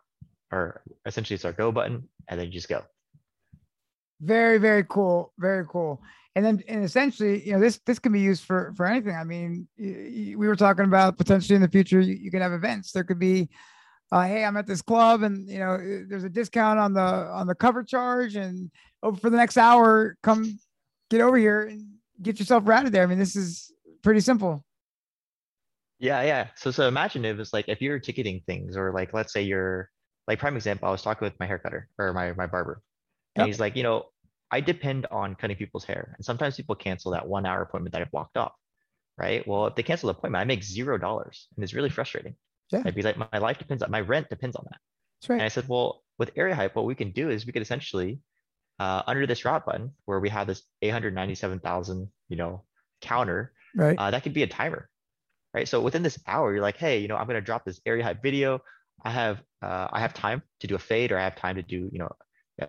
or 0.51 0.81
essentially 1.05 1.35
it's 1.35 1.45
our 1.45 1.53
go 1.53 1.71
button, 1.71 2.07
and 2.27 2.39
then 2.39 2.47
you 2.47 2.53
just 2.53 2.69
go. 2.69 2.83
Very, 4.21 4.57
very 4.57 4.83
cool. 4.83 5.33
Very 5.37 5.65
cool. 5.67 6.01
And 6.35 6.45
then, 6.45 6.63
and 6.67 6.83
essentially, 6.83 7.45
you 7.45 7.53
know, 7.53 7.59
this 7.59 7.79
this 7.85 7.99
can 7.99 8.11
be 8.11 8.19
used 8.19 8.43
for 8.43 8.73
for 8.75 8.85
anything. 8.85 9.15
I 9.15 9.23
mean, 9.23 9.67
we 9.77 10.35
were 10.35 10.55
talking 10.55 10.85
about 10.85 11.17
potentially 11.17 11.55
in 11.55 11.61
the 11.61 11.67
future, 11.67 11.99
you, 11.99 12.13
you 12.15 12.31
can 12.31 12.41
have 12.41 12.53
events. 12.53 12.91
There 12.91 13.03
could 13.03 13.19
be, 13.19 13.49
uh, 14.11 14.23
hey, 14.23 14.45
I'm 14.45 14.57
at 14.57 14.67
this 14.67 14.81
club, 14.81 15.23
and 15.23 15.49
you 15.49 15.59
know, 15.59 15.77
there's 16.07 16.23
a 16.23 16.29
discount 16.29 16.79
on 16.79 16.93
the 16.93 17.01
on 17.01 17.47
the 17.47 17.55
cover 17.55 17.83
charge, 17.83 18.35
and 18.35 18.69
over 19.01 19.19
for 19.19 19.29
the 19.29 19.37
next 19.37 19.57
hour, 19.57 20.17
come 20.21 20.59
get 21.09 21.21
over 21.21 21.37
here 21.37 21.63
and 21.63 21.85
get 22.21 22.39
yourself 22.39 22.63
routed 22.65 22.93
there. 22.93 23.03
I 23.03 23.07
mean, 23.07 23.19
this 23.19 23.35
is 23.35 23.71
pretty 24.03 24.19
simple. 24.19 24.63
Yeah, 25.97 26.21
yeah. 26.21 26.47
So 26.55 26.71
so 26.71 26.87
imagine 26.87 27.25
it 27.25 27.37
was 27.37 27.53
like 27.53 27.67
if 27.67 27.81
you're 27.81 27.99
ticketing 27.99 28.41
things, 28.45 28.77
or 28.77 28.93
like 28.93 29.13
let's 29.13 29.33
say 29.33 29.41
you're 29.41 29.89
like 30.29 30.39
prime 30.39 30.55
example, 30.55 30.87
I 30.87 30.91
was 30.91 31.01
talking 31.01 31.25
with 31.25 31.37
my 31.39 31.47
hair 31.47 31.59
cutter 31.59 31.89
or 31.97 32.13
my 32.13 32.31
my 32.33 32.45
barber, 32.45 32.81
and 33.35 33.41
yep. 33.41 33.47
he's 33.47 33.59
like, 33.59 33.75
you 33.75 33.83
know, 33.83 34.05
I 34.49 34.61
depend 34.61 35.07
on 35.11 35.35
cutting 35.35 35.57
people's 35.57 35.83
hair, 35.83 36.13
and 36.15 36.23
sometimes 36.23 36.55
people 36.55 36.75
cancel 36.75 37.11
that 37.11 37.27
one 37.27 37.45
hour 37.45 37.61
appointment 37.61 37.93
that 37.93 38.01
I've 38.01 38.11
blocked 38.11 38.37
off, 38.37 38.53
right? 39.17 39.45
Well, 39.45 39.67
if 39.67 39.75
they 39.75 39.83
cancel 39.83 40.07
the 40.07 40.17
appointment, 40.17 40.41
I 40.41 40.45
make 40.45 40.63
zero 40.63 40.97
dollars, 40.97 41.47
and 41.55 41.63
it's 41.63 41.73
really 41.73 41.89
frustrating. 41.89 42.35
Yeah. 42.71 42.83
I'd 42.85 42.95
be 42.95 43.01
like, 43.01 43.17
my 43.17 43.39
life 43.39 43.57
depends 43.57 43.83
on 43.83 43.89
my 43.91 44.01
rent 44.01 44.29
depends 44.29 44.55
on 44.55 44.65
that. 44.69 44.77
That's 45.19 45.29
right. 45.29 45.37
And 45.37 45.43
I 45.43 45.49
said, 45.49 45.67
well, 45.67 46.03
with 46.19 46.31
Area 46.35 46.55
Hype, 46.55 46.75
what 46.75 46.85
we 46.85 46.95
can 46.95 47.11
do 47.11 47.29
is 47.29 47.45
we 47.45 47.51
could 47.51 47.63
essentially 47.63 48.19
uh, 48.79 49.01
under 49.07 49.25
this 49.25 49.43
route 49.43 49.65
button 49.65 49.91
where 50.05 50.19
we 50.19 50.29
have 50.29 50.45
this 50.45 50.61
897,000, 50.83 52.07
you 52.29 52.37
know, 52.37 52.63
counter, 53.01 53.51
right? 53.75 53.97
Uh, 53.97 54.11
that 54.11 54.23
could 54.23 54.33
be 54.33 54.43
a 54.43 54.47
timer 54.47 54.89
right? 55.53 55.67
So 55.67 55.81
within 55.81 56.03
this 56.03 56.19
hour, 56.27 56.53
you're 56.53 56.61
like, 56.61 56.77
hey, 56.77 56.99
you 56.99 57.07
know, 57.07 57.15
I'm 57.15 57.27
gonna 57.27 57.41
drop 57.41 57.65
this 57.65 57.81
area 57.85 58.03
hype 58.03 58.21
video. 58.21 58.61
I 59.03 59.11
have 59.11 59.41
uh, 59.61 59.87
I 59.91 59.99
have 59.99 60.13
time 60.13 60.41
to 60.61 60.67
do 60.67 60.75
a 60.75 60.79
fade 60.79 61.11
or 61.11 61.17
I 61.17 61.23
have 61.23 61.35
time 61.35 61.55
to 61.55 61.63
do, 61.63 61.89
you 61.91 61.99
know, 61.99 62.11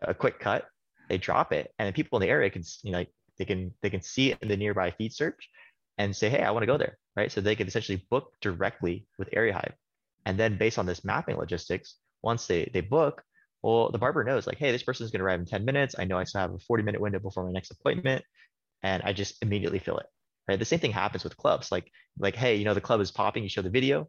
a 0.03 0.15
quick 0.15 0.41
cut. 0.41 0.67
They 1.09 1.19
drop 1.19 1.53
it, 1.53 1.73
and 1.79 1.87
then 1.87 1.93
people 1.93 2.19
in 2.19 2.23
the 2.23 2.29
area 2.31 2.51
can, 2.51 2.63
you 2.83 2.93
know, 2.93 2.99
like 2.99 3.11
they 3.39 3.45
can 3.45 3.73
they 3.83 3.91
can 3.91 4.03
see 4.03 4.31
it 4.33 4.39
in 4.43 4.49
the 4.49 4.57
nearby 4.57 4.93
feed 4.93 5.13
search 5.13 5.51
and 5.99 6.15
say, 6.15 6.29
hey, 6.31 6.43
I 6.43 6.53
want 6.53 6.63
to 6.63 6.69
go 6.69 6.79
there, 6.79 6.99
right? 7.17 7.33
So 7.33 7.41
they 7.41 7.57
can 7.57 7.67
essentially 7.67 8.07
book 8.11 8.33
directly 8.41 9.07
with 9.19 9.29
Area 9.33 9.53
hype. 9.53 9.75
And 10.25 10.39
then 10.39 10.57
based 10.57 10.79
on 10.79 10.87
this 10.87 11.05
mapping 11.05 11.37
logistics, 11.37 11.97
once 12.23 12.47
they 12.47 12.71
they 12.73 12.81
book, 12.81 13.23
well, 13.63 13.91
the 13.91 13.99
barber 13.99 14.23
knows 14.23 14.47
like, 14.47 14.59
hey, 14.59 14.71
this 14.71 14.85
person 14.85 15.05
is 15.05 15.11
going 15.11 15.21
to 15.21 15.25
arrive 15.25 15.41
in 15.41 15.47
10 15.47 15.65
minutes. 15.65 15.97
I 15.99 16.05
know 16.05 16.19
I 16.19 16.25
still 16.25 16.43
have 16.43 16.55
a 16.55 16.59
40 16.59 16.85
minute 16.85 17.01
window 17.01 17.19
before 17.19 17.45
my 17.45 17.53
next 17.53 17.71
appointment. 17.73 18.25
And 18.83 19.03
I 19.03 19.13
just 19.13 19.43
immediately 19.43 19.79
fill 19.79 19.99
it 19.99 20.07
right? 20.51 20.59
The 20.59 20.65
same 20.65 20.81
thing 20.81 20.93
happens 20.93 21.25
with 21.25 21.37
clubs. 21.37 21.71
Like, 21.71 21.91
like, 22.19 22.35
hey, 22.35 22.57
you 22.57 22.65
know, 22.65 22.75
the 22.75 22.81
club 22.81 23.01
is 23.01 23.11
popping. 23.13 23.43
You 23.45 23.49
show 23.49 23.63
the 23.63 23.71
video, 23.71 24.09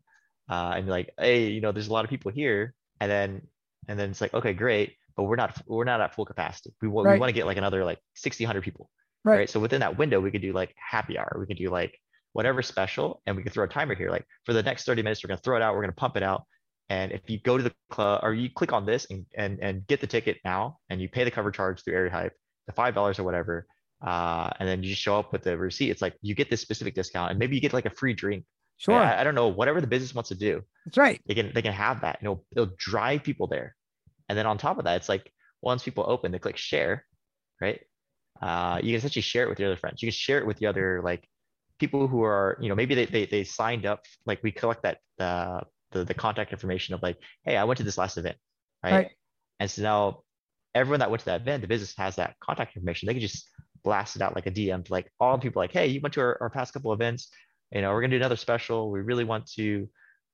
uh, 0.50 0.74
and 0.76 0.88
like, 0.88 1.12
hey, 1.18 1.50
you 1.50 1.62
know, 1.62 1.72
there's 1.72 1.88
a 1.88 1.94
lot 1.94 2.04
of 2.04 2.10
people 2.10 2.32
here, 2.32 2.74
and 3.00 3.10
then, 3.10 3.42
and 3.88 4.00
then 4.00 4.12
it's 4.12 4.22
like, 4.22 4.34
okay, 4.34 4.54
great, 4.54 4.96
but 5.16 5.24
we're 5.24 5.36
not, 5.36 5.60
we're 5.68 5.84
not 5.84 6.02
at 6.02 6.16
full 6.16 6.26
capacity. 6.26 6.74
We, 6.82 6.88
right. 6.88 7.14
we 7.14 7.20
want 7.20 7.30
to 7.30 7.34
get 7.34 7.46
like 7.46 7.58
another 7.58 7.84
like 7.84 8.00
60, 8.16 8.44
100 8.44 8.62
people, 8.62 8.90
right. 9.24 9.38
right? 9.38 9.50
So 9.50 9.60
within 9.60 9.82
that 9.82 9.98
window, 9.98 10.20
we 10.20 10.32
could 10.32 10.42
do 10.42 10.54
like 10.54 10.74
happy 10.76 11.18
hour. 11.18 11.38
We 11.40 11.46
could 11.46 11.58
do 11.58 11.70
like 11.70 11.98
whatever 12.34 12.62
special, 12.62 13.22
and 13.26 13.36
we 13.36 13.44
could 13.44 13.54
throw 13.54 13.66
a 13.66 13.68
timer 13.68 13.96
here. 13.96 14.10
Like 14.10 14.26
for 14.46 14.54
the 14.54 14.64
next 14.64 14.86
30 14.86 15.04
minutes, 15.04 15.24
we're 15.24 15.30
gonna 15.30 15.42
throw 15.44 15.58
it 15.58 15.62
out. 15.62 15.76
We're 15.76 15.82
gonna 15.82 15.94
pump 15.94 16.18
it 16.18 16.24
out. 16.24 16.44
And 16.90 17.14
if 17.14 17.22
you 17.30 17.40
go 17.40 17.58
to 17.58 17.64
the 17.64 17.74
club 17.90 18.20
or 18.22 18.34
you 18.34 18.50
click 18.54 18.74
on 18.74 18.86
this 18.86 19.08
and, 19.10 19.26
and, 19.38 19.60
and 19.62 19.88
get 19.88 20.02
the 20.02 20.08
ticket 20.08 20.40
now 20.44 20.80
and 20.90 21.00
you 21.00 21.08
pay 21.08 21.24
the 21.24 21.32
cover 21.32 21.50
charge 21.50 21.82
through 21.82 21.94
Area 21.94 22.12
Hype, 22.12 22.34
the 22.68 22.74
$5 22.74 23.18
or 23.18 23.24
whatever, 23.24 23.66
uh, 24.06 24.50
and 24.60 24.68
then 24.68 24.84
you 24.84 24.90
just 24.90 25.02
show 25.02 25.18
up 25.18 25.32
with 25.32 25.44
the 25.44 25.58
receipt. 25.58 25.90
It's 25.90 26.02
like 26.02 26.16
you 26.22 26.36
get 26.36 26.50
this 26.50 26.62
specific 26.62 26.96
discount, 26.96 27.32
and 27.32 27.40
maybe 27.40 27.56
you 27.56 27.62
get 27.62 27.74
like 27.74 27.86
a 27.86 27.92
free 27.92 28.14
drink. 28.14 28.46
Sure. 28.82 28.96
I, 28.96 29.22
I 29.22 29.24
don't 29.24 29.36
know, 29.36 29.48
whatever 29.48 29.80
the 29.80 29.88
business 29.88 30.16
wants 30.16 30.30
to 30.30 30.36
do. 30.36 30.64
That's 30.86 30.98
right. 30.98 31.22
They 31.28 31.36
can 31.36 31.52
they 31.54 31.62
can 31.62 31.74
have 31.74 32.02
that. 32.02 32.18
You 32.22 32.30
know, 32.30 32.44
it'll 32.52 32.74
drive 32.78 33.22
people 33.22 33.46
there. 33.46 33.76
And 34.28 34.38
then 34.38 34.48
on 34.48 34.58
top 34.58 34.80
of 34.80 34.86
that, 34.86 34.96
it's 34.96 35.08
like 35.08 35.32
once 35.62 35.84
people 35.84 36.04
open, 36.08 36.32
they 36.32 36.40
click 36.40 36.58
share, 36.58 37.06
right? 37.62 37.80
Uh, 38.42 38.80
you 38.82 38.90
can 38.90 38.96
essentially 38.96 39.22
share 39.22 39.44
it 39.44 39.50
with 39.50 39.60
your 39.60 39.70
other 39.70 39.78
friends. 39.78 40.02
You 40.02 40.08
can 40.08 40.14
share 40.14 40.40
it 40.40 40.48
with 40.48 40.58
the 40.58 40.66
other 40.66 41.02
like 41.04 41.28
people 41.78 42.08
who 42.08 42.24
are, 42.24 42.58
you 42.60 42.70
know, 42.70 42.76
maybe 42.76 42.96
they 42.96 43.06
they, 43.06 43.26
they 43.28 43.44
signed 43.44 43.86
up. 43.86 44.02
Like 44.26 44.42
we 44.42 44.52
collect 44.52 44.82
that 44.82 44.98
uh, 45.20 45.62
the 45.92 46.04
the 46.04 46.16
contact 46.16 46.52
information 46.52 46.96
of 46.96 47.04
like, 47.04 47.18
hey, 47.44 47.58
I 47.58 47.66
went 47.66 47.78
to 47.78 47.84
this 47.84 48.00
last 48.00 48.18
event, 48.18 48.38
right? 48.84 48.94
right. 48.94 49.12
And 49.60 49.70
so 49.70 49.84
now 49.84 50.24
everyone 50.74 51.02
that 51.02 51.12
went 51.12 51.20
to 51.20 51.26
that 51.28 51.42
event, 51.42 51.62
the 51.62 51.68
business 51.68 51.94
has 51.98 52.16
that 52.16 52.36
contact 52.40 52.76
information. 52.76 53.06
They 53.06 53.14
can 53.14 53.22
just 53.22 53.48
blast 53.84 54.16
it 54.16 54.24
out 54.24 54.36
like 54.36 54.48
a 54.48 54.52
DM 54.52 54.84
to 54.86 54.92
like 54.92 55.12
all 55.20 55.38
people 55.38 55.62
like, 55.62 55.72
hey, 55.72 55.88
you 55.88 56.02
went 56.02 56.14
to 56.16 56.22
our, 56.22 56.38
our 56.42 56.50
past 56.50 56.74
couple 56.74 56.94
events. 56.94 57.30
You 57.72 57.82
know, 57.82 57.92
we're 57.92 58.02
gonna 58.02 58.12
do 58.12 58.18
another 58.18 58.36
special. 58.36 58.92
We 58.92 59.02
really 59.02 59.24
want 59.24 59.48
to 59.54 59.88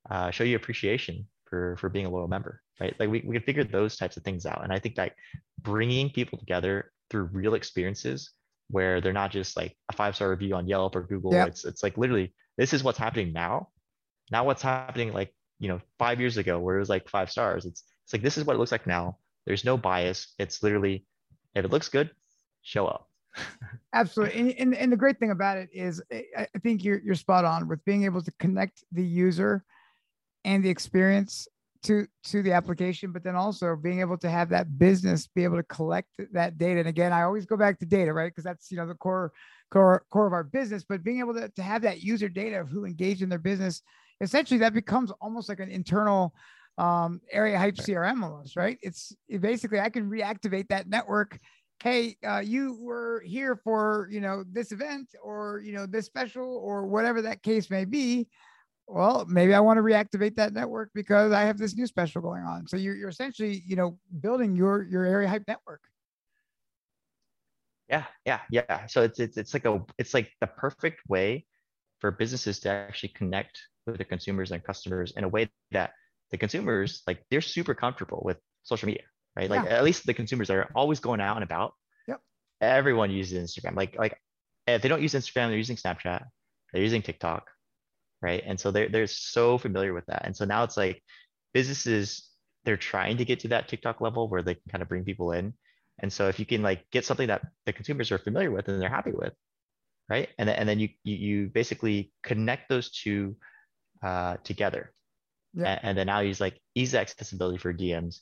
uh, 0.10 0.32
show 0.32 0.44
you 0.44 0.56
appreciation 0.56 1.28
for 1.46 1.78
for 1.78 1.90
being 1.90 2.06
a 2.06 2.10
loyal 2.10 2.28
member, 2.28 2.62
right? 2.80 2.96
Like 3.00 3.10
we, 3.10 3.24
we 3.26 3.36
can 3.36 3.44
figure 3.44 3.64
those 3.64 3.96
types 3.98 4.18
of 4.18 4.24
things 4.24 4.46
out. 4.46 4.64
And 4.64 4.74
I 4.74 4.80
think 4.80 4.96
that 4.96 5.14
bringing 5.62 6.10
people 6.10 6.38
together 6.38 6.92
through 7.10 7.24
real 7.26 7.54
experiences 7.54 8.32
where 8.70 9.00
they're 9.00 9.14
not 9.14 9.32
just 9.32 9.56
like 9.56 9.76
a 9.90 9.96
five 9.96 10.16
star 10.16 10.30
review 10.30 10.56
on 10.56 10.68
Yelp 10.68 10.96
or 10.96 11.04
Google. 11.04 11.34
Yep. 11.34 11.48
It's 11.48 11.66
it's 11.66 11.84
like 11.84 11.98
literally 11.98 12.34
this 12.58 12.74
is 12.74 12.84
what's 12.84 12.98
happening 12.98 13.34
now. 13.34 13.70
Now 14.32 14.44
what's 14.44 14.62
happening 14.62 15.14
like 15.14 15.34
you 15.60 15.70
know 15.70 15.80
five 15.98 16.20
years 16.20 16.38
ago 16.38 16.60
where 16.60 16.76
it 16.76 16.80
was 16.80 16.90
like 16.90 17.10
five 17.10 17.32
stars. 17.32 17.66
It's 17.66 17.84
it's 18.04 18.14
like 18.14 18.22
this 18.22 18.38
is 18.38 18.46
what 18.46 18.56
it 18.56 18.60
looks 18.60 18.72
like 18.72 18.88
now. 18.88 19.18
There's 19.46 19.66
no 19.66 19.78
bias. 19.78 20.34
It's 20.40 20.62
literally 20.62 21.06
if 21.56 21.66
it 21.66 21.72
looks 21.72 21.90
good, 21.90 22.12
show 22.62 22.86
up. 22.86 23.07
Absolutely. 23.94 24.40
And, 24.40 24.52
and, 24.60 24.76
and, 24.76 24.92
the 24.92 24.98
great 24.98 25.20
thing 25.20 25.32
about 25.32 25.58
it 25.58 25.70
is 25.74 26.02
I 26.12 26.48
think 26.62 26.84
you're, 26.84 27.00
you're 27.00 27.16
spot 27.16 27.46
on 27.46 27.68
with 27.68 27.84
being 27.86 28.04
able 28.06 28.22
to 28.22 28.32
connect 28.40 28.84
the 28.92 29.04
user 29.04 29.64
and 30.44 30.64
the 30.64 30.70
experience 30.70 31.48
to, 31.84 32.08
to 32.26 32.44
the 32.44 32.54
application, 32.54 33.12
but 33.12 33.24
then 33.24 33.36
also 33.36 33.76
being 33.76 34.02
able 34.02 34.18
to 34.18 34.30
have 34.30 34.50
that 34.50 34.78
business 34.78 35.28
be 35.28 35.44
able 35.44 35.58
to 35.58 35.64
collect 35.64 36.10
that 36.34 36.58
data. 36.58 36.80
And 36.80 36.90
again, 36.90 37.14
I 37.14 37.24
always 37.24 37.46
go 37.46 37.58
back 37.58 37.80
to 37.80 37.86
data, 37.86 38.14
right? 38.14 38.32
Because 38.32 38.44
that's, 38.44 38.72
you 38.72 38.78
know, 38.78 38.88
the 38.88 38.96
core, 38.96 39.32
core, 39.72 40.04
core 40.12 40.28
of 40.28 40.34
our 40.34 40.44
business, 40.44 40.84
but 40.88 41.04
being 41.04 41.20
able 41.20 41.34
to, 41.36 41.50
to 41.50 41.64
have 41.64 41.82
that 41.84 42.02
user 42.02 42.30
data 42.30 42.60
of 42.60 42.70
who 42.70 42.86
engaged 42.86 43.22
in 43.22 43.30
their 43.30 43.40
business, 43.40 43.82
essentially 44.22 44.60
that 44.60 44.74
becomes 44.74 45.12
almost 45.22 45.50
like 45.50 45.60
an 45.60 45.70
internal 45.70 46.34
um, 46.78 47.22
area 47.32 47.58
hype 47.58 47.76
CRM 47.76 48.22
almost, 48.24 48.56
right? 48.56 48.78
It's 48.82 49.16
it 49.28 49.42
basically, 49.42 49.80
I 49.80 49.90
can 49.90 50.10
reactivate 50.10 50.68
that 50.70 50.88
network 50.88 51.40
hey 51.80 52.18
uh, 52.28 52.40
you 52.40 52.78
were 52.80 53.22
here 53.26 53.56
for 53.56 54.08
you 54.12 54.20
know 54.20 54.44
this 54.52 54.72
event 54.72 55.10
or 55.22 55.62
you 55.64 55.74
know 55.74 55.86
this 55.86 56.06
special 56.06 56.58
or 56.58 56.88
whatever 56.88 57.22
that 57.22 57.44
case 57.44 57.70
may 57.70 57.86
be 57.86 58.28
well 58.88 59.26
maybe 59.28 59.54
i 59.54 59.60
want 59.60 59.78
to 59.78 59.84
reactivate 59.84 60.36
that 60.36 60.54
network 60.54 60.90
because 60.96 61.32
i 61.32 61.42
have 61.42 61.58
this 61.58 61.76
new 61.76 61.86
special 61.86 62.22
going 62.22 62.44
on. 62.44 62.68
So 62.68 62.78
you're, 62.78 62.96
you're 62.96 63.10
essentially 63.10 63.64
you 63.66 63.76
know 63.76 63.98
building 64.22 64.56
your 64.56 64.84
your 64.84 65.06
area 65.06 65.28
hype 65.28 65.44
network. 65.48 65.82
Yeah 67.90 68.06
yeah 68.26 68.42
yeah. 68.52 68.88
So 68.88 69.04
it's 69.04 69.20
it's, 69.20 69.38
it's 69.38 69.54
like 69.54 69.66
a 69.66 69.84
it's 69.98 70.14
like 70.14 70.32
the 70.42 70.48
perfect 70.48 71.02
way 71.08 71.46
for 72.00 72.12
businesses 72.12 72.60
to 72.62 72.70
actually 72.70 73.10
connect 73.10 73.62
with 73.86 73.98
their 73.98 74.06
consumers 74.06 74.52
and 74.52 74.64
customers 74.64 75.14
in 75.16 75.24
a 75.24 75.28
way 75.28 75.50
that 75.72 75.92
the 76.32 76.38
consumers 76.38 77.04
like 77.08 77.24
they're 77.32 77.42
super 77.42 77.74
comfortable 77.74 78.22
with 78.26 78.38
social 78.64 78.88
media 78.88 79.04
right? 79.38 79.50
Like 79.50 79.66
yeah. 79.66 79.78
at 79.78 79.84
least 79.84 80.06
the 80.06 80.14
consumers 80.14 80.50
are 80.50 80.70
always 80.74 81.00
going 81.00 81.22
out 81.22 81.38
and 81.38 81.44
about. 81.44 81.74
Yep. 82.08 82.22
Everyone 82.62 83.12
uses 83.12 83.52
Instagram. 83.52 83.76
Like 83.76 83.98
like 83.98 84.20
if 84.66 84.82
they 84.82 84.90
don't 84.90 85.02
use 85.02 85.14
Instagram, 85.14 85.50
they're 85.50 85.58
using 85.58 85.78
Snapchat, 85.78 86.24
they're 86.74 86.82
using 86.82 87.04
TikTok, 87.04 87.48
right? 88.22 88.44
And 88.46 88.60
so 88.60 88.72
they're 88.72 88.90
they're 88.90 89.08
so 89.08 89.58
familiar 89.58 89.94
with 89.94 90.08
that. 90.08 90.26
And 90.26 90.36
so 90.36 90.46
now 90.46 90.64
it's 90.64 90.76
like 90.76 91.04
businesses 91.54 92.30
they're 92.66 92.78
trying 92.78 93.18
to 93.18 93.26
get 93.26 93.40
to 93.42 93.48
that 93.50 93.70
TikTok 93.70 94.02
level 94.02 94.28
where 94.28 94.42
they 94.42 94.56
can 94.56 94.70
kind 94.70 94.82
of 94.82 94.90
bring 94.90 95.06
people 95.06 95.32
in. 95.32 95.54
And 96.00 96.12
so 96.12 96.28
if 96.28 96.40
you 96.40 96.46
can 96.46 96.62
like 96.62 96.84
get 96.92 97.06
something 97.06 97.28
that 97.28 97.42
the 97.66 97.74
consumers 97.74 98.12
are 98.12 98.18
familiar 98.18 98.52
with 98.52 98.68
and 98.68 98.82
they're 98.82 98.90
happy 98.90 99.14
with, 99.14 99.34
right? 100.10 100.28
And 100.38 100.50
then, 100.50 100.56
and 100.58 100.70
then 100.70 100.80
you, 100.80 100.90
you, 101.04 101.16
you 101.16 101.48
basically 101.48 102.12
connect 102.24 102.68
those 102.68 102.92
two 102.92 103.38
uh, 104.04 104.36
together. 104.44 104.92
Yeah. 105.54 105.64
And, 105.64 105.80
and 105.84 105.98
then 105.98 106.08
now 106.08 106.20
use 106.20 106.42
like 106.42 106.60
easy 106.76 106.98
accessibility 106.98 107.58
for 107.58 107.74
DMs. 107.74 108.20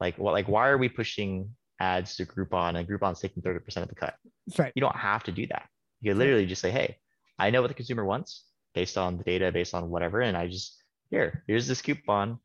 Like 0.00 0.18
what, 0.18 0.32
like 0.32 0.48
why 0.48 0.68
are 0.68 0.78
we 0.78 0.88
pushing 0.88 1.50
ads 1.80 2.16
to 2.16 2.26
Groupon 2.26 2.76
and 2.76 2.88
Groupon's 2.88 3.20
taking 3.20 3.42
30% 3.42 3.78
of 3.78 3.88
the 3.88 3.94
cut? 3.94 4.14
That's 4.46 4.58
right. 4.58 4.72
You 4.74 4.80
don't 4.80 4.96
have 4.96 5.24
to 5.24 5.32
do 5.32 5.46
that. 5.48 5.68
You 6.00 6.14
literally 6.14 6.46
just 6.46 6.62
say, 6.62 6.70
hey, 6.70 6.96
I 7.38 7.50
know 7.50 7.60
what 7.60 7.68
the 7.68 7.74
consumer 7.74 8.04
wants 8.04 8.44
based 8.74 8.98
on 8.98 9.18
the 9.18 9.24
data, 9.24 9.52
based 9.52 9.74
on 9.74 9.90
whatever. 9.90 10.20
And 10.20 10.36
I 10.36 10.48
just, 10.48 10.82
here, 11.10 11.44
here's 11.46 11.66
this 11.66 11.82
coupon. 11.82 12.38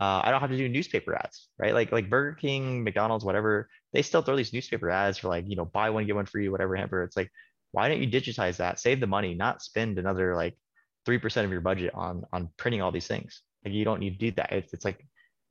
Uh, 0.00 0.20
I 0.24 0.30
don't 0.30 0.40
have 0.40 0.50
to 0.50 0.56
do 0.56 0.68
newspaper 0.68 1.14
ads, 1.14 1.48
right? 1.56 1.72
Like 1.72 1.92
like 1.92 2.10
Burger 2.10 2.34
King, 2.34 2.82
McDonald's, 2.82 3.24
whatever. 3.24 3.68
They 3.92 4.02
still 4.02 4.22
throw 4.22 4.34
these 4.34 4.52
newspaper 4.52 4.90
ads 4.90 5.18
for 5.18 5.28
like 5.28 5.44
you 5.48 5.54
know 5.54 5.64
buy 5.64 5.90
one 5.90 6.04
get 6.04 6.16
one 6.16 6.26
free, 6.26 6.48
whatever. 6.48 6.74
Hamper. 6.74 7.04
It's 7.04 7.16
like 7.16 7.30
why 7.70 7.88
don't 7.88 8.02
you 8.02 8.08
digitize 8.08 8.56
that? 8.56 8.80
Save 8.80 9.00
the 9.00 9.06
money, 9.06 9.34
not 9.34 9.62
spend 9.62 9.98
another 9.98 10.34
like 10.34 10.58
three 11.06 11.18
percent 11.18 11.44
of 11.44 11.52
your 11.52 11.60
budget 11.60 11.94
on 11.94 12.24
on 12.32 12.48
printing 12.56 12.82
all 12.82 12.90
these 12.90 13.06
things. 13.06 13.42
Like 13.64 13.72
you 13.72 13.84
don't 13.84 14.00
need 14.00 14.18
to 14.18 14.18
do 14.18 14.32
that. 14.32 14.52
It's 14.52 14.72
it's 14.74 14.84
like 14.84 15.06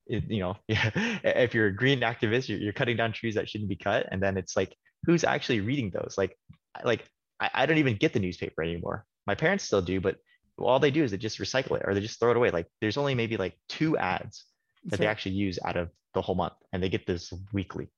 it, 0.08 0.24
you 0.30 0.40
know 0.40 0.56
if 0.68 1.54
you're 1.54 1.68
a 1.68 1.76
green 1.76 2.02
activist, 2.02 2.50
you're, 2.50 2.60
you're 2.60 2.74
cutting 2.74 2.98
down 2.98 3.14
trees 3.14 3.36
that 3.36 3.50
shouldn't 3.50 3.70
be 3.70 3.76
cut, 3.76 4.08
and 4.12 4.22
then 4.22 4.38
it's 4.38 4.56
like 4.56 4.76
who's 5.06 5.24
actually 5.24 5.62
reading 5.62 5.92
those? 5.92 6.16
Like 6.18 6.38
like 6.84 7.06
I, 7.40 7.50
I 7.54 7.66
don't 7.66 7.78
even 7.78 7.98
get 7.98 8.14
the 8.14 8.20
newspaper 8.20 8.64
anymore. 8.64 9.06
My 9.28 9.36
parents 9.36 9.64
still 9.64 9.82
do, 9.82 10.02
but 10.02 10.18
all 10.58 10.80
they 10.80 10.92
do 10.92 11.04
is 11.04 11.12
they 11.12 11.18
just 11.18 11.40
recycle 11.40 11.78
it 11.78 11.84
or 11.86 11.94
they 11.94 12.02
just 12.02 12.20
throw 12.20 12.32
it 12.32 12.38
away. 12.38 12.52
Like 12.52 12.68
there's 12.82 12.98
only 12.98 13.16
maybe 13.16 13.38
like 13.38 13.58
two 13.70 13.98
ads 13.98 14.46
that 14.86 15.00
they 15.00 15.08
actually 15.08 15.36
use 15.36 15.58
out 15.66 15.78
of 15.78 15.90
the 16.14 16.22
whole 16.22 16.36
month, 16.36 16.54
and 16.72 16.84
they 16.84 16.90
get 16.90 17.06
this 17.08 17.34
weekly 17.52 17.90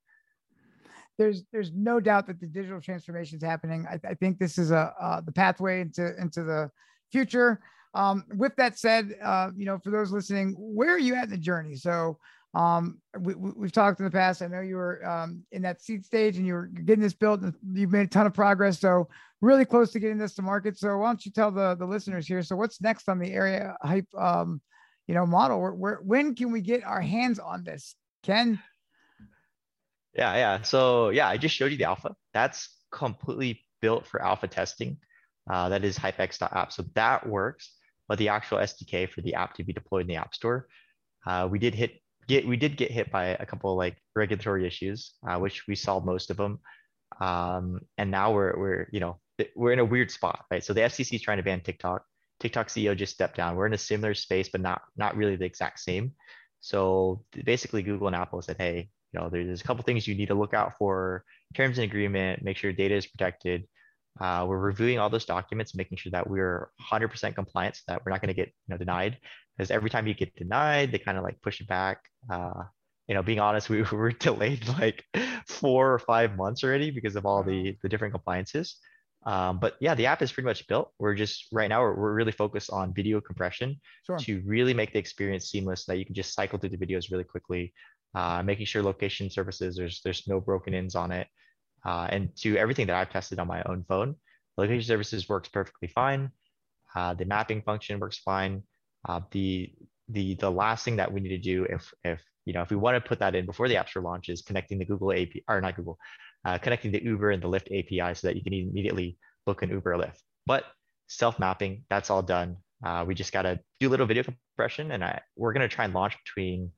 there's 1.18 1.44
there's 1.52 1.72
no 1.74 2.00
doubt 2.00 2.28
that 2.28 2.40
the 2.40 2.48
digital 2.48 2.82
transformation 2.82 3.38
is 3.38 3.44
happening. 3.44 3.86
I, 3.90 4.00
I, 4.08 4.14
think 4.16 4.38
this 4.38 4.58
is 4.58 4.72
a 4.72 4.94
uh, 5.00 5.22
the 5.22 5.32
pathway 5.32 5.82
into 5.82 6.16
into 6.20 6.44
the 6.44 6.70
future. 7.12 7.62
Um, 7.96 8.26
with 8.36 8.56
that 8.58 8.78
said, 8.78 9.16
uh, 9.24 9.52
you 9.56 9.66
know, 9.66 9.80
for 9.80 9.90
those 9.90 10.12
listening, 10.12 10.54
where 10.58 10.90
are 10.90 11.00
you 11.00 11.16
at 11.16 11.26
in 11.26 11.30
the 11.30 11.38
journey? 11.38 11.78
So 11.78 12.20
um, 12.54 13.00
we, 13.18 13.34
have 13.62 13.72
talked 13.72 14.00
in 14.00 14.06
the 14.06 14.12
past. 14.12 14.42
I 14.42 14.48
know 14.48 14.60
you 14.60 14.76
were 14.76 15.06
um, 15.08 15.44
in 15.54 15.62
that 15.62 15.82
seed 15.82 16.06
stage 16.06 16.38
and 16.38 16.46
you 16.46 16.54
were 16.54 16.68
getting 16.68 17.02
this 17.02 17.14
built 17.14 17.42
and 17.42 17.54
you've 17.74 17.92
made 17.92 18.08
a 18.08 18.10
ton 18.10 18.26
of 18.26 18.34
progress. 18.34 18.80
So 18.80 19.08
really 19.42 19.64
close 19.64 19.92
to 19.94 20.00
getting 20.00 20.18
this 20.18 20.36
to 20.36 20.42
market. 20.42 20.78
So 20.78 20.98
why 20.98 21.08
don't 21.08 21.26
you 21.26 21.32
tell 21.32 21.52
the, 21.52 21.76
the 21.76 21.86
listeners 21.86 22.28
here? 22.28 22.44
So 22.44 22.58
what's 22.58 22.82
next 22.82 23.08
on 23.08 23.18
the 23.18 23.32
area 23.32 23.78
hype, 23.82 24.08
um, 24.18 24.62
you 25.08 25.16
know, 25.16 25.26
model 25.26 25.62
where, 25.62 25.74
where, 25.74 26.00
when 26.04 26.36
can 26.36 26.52
we 26.52 26.60
get 26.60 26.84
our 26.84 27.02
hands 27.02 27.40
on 27.40 27.64
this? 27.64 27.96
Ken? 28.24 28.62
Yeah, 30.14 30.36
yeah. 30.36 30.62
So 30.64 31.10
yeah, 31.10 31.30
I 31.30 31.38
just 31.38 31.56
showed 31.56 31.72
you 31.72 31.78
the 31.78 31.86
alpha. 31.86 32.16
That's 32.34 32.70
completely 32.92 33.66
built 33.82 34.06
for 34.06 34.22
alpha 34.22 34.48
testing. 34.48 34.98
Uh, 35.50 35.70
that 35.70 35.84
is 35.86 35.98
hypex.app. 35.98 36.74
So 36.74 36.84
that 36.96 37.28
works. 37.28 37.72
But 38.08 38.18
the 38.18 38.30
actual 38.30 38.60
SDK 38.60 39.10
for 39.10 39.22
the 39.22 39.36
app 39.36 39.56
to 39.56 39.64
be 39.64 39.74
deployed 39.74 40.02
in 40.02 40.08
the 40.08 40.16
App 40.16 40.36
Store, 40.36 40.68
uh, 41.26 41.48
we 41.50 41.60
did 41.60 41.74
hit 41.74 42.02
get 42.28 42.48
we 42.48 42.58
did 42.58 42.78
get 42.78 42.92
hit 42.92 43.12
by 43.12 43.28
a 43.28 43.46
couple 43.46 43.72
of 43.72 43.78
like 43.78 43.98
regulatory 44.16 44.66
issues, 44.66 45.14
uh, 45.28 45.38
which 45.38 45.68
we 45.68 45.76
solved 45.76 46.06
most 46.06 46.30
of 46.30 46.38
them. 46.38 46.60
Um, 47.20 47.82
and 47.98 48.12
now 48.12 48.34
we're 48.34 48.58
we're 48.58 48.88
you 48.92 49.00
know 49.00 49.20
we're 49.56 49.74
in 49.74 49.80
a 49.80 49.86
weird 49.86 50.12
spot, 50.12 50.46
right? 50.52 50.64
So 50.64 50.74
the 50.74 50.82
FCC 50.82 51.16
is 51.16 51.22
trying 51.22 51.38
to 51.38 51.44
ban 51.44 51.62
TikTok. 51.62 52.04
TikTok 52.40 52.68
CEO 52.68 52.96
just 52.96 53.14
stepped 53.14 53.38
down. 53.38 53.56
We're 53.56 53.68
in 53.68 53.74
a 53.74 53.78
similar 53.78 54.14
space, 54.14 54.50
but 54.50 54.62
not 54.62 54.82
not 54.98 55.16
really 55.16 55.36
the 55.36 55.46
exact 55.46 55.80
same. 55.80 56.14
So 56.60 57.24
basically, 57.46 57.84
Google 57.84 58.08
and 58.08 58.16
Apple 58.16 58.42
said, 58.42 58.58
hey, 58.58 58.90
you 59.14 59.20
know, 59.20 59.30
there's 59.30 59.62
a 59.62 59.64
couple 59.64 59.84
things 59.84 60.08
you 60.08 60.16
need 60.16 60.30
to 60.30 60.34
look 60.34 60.54
out 60.54 60.74
for, 60.78 61.24
terms 61.54 61.78
and 61.78 61.86
agreement, 61.86 62.44
make 62.44 62.58
sure 62.58 62.74
data 62.74 62.96
is 62.96 63.06
protected. 63.06 63.68
Uh, 64.20 64.46
we're 64.48 64.58
reviewing 64.58 65.00
all 65.00 65.10
those 65.10 65.26
documents, 65.26 65.76
making 65.76 65.98
sure 65.98 66.12
that 66.12 66.30
we're 66.30 66.70
100% 66.92 67.36
compliant 67.36 67.76
so 67.76 67.82
that 67.88 68.06
we're 68.06 68.12
not 68.12 68.22
going 68.22 68.34
to 68.34 68.34
get 68.34 68.48
you 68.48 68.74
know, 68.74 68.78
denied. 68.78 69.18
Because 69.58 69.72
every 69.72 69.90
time 69.90 70.08
you 70.08 70.14
get 70.14 70.36
denied, 70.36 70.92
they 70.92 71.00
kind 71.00 71.18
of 71.18 71.24
like 71.24 71.42
push 71.42 71.62
it 71.62 71.68
back. 71.68 72.00
Uh, 72.30 72.64
you 73.08 73.16
know, 73.16 73.24
being 73.24 73.40
honest, 73.40 73.70
we 73.70 73.82
were 73.84 74.12
delayed 74.12 74.68
like 74.80 75.04
four 75.48 75.94
or 75.94 76.00
five 76.00 76.36
months 76.36 76.64
already 76.64 76.92
because 76.92 77.16
of 77.16 77.26
all 77.26 77.44
the 77.44 77.76
the 77.82 77.90
different 77.90 78.14
compliances. 78.14 78.78
Um, 79.26 79.60
but 79.60 79.76
yeah, 79.80 79.96
the 79.96 80.06
app 80.06 80.22
is 80.22 80.32
pretty 80.32 80.46
much 80.46 80.68
built. 80.68 80.92
We're 81.00 81.16
just 81.16 81.48
right 81.52 81.68
now 81.68 81.82
we're, 81.82 81.96
we're 81.96 82.14
really 82.14 82.32
focused 82.32 82.70
on 82.70 82.94
video 82.94 83.20
compression 83.20 83.82
sure. 84.06 84.18
to 84.20 84.42
really 84.46 84.74
make 84.74 84.94
the 84.94 85.00
experience 85.00 85.50
seamless 85.50 85.86
so 85.86 85.92
that 85.92 85.98
you 85.98 86.06
can 86.06 86.14
just 86.14 86.36
cycle 86.36 86.60
through 86.60 86.70
the 86.70 86.78
videos 86.78 87.12
really 87.12 87.24
quickly 87.24 87.74
uh, 88.16 88.42
making 88.42 88.66
sure 88.66 88.82
location 88.82 89.30
services, 89.30 89.76
there's, 89.76 90.02
there's 90.04 90.28
no 90.28 90.40
broken 90.40 90.74
ins 90.74 90.96
on 90.96 91.12
it. 91.12 91.28
Uh, 91.86 92.08
and 92.10 92.36
to 92.38 92.58
everything 92.58 92.88
that 92.88 92.96
I've 92.96 93.12
tested 93.12 93.40
on 93.40 93.48
my 93.48 93.62
own 93.64 93.86
phone, 93.88 94.16
location 94.58 94.84
services 94.84 95.30
works 95.30 95.50
perfectly 95.50 95.88
fine. 95.88 96.32
Uh, 96.96 97.14
the 97.14 97.26
mapping 97.26 97.62
function 97.62 98.00
works 98.00 98.18
fine. 98.18 98.64
Uh, 99.08 99.22
the, 99.32 99.72
the, 100.10 100.36
the 100.36 100.50
last 100.50 100.86
thing 100.86 100.96
that 100.96 101.12
we 101.12 101.20
need 101.20 101.30
to 101.30 101.38
do 101.38 101.66
if, 101.66 101.94
if, 102.04 102.22
you 102.46 102.54
know, 102.54 102.62
if 102.62 102.70
we 102.70 102.76
want 102.76 102.96
to 102.96 103.08
put 103.08 103.20
that 103.20 103.36
in 103.36 103.46
before 103.46 103.68
the 103.68 103.78
App 103.78 103.90
Store 103.90 104.02
launch 104.04 104.30
is 104.30 104.42
connecting 104.42 104.80
the 104.80 104.86
Google 104.86 105.12
API, 105.12 105.44
or 105.48 105.62
not 105.62 105.76
Google, 105.76 105.98
uh, 106.46 106.58
connecting 106.58 106.92
the 106.92 107.04
Uber 107.04 107.32
and 107.32 107.42
the 107.42 107.50
Lyft 107.50 107.68
API 107.68 108.14
so 108.16 108.28
that 108.28 108.36
you 108.36 108.44
can 108.44 108.54
immediately 108.54 109.18
book 109.46 109.62
an 109.62 109.70
Uber 109.70 109.94
or 109.94 109.98
Lyft. 109.98 110.20
But 110.46 110.64
self-mapping, 111.08 111.86
that's 111.90 112.10
all 112.10 112.22
done. 112.22 112.58
Uh, 112.84 113.04
we 113.08 113.16
just 113.16 113.32
got 113.32 113.44
to 113.44 113.60
do 113.80 113.90
a 113.90 113.92
little 113.92 114.06
video 114.06 114.24
compression 114.24 114.92
and 114.92 115.04
I, 115.04 115.22
we're 115.36 115.54
going 115.54 115.68
to 115.68 115.74
try 115.74 115.86
and 115.86 115.94
launch 115.94 116.16
between 116.24 116.72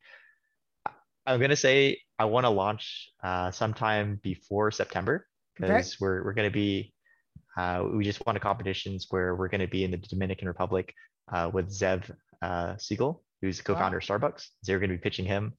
I'm 1.27 1.41
gonna 1.41 1.57
say 1.57 1.99
I 2.17 2.25
want 2.25 2.45
to 2.45 2.49
launch 2.49 3.09
uh, 3.21 3.51
sometime 3.51 4.19
before 4.23 4.71
September 4.71 5.27
because 5.55 5.87
okay. 5.87 5.97
we're 5.99 6.23
we're 6.23 6.33
gonna 6.33 6.49
be 6.49 6.93
uh, 7.57 7.83
we 7.93 8.05
just 8.05 8.25
won 8.25 8.37
a 8.37 8.39
competitions 8.39 9.07
where 9.09 9.35
we're 9.35 9.49
gonna 9.49 9.67
be 9.67 9.83
in 9.83 9.91
the 9.91 9.97
Dominican 9.97 10.47
Republic 10.47 10.93
uh, 11.31 11.51
with 11.53 11.69
Zev 11.69 12.09
uh, 12.41 12.75
Siegl, 12.75 13.19
who's 13.41 13.57
the 13.57 13.63
co-founder 13.63 13.97
wow. 13.97 14.15
of 14.15 14.21
Starbucks. 14.21 14.47
So 14.63 14.73
we're 14.73 14.79
gonna 14.79 14.93
be 14.93 14.99
pitching 14.99 15.25
him 15.25 15.53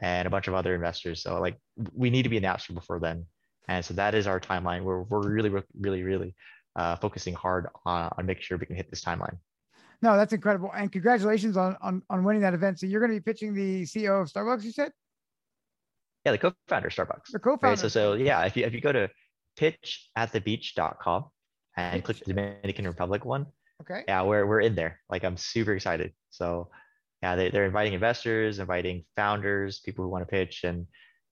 and 0.00 0.26
a 0.26 0.30
bunch 0.30 0.48
of 0.48 0.54
other 0.54 0.74
investors. 0.74 1.22
So 1.22 1.40
like 1.40 1.56
we 1.94 2.10
need 2.10 2.24
to 2.24 2.28
be 2.28 2.36
in 2.36 2.44
App 2.44 2.60
Store 2.60 2.74
before 2.74 2.98
then, 2.98 3.24
and 3.68 3.84
so 3.84 3.94
that 3.94 4.16
is 4.16 4.26
our 4.26 4.40
timeline. 4.40 4.82
We're 4.82 5.02
we're 5.02 5.30
really 5.30 5.50
really 5.78 6.02
really 6.02 6.34
uh, 6.74 6.96
focusing 6.96 7.34
hard 7.34 7.68
on, 7.86 8.10
on 8.18 8.26
making 8.26 8.42
sure 8.42 8.58
we 8.58 8.66
can 8.66 8.76
hit 8.76 8.90
this 8.90 9.04
timeline. 9.04 9.38
No, 10.00 10.16
that's 10.16 10.32
incredible, 10.32 10.72
and 10.74 10.90
congratulations 10.90 11.56
on 11.56 11.76
on 11.80 12.02
on 12.10 12.24
winning 12.24 12.42
that 12.42 12.54
event. 12.54 12.80
So 12.80 12.86
you're 12.86 13.00
going 13.00 13.12
to 13.12 13.20
be 13.20 13.22
pitching 13.22 13.54
the 13.54 13.82
CEO 13.82 14.20
of 14.20 14.28
Starbucks, 14.28 14.64
you 14.64 14.72
said? 14.72 14.90
Yeah, 16.24 16.32
the 16.32 16.38
co-founder 16.38 16.88
Starbucks. 16.88 17.32
The 17.32 17.38
co-founder. 17.38 17.68
Right? 17.68 17.78
So 17.78 17.88
so 17.88 18.14
yeah, 18.14 18.44
if 18.44 18.56
you 18.56 18.64
if 18.64 18.72
you 18.72 18.80
go 18.80 18.92
to 18.92 19.08
pitchatthebeach.com 19.58 21.24
and 21.76 21.94
Pitch. 21.94 22.04
click 22.04 22.18
the 22.18 22.34
Dominican 22.34 22.86
Republic 22.86 23.24
one. 23.24 23.46
Okay. 23.82 24.04
Yeah, 24.06 24.22
we're 24.22 24.46
we're 24.46 24.60
in 24.60 24.74
there. 24.74 25.00
Like 25.10 25.24
I'm 25.24 25.36
super 25.36 25.74
excited. 25.74 26.12
So 26.30 26.68
yeah, 27.22 27.36
they, 27.36 27.50
they're 27.50 27.66
inviting 27.66 27.92
investors, 27.92 28.58
inviting 28.58 29.04
founders, 29.16 29.80
people 29.80 30.04
who 30.04 30.10
want 30.10 30.22
to 30.22 30.30
pitch, 30.30 30.64
and 30.64 30.86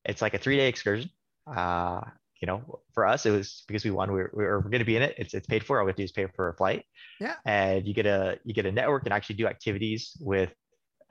it's 0.05 0.23
like 0.23 0.35
a 0.35 0.39
three-day 0.39 0.69
excursion. 0.69 1.11
Uh, 1.47 2.01
you 2.41 2.47
know, 2.47 2.81
for 2.95 3.07
us, 3.07 3.27
it 3.27 3.31
was 3.31 3.65
because 3.67 3.85
we 3.85 3.91
won. 3.91 4.13
We're, 4.13 4.31
we're, 4.33 4.61
we're 4.61 4.71
going 4.71 4.79
to 4.79 4.85
be 4.85 4.97
in 4.97 5.03
it. 5.03 5.15
It's, 5.19 5.35
it's 5.35 5.47
paid 5.47 5.65
for. 5.65 5.79
All 5.79 5.85
we 5.85 5.91
have 5.91 5.97
to 5.97 6.03
do 6.03 6.05
is 6.05 6.13
pay 6.13 6.27
for 6.35 6.49
a 6.49 6.57
flight. 6.57 6.85
Yeah. 7.21 7.35
And 7.45 7.87
you 7.87 7.93
get 7.93 8.07
a 8.07 8.39
you 8.45 8.55
get 8.55 8.67
a 8.67 8.73
network 8.73 9.05
and 9.05 9.13
actually 9.13 9.37
do 9.37 9.47
activities 9.47 10.17
with 10.21 10.53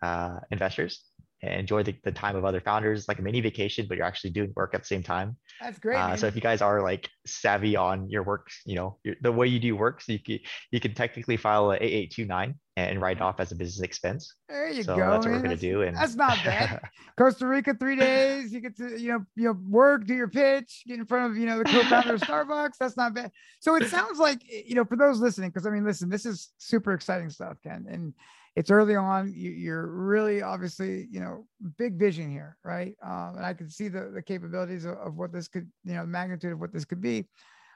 uh, 0.01 0.39
investors 0.49 1.03
enjoy 1.41 1.83
the, 1.83 1.95
the 2.03 2.11
time 2.11 2.35
of 2.35 2.45
other 2.45 2.59
founders. 2.59 3.07
Like 3.07 3.19
a 3.19 3.21
mini 3.21 3.41
vacation 3.41 3.85
but 3.87 3.97
you're 3.97 4.05
actually 4.05 4.31
doing 4.31 4.51
work 4.55 4.73
at 4.73 4.81
the 4.81 4.87
same 4.87 5.03
time. 5.03 5.37
That's 5.61 5.79
great 5.79 5.97
uh, 5.97 6.15
so 6.15 6.27
if 6.27 6.35
you 6.35 6.41
guys 6.41 6.61
are 6.61 6.81
like 6.81 7.09
savvy 7.25 7.75
on 7.75 8.09
your 8.09 8.23
work 8.23 8.47
you 8.65 8.75
know 8.75 8.97
your, 9.03 9.15
the 9.21 9.31
way 9.31 9.47
you 9.47 9.59
do 9.59 9.75
work 9.75 10.01
so 10.01 10.13
you 10.13 10.19
can 10.19 10.39
you 10.71 10.79
can 10.79 10.93
technically 10.93 11.37
file 11.37 11.71
a 11.71 11.75
8829 11.75 12.55
and 12.77 13.01
write 13.01 13.17
it 13.17 13.21
off 13.21 13.39
as 13.39 13.51
a 13.51 13.55
business 13.55 13.83
expense. 13.83 14.33
There 14.47 14.69
you 14.69 14.83
so 14.83 14.95
go 14.95 15.11
that's 15.11 15.25
what 15.25 15.33
we're 15.33 15.39
going 15.39 15.49
to 15.49 15.57
do 15.57 15.81
and 15.81 15.97
that's 15.97 16.15
not 16.15 16.37
bad. 16.45 16.81
Costa 17.17 17.45
rica 17.45 17.73
three 17.73 17.95
days 17.95 18.53
you 18.53 18.61
get 18.61 18.77
to 18.77 18.99
you 18.99 19.11
know 19.11 19.25
you 19.35 19.45
know 19.45 19.57
work 19.67 20.05
do 20.05 20.15
your 20.15 20.29
pitch 20.29 20.83
get 20.87 20.99
in 20.99 21.05
front 21.05 21.31
of 21.31 21.37
you 21.37 21.45
know 21.45 21.57
the 21.57 21.65
co-founder 21.65 22.15
of 22.15 22.21
starbucks. 22.21 22.77
That's 22.79 22.97
not 22.97 23.13
bad. 23.13 23.31
So 23.59 23.75
it 23.75 23.89
sounds 23.89 24.19
like 24.19 24.41
you 24.47 24.75
know 24.75 24.85
for 24.85 24.95
those 24.95 25.19
listening 25.19 25.49
because 25.49 25.65
i 25.65 25.69
mean 25.69 25.85
listen 25.85 26.09
this 26.09 26.25
is 26.25 26.49
super 26.57 26.93
exciting 26.93 27.29
stuff 27.29 27.57
ken 27.63 27.85
and 27.89 28.13
it's 28.59 28.69
early 28.69 28.97
on. 28.97 29.33
You, 29.33 29.71
are 29.71 29.87
really 29.87 30.41
obviously, 30.41 31.07
you 31.09 31.21
know, 31.21 31.45
big 31.77 31.97
vision 31.97 32.29
here, 32.29 32.57
right? 32.65 32.93
Um, 33.01 33.35
and 33.37 33.45
I 33.45 33.53
can 33.53 33.69
see 33.69 33.87
the, 33.87 34.11
the 34.13 34.21
capabilities 34.21 34.83
of, 34.83 34.97
of, 34.97 35.15
what 35.15 35.31
this 35.31 35.47
could, 35.47 35.71
you 35.85 35.93
know, 35.93 36.01
the 36.01 36.07
magnitude 36.07 36.51
of 36.51 36.59
what 36.59 36.73
this 36.73 36.83
could 36.83 36.99
be. 36.99 37.25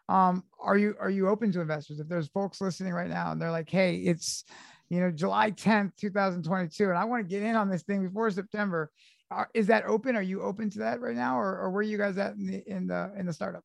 Um, 0.10 0.44
are 0.60 0.78
you 0.78 0.96
are 1.00 1.10
you 1.10 1.30
open 1.30 1.54
to 1.54 1.62
investors? 1.62 2.02
If 2.02 2.10
there's 2.10 2.28
folks 2.28 2.60
listening 2.60 2.92
right 2.92 3.10
now 3.10 3.32
and 3.32 3.42
they're 3.42 3.50
like, 3.50 3.70
hey, 3.70 3.96
it's 3.96 4.44
you 4.90 5.00
know 5.00 5.10
July 5.10 5.52
10th, 5.52 5.96
2022, 5.96 6.90
and 6.90 6.98
I 6.98 7.06
want 7.06 7.24
to 7.24 7.34
get 7.34 7.44
in 7.44 7.56
on 7.56 7.70
this 7.70 7.84
thing 7.84 8.06
before 8.06 8.30
September. 8.30 8.92
Are, 9.32 9.50
is 9.54 9.68
that 9.68 9.86
open? 9.86 10.18
Are 10.18 10.22
you 10.22 10.42
open 10.42 10.70
to 10.72 10.80
that 10.80 11.00
right 11.00 11.16
now, 11.16 11.40
or, 11.40 11.60
or 11.60 11.70
where 11.70 11.80
are 11.80 11.84
you 11.84 11.98
guys 11.98 12.18
at 12.18 12.34
in 12.34 12.46
the 12.46 12.70
in 12.70 12.88
the 12.88 13.14
in 13.18 13.26
the 13.26 13.32
startup? 13.32 13.64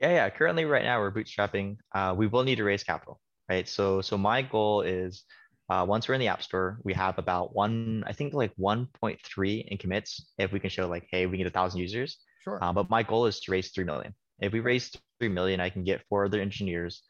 Yeah, 0.00 0.10
yeah. 0.10 0.30
Currently, 0.30 0.64
right 0.64 0.82
now, 0.82 0.98
we're 0.98 1.12
bootstrapping. 1.12 1.76
Uh, 1.94 2.12
we 2.16 2.26
will 2.26 2.42
need 2.42 2.56
to 2.56 2.64
raise 2.64 2.82
capital, 2.82 3.20
right? 3.48 3.68
So, 3.68 4.00
so 4.00 4.18
my 4.18 4.42
goal 4.42 4.80
is 4.80 5.24
uh, 5.68 5.84
once 5.88 6.08
we're 6.08 6.14
in 6.14 6.20
the 6.20 6.28
app 6.28 6.42
store, 6.42 6.78
we 6.84 6.92
have 6.94 7.18
about 7.18 7.54
one, 7.54 8.04
I 8.06 8.12
think 8.12 8.34
like 8.34 8.54
1.3 8.56 9.68
in 9.68 9.78
commits. 9.78 10.32
If 10.38 10.52
we 10.52 10.60
can 10.60 10.70
show 10.70 10.88
like, 10.88 11.06
hey, 11.10 11.26
we 11.26 11.36
need 11.36 11.46
a 11.46 11.50
thousand 11.50 11.80
users. 11.80 12.18
Sure. 12.42 12.58
Uh, 12.62 12.72
but 12.72 12.90
my 12.90 13.02
goal 13.02 13.26
is 13.26 13.40
to 13.40 13.52
raise 13.52 13.70
three 13.70 13.84
million. 13.84 14.14
If 14.40 14.52
we 14.52 14.60
raise 14.60 14.90
three 15.20 15.28
million, 15.28 15.60
I 15.60 15.70
can 15.70 15.84
get 15.84 16.02
four 16.08 16.24
other 16.24 16.40
engineers, 16.40 17.02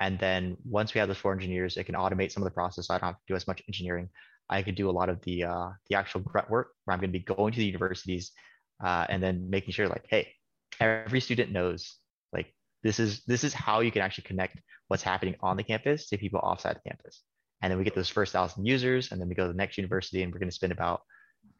and 0.00 0.18
then 0.18 0.56
once 0.64 0.92
we 0.92 0.98
have 0.98 1.08
those 1.08 1.18
four 1.18 1.32
engineers, 1.32 1.76
it 1.76 1.84
can 1.84 1.94
automate 1.94 2.32
some 2.32 2.42
of 2.42 2.44
the 2.44 2.54
process. 2.54 2.88
So 2.88 2.94
I 2.94 2.98
don't 2.98 3.08
have 3.08 3.16
to 3.16 3.22
do 3.26 3.34
as 3.34 3.46
much 3.46 3.62
engineering. 3.68 4.10
I 4.50 4.62
could 4.62 4.74
do 4.74 4.90
a 4.90 4.92
lot 4.92 5.08
of 5.08 5.22
the 5.22 5.44
uh, 5.44 5.68
the 5.88 5.96
actual 5.96 6.20
grunt 6.20 6.50
work 6.50 6.72
where 6.84 6.92
I'm 6.92 7.00
going 7.00 7.12
to 7.12 7.18
be 7.18 7.24
going 7.24 7.52
to 7.52 7.58
the 7.58 7.64
universities 7.64 8.32
uh, 8.84 9.06
and 9.08 9.22
then 9.22 9.48
making 9.48 9.72
sure 9.72 9.88
like, 9.88 10.04
hey, 10.08 10.28
every 10.80 11.20
student 11.20 11.52
knows 11.52 11.96
like 12.32 12.52
this 12.82 12.98
is 13.00 13.22
this 13.24 13.44
is 13.44 13.54
how 13.54 13.80
you 13.80 13.90
can 13.90 14.02
actually 14.02 14.24
connect 14.24 14.60
what's 14.88 15.02
happening 15.02 15.36
on 15.40 15.56
the 15.56 15.62
campus 15.62 16.08
to 16.08 16.18
people 16.18 16.40
offside 16.40 16.76
the 16.76 16.90
campus. 16.90 17.22
And 17.64 17.70
then 17.70 17.78
we 17.78 17.84
get 17.84 17.94
those 17.94 18.10
first 18.10 18.30
thousand 18.30 18.66
users, 18.66 19.10
and 19.10 19.18
then 19.18 19.26
we 19.26 19.34
go 19.34 19.46
to 19.46 19.52
the 19.52 19.56
next 19.56 19.78
university, 19.78 20.22
and 20.22 20.30
we're 20.30 20.38
going 20.38 20.50
to 20.50 20.54
spend 20.54 20.70
about 20.70 21.00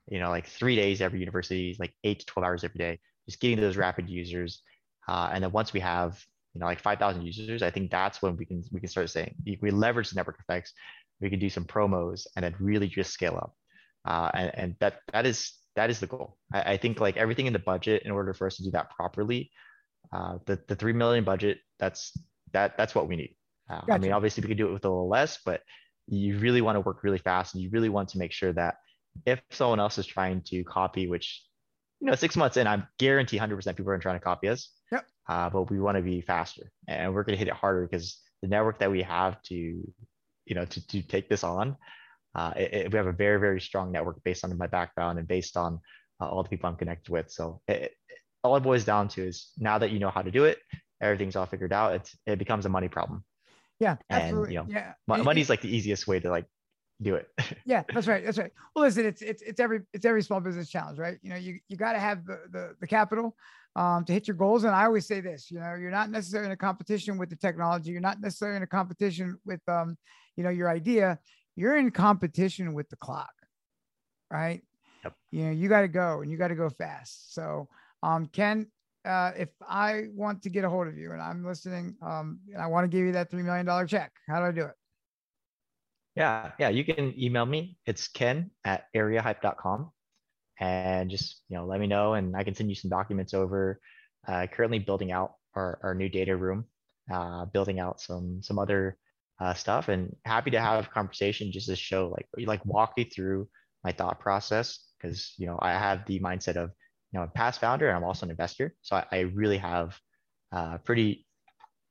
you 0.07 0.19
know 0.21 0.29
like 0.29 0.47
three 0.47 0.77
days 0.77 1.01
every 1.01 1.19
university, 1.19 1.75
like 1.81 1.95
eight 2.05 2.21
to 2.21 2.27
twelve 2.27 2.45
hours 2.45 2.63
every 2.63 2.77
day, 2.77 3.01
just 3.27 3.41
getting 3.41 3.59
those 3.59 3.79
rapid 3.79 4.11
users. 4.11 4.61
Uh, 5.09 5.31
and 5.33 5.43
then 5.43 5.51
once 5.51 5.73
we 5.73 5.81
have 5.81 6.23
you 6.53 6.61
know 6.61 6.67
like 6.67 6.79
5,000 6.79 7.23
users, 7.23 7.63
I 7.63 7.71
think 7.71 7.91
that's 7.91 8.21
when 8.21 8.37
we 8.37 8.45
can 8.45 8.63
we 8.71 8.81
can 8.81 8.91
start 8.91 9.09
saying 9.09 9.35
we 9.63 9.71
leverage 9.71 10.11
the 10.11 10.17
network 10.17 10.39
effects, 10.39 10.75
we 11.23 11.31
can 11.31 11.39
do 11.39 11.49
some 11.49 11.65
promos, 11.65 12.27
and 12.37 12.45
then 12.45 12.55
really 12.61 12.87
just 12.87 13.11
scale 13.11 13.37
up. 13.37 13.55
Uh, 14.05 14.31
and, 14.35 14.59
and 14.59 14.77
that 14.81 15.01
that 15.15 15.25
is 15.25 15.55
that 15.75 15.89
is 15.89 16.01
the 16.01 16.07
goal. 16.07 16.37
I, 16.53 16.75
I, 16.75 16.77
think 16.77 17.01
like 17.01 17.17
everything 17.17 17.47
in 17.47 17.55
the 17.55 17.59
budget, 17.59 18.03
in 18.03 18.11
order 18.11 18.35
for 18.35 18.47
us 18.47 18.59
to 18.59 18.65
do 18.65 18.73
that 18.73 18.91
properly, 18.91 19.51
uh, 20.13 20.37
the 20.45 20.61
the 20.69 20.77
three 20.77 20.93
million 20.93 21.25
budget, 21.25 21.61
that's 21.79 22.13
that 22.53 22.77
that's 22.77 22.95
what 22.95 23.09
we 23.09 23.17
need. 23.17 23.35
Uh, 23.71 23.81
gotcha. 23.81 23.93
I 23.95 23.99
mean, 23.99 24.13
obviously 24.13 24.43
we 24.43 24.49
could 24.49 24.59
do 24.59 24.69
it 24.69 24.73
with 24.75 24.85
a 24.85 24.91
little 24.91 25.09
less, 25.09 25.39
but 25.43 25.63
you 26.07 26.39
really 26.39 26.61
want 26.61 26.77
to 26.77 26.81
work 26.81 27.03
really 27.03 27.19
fast, 27.19 27.55
and 27.55 27.63
you 27.63 27.71
really 27.71 27.89
want 27.89 28.11
to 28.11 28.19
make 28.19 28.33
sure 28.33 28.53
that 28.53 28.77
if 29.27 29.41
someone 29.51 29.81
else 29.81 29.99
is 29.99 30.07
trying 30.07 30.43
to 30.43 30.65
copy, 30.65 31.07
which 31.07 31.43
you 32.01 32.09
know, 32.09 32.15
six 32.15 32.37
months 32.37 32.57
in, 32.57 32.67
I'm 32.67 32.87
guarantee 32.99 33.39
100% 33.39 33.77
people 33.77 33.93
are 33.93 33.99
trying 33.99 34.17
to 34.17 34.25
copy 34.25 34.49
us. 34.49 34.71
Yep. 34.93 35.07
Uh, 35.29 35.49
but 35.51 35.71
we 35.71 35.81
want 35.81 35.97
to 35.97 36.03
be 36.03 36.21
faster, 36.21 36.71
and 36.89 37.15
we're 37.15 37.25
going 37.25 37.35
to 37.35 37.39
hit 37.39 37.49
it 37.49 37.55
harder 37.55 37.87
because 37.87 38.21
the 38.43 38.49
network 38.49 38.79
that 38.81 38.91
we 38.91 39.03
have 39.03 39.41
to, 39.45 39.55
you 39.55 40.55
know, 40.55 40.65
to 40.65 40.87
to 40.89 41.03
take 41.03 41.29
this 41.29 41.45
on 41.45 41.77
uh, 42.35 42.53
it, 42.57 42.75
it, 42.75 42.93
we 42.93 42.97
have 42.97 43.07
a 43.07 43.13
very 43.13 43.39
very 43.39 43.61
strong 43.61 43.93
network 43.93 44.23
based 44.25 44.45
on 44.45 44.57
my 44.59 44.67
background 44.67 45.19
and 45.19 45.29
based 45.29 45.57
on 45.57 45.81
uh, 46.21 46.29
all 46.29 46.43
the 46.43 46.49
people 46.49 46.69
I'm 46.69 46.77
connected 46.77 47.11
with. 47.11 47.31
So 47.31 47.61
it, 47.69 47.93
all 48.43 48.57
it 48.57 48.61
boils 48.61 48.85
down 48.85 49.09
to 49.09 49.27
is 49.27 49.51
now 49.57 49.79
that 49.79 49.91
you 49.91 49.99
know 49.99 50.11
how 50.11 50.23
to 50.23 50.31
do 50.31 50.45
it, 50.45 50.59
everything's 51.01 51.37
all 51.37 51.47
figured 51.47 51.73
out. 51.73 51.95
It's 51.95 52.17
it 52.27 52.39
becomes 52.39 52.67
a 52.67 52.69
money 52.69 52.89
problem. 52.89 53.25
Yeah, 53.81 53.97
absolutely. 54.11 54.57
And, 54.57 54.69
you 54.69 54.75
know, 54.75 54.81
yeah, 54.81 55.23
money's 55.23 55.51
like 55.51 55.61
the 55.61 55.75
easiest 55.75 56.07
way 56.07 56.21
to 56.21 56.31
like 56.31 56.47
do 57.03 57.17
it. 57.17 57.29
yeah, 57.67 57.83
that's 57.93 58.07
right. 58.07 58.25
That's 58.25 58.39
right. 58.39 58.53
Well, 58.75 58.85
listen, 58.85 59.05
it's 59.05 59.23
it's 59.23 59.43
it's 59.43 59.61
every 59.61 59.81
it's 59.93 60.05
every 60.05 60.23
small 60.23 60.41
business 60.41 60.71
challenge, 60.71 60.99
right? 60.99 61.19
You 61.23 61.31
know, 61.31 61.37
you 61.37 61.59
you 61.69 61.77
got 61.77 61.93
to 61.93 61.99
have 61.99 62.25
the, 62.25 62.41
the 62.51 62.75
the 62.81 62.87
capital 62.87 63.37
um, 63.77 64.05
to 64.05 64.13
hit 64.13 64.29
your 64.29 64.37
goals. 64.37 64.65
And 64.65 64.75
I 64.75 64.85
always 64.85 65.07
say 65.07 65.21
this, 65.21 65.51
you 65.51 65.59
know, 65.59 65.75
you're 65.75 65.91
not 65.91 66.11
necessarily 66.11 66.47
in 66.47 66.53
a 66.53 66.57
competition 66.57 67.19
with 67.19 67.31
the 67.31 67.37
technology. 67.37 67.91
You're 67.91 68.01
not 68.01 68.21
necessarily 68.21 68.57
in 68.57 68.63
a 68.63 68.69
competition 68.69 69.39
with 69.45 69.61
um, 69.69 69.97
you 70.37 70.45
know, 70.45 70.51
your 70.51 70.69
idea 70.69 71.19
you're 71.57 71.77
in 71.77 71.91
competition 71.91 72.75
with 72.75 72.89
the 72.91 72.97
clock, 72.97 73.33
right? 74.31 74.63
Yep. 75.05 75.15
You 75.31 75.45
know, 75.45 75.51
you 75.53 75.69
got 75.69 75.83
to 75.83 75.89
go 75.89 76.21
and 76.21 76.31
you 76.31 76.37
got 76.37 76.49
to 76.49 76.55
go 76.55 76.69
fast. 76.69 77.35
So, 77.35 77.69
um, 78.03 78.27
Ken, 78.27 78.67
uh, 79.05 79.33
if 79.37 79.49
I 79.67 80.05
want 80.13 80.43
to 80.43 80.51
get 80.51 80.65
a 80.65 80.71
hold 80.71 80.89
of 80.89 80.97
you 80.97 81.13
and 81.13 81.21
I'm 81.21 81.45
listening, 81.45 81.97
um, 82.03 82.41
and 82.53 82.63
I 82.63 82.67
want 82.67 82.85
to 82.85 82.89
give 82.89 83.07
you 83.07 83.13
that 83.13 83.31
$3 83.31 83.45
million 83.45 83.87
check, 83.87 84.13
how 84.29 84.41
do 84.41 84.47
I 84.47 84.53
do 84.53 84.63
it? 84.63 84.75
Yeah, 86.17 86.53
yeah, 86.59 86.69
you 86.69 86.85
can 86.85 87.13
email 87.21 87.45
me. 87.45 87.77
It's 87.87 88.09
ken 88.09 88.51
at 88.65 88.85
areahype.com 88.95 89.91
and 90.61 91.11
just, 91.11 91.43
you 91.49 91.57
know, 91.57 91.67
let 91.67 91.81
me 91.81 91.87
know 91.87 92.15
and 92.15 92.37
I 92.37 92.45
can 92.45 92.55
send 92.55 92.69
you 92.69 92.77
some 92.77 92.91
documents 92.91 93.35
over. 93.35 93.81
Uh, 94.27 94.47
currently 94.47 94.79
building 94.79 95.13
out 95.13 95.35
our, 95.55 95.79
our 95.83 95.95
new 95.95 96.09
data 96.09 96.35
room, 96.35 96.65
uh, 97.13 97.45
building 97.47 97.79
out 97.79 98.01
some, 98.01 98.41
some 98.43 98.59
other 98.59 98.97
uh, 99.41 99.55
stuff 99.55 99.89
and 99.89 100.15
happy 100.25 100.51
to 100.51 100.61
have 100.61 100.87
a 100.87 100.89
conversation 100.89 101.51
just 101.51 101.67
to 101.67 101.77
show 101.77 102.09
like 102.09 102.47
like 102.47 102.65
walk 102.65 102.93
you 102.97 103.05
through 103.05 103.49
my 103.83 103.93
thought 103.93 104.21
process 104.21 104.79
because 104.97 105.35
you 105.37 105.47
know 105.47 105.59
I 105.61 105.73
have 105.73 106.07
the 106.07 106.21
mindset 106.21 106.57
of 106.57 106.71
you 107.15 107.21
know 107.21 107.25
a 107.25 107.29
past 107.29 107.61
founder 107.61 107.87
and 107.89 107.97
I'm 107.97 108.03
also 108.03 108.27
an 108.27 108.31
investor 108.31 108.75
so 108.83 108.97
I, 108.97 109.05
I 109.13 109.21
really 109.21 109.59
have 109.59 109.97
uh, 110.53 110.79
pretty 110.79 111.25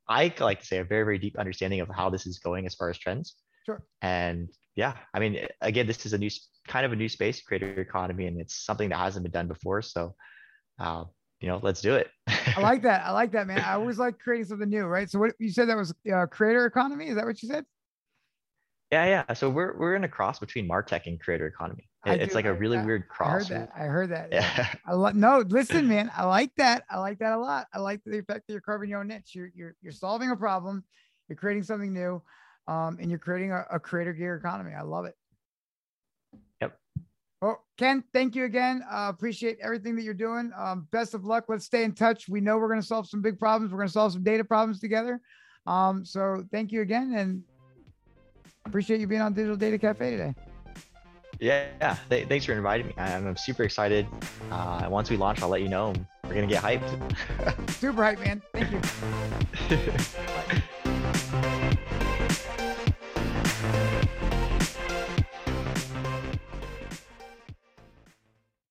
I 0.07 0.33
like 0.39 0.59
to 0.59 0.65
say 0.65 0.79
a 0.79 0.83
very 0.83 1.03
very 1.03 1.17
deep 1.17 1.39
understanding 1.39 1.79
of 1.79 1.87
how 1.89 2.09
this 2.09 2.27
is 2.27 2.39
going 2.39 2.65
as 2.65 2.75
far 2.75 2.89
as 2.89 2.97
trends 2.97 3.35
sure 3.65 3.83
and 4.01 4.49
yeah 4.75 4.95
I 5.13 5.19
mean 5.19 5.47
again 5.61 5.87
this 5.87 6.05
is 6.05 6.11
a 6.11 6.17
new 6.17 6.29
kind 6.67 6.85
of 6.85 6.91
a 6.91 6.95
new 6.97 7.07
space 7.07 7.41
creator 7.41 7.79
economy 7.79 8.27
and 8.27 8.39
it's 8.39 8.65
something 8.65 8.89
that 8.89 8.97
hasn't 8.97 9.23
been 9.23 9.31
done 9.31 9.47
before 9.47 9.81
so 9.81 10.13
uh, 10.79 11.05
you 11.39 11.49
know, 11.49 11.59
let's 11.61 11.81
do 11.81 11.95
it. 11.95 12.09
I 12.55 12.61
like 12.61 12.83
that. 12.83 13.05
I 13.05 13.11
like 13.11 13.33
that, 13.33 13.47
man. 13.47 13.59
I 13.59 13.73
always 13.73 13.99
like 13.99 14.17
creating 14.17 14.45
something 14.45 14.69
new, 14.69 14.85
right? 14.85 15.09
So 15.09 15.19
what 15.19 15.33
you 15.39 15.51
said 15.51 15.67
that 15.67 15.75
was 15.75 15.93
uh, 16.11 16.25
creator 16.27 16.65
economy? 16.65 17.09
Is 17.09 17.15
that 17.15 17.25
what 17.25 17.43
you 17.43 17.49
said? 17.49 17.65
Yeah, 18.93 19.23
yeah. 19.27 19.33
So 19.33 19.49
we're 19.49 19.75
we're 19.75 19.95
in 19.95 20.03
a 20.03 20.07
cross 20.07 20.37
between 20.37 20.69
Martech 20.69 21.07
and 21.07 21.19
creator 21.19 21.47
economy. 21.47 21.89
It, 22.05 22.21
it's 22.21 22.35
like 22.35 22.45
a 22.45 22.53
really 22.53 22.77
that. 22.77 22.85
weird 22.85 23.07
cross. 23.07 23.49
I 23.49 23.55
heard 23.55 23.61
that. 23.61 23.69
I 23.75 23.83
heard 23.85 24.09
that. 24.11 24.27
Yeah. 24.31 24.67
I 24.87 24.93
lo- 24.93 25.11
no, 25.15 25.43
listen, 25.47 25.87
man. 25.87 26.11
I 26.15 26.25
like 26.25 26.51
that. 26.57 26.83
I 26.91 26.99
like 26.99 27.17
that 27.17 27.33
a 27.33 27.39
lot. 27.39 27.65
I 27.73 27.79
like 27.79 28.01
the 28.05 28.21
fact 28.21 28.45
that 28.45 28.53
you're 28.53 28.61
carving 28.61 28.91
your 28.91 28.99
own 28.99 29.07
niche. 29.07 29.31
You're 29.33 29.49
you're 29.55 29.75
you're 29.81 29.93
solving 29.93 30.29
a 30.29 30.35
problem. 30.35 30.83
You're 31.27 31.37
creating 31.37 31.63
something 31.63 31.91
new, 31.91 32.21
um, 32.67 32.99
and 33.01 33.09
you're 33.09 33.17
creating 33.17 33.51
a, 33.51 33.65
a 33.71 33.79
creator 33.79 34.13
gear 34.13 34.35
economy. 34.35 34.73
I 34.75 34.83
love 34.83 35.05
it. 35.05 35.15
Yep. 36.61 36.77
Well, 37.41 37.65
Ken, 37.79 38.03
thank 38.13 38.35
you 38.35 38.45
again. 38.45 38.83
Uh, 38.87 39.07
appreciate 39.09 39.57
everything 39.59 39.95
that 39.95 40.03
you're 40.03 40.13
doing. 40.13 40.51
Um, 40.55 40.87
best 40.91 41.15
of 41.15 41.25
luck. 41.25 41.45
Let's 41.47 41.65
stay 41.65 41.83
in 41.83 41.93
touch. 41.93 42.29
We 42.29 42.41
know 42.41 42.59
we're 42.59 42.67
going 42.67 42.81
to 42.81 42.85
solve 42.85 43.07
some 43.07 43.23
big 43.23 43.39
problems. 43.39 43.71
We're 43.71 43.79
going 43.79 43.87
to 43.87 43.93
solve 43.93 44.13
some 44.13 44.23
data 44.23 44.43
problems 44.43 44.79
together. 44.79 45.19
Um, 45.65 46.05
so 46.05 46.43
thank 46.51 46.71
you 46.71 46.81
again 46.81 47.13
and 47.15 47.41
appreciate 48.65 48.99
you 48.99 49.07
being 49.07 49.21
on 49.21 49.33
Digital 49.33 49.55
Data 49.55 49.77
Cafe 49.77 50.11
today. 50.11 50.35
Yeah, 51.39 51.67
yeah. 51.81 51.97
Th- 52.09 52.27
thanks 52.27 52.45
for 52.45 52.53
inviting 52.53 52.87
me. 52.87 52.93
I'm, 52.97 53.35
super 53.35 53.63
excited. 53.63 54.07
Uh, 54.51 54.87
once 54.89 55.09
we 55.09 55.17
launch, 55.17 55.41
I'll 55.41 55.49
let 55.49 55.61
you 55.61 55.69
know. 55.69 55.93
We're 56.23 56.35
gonna 56.35 56.47
get 56.47 56.63
hyped. 56.63 56.89
super 57.71 58.01
hyped, 58.01 58.23
man. 58.23 58.41
Thank 58.53 58.71
you. 58.71 60.23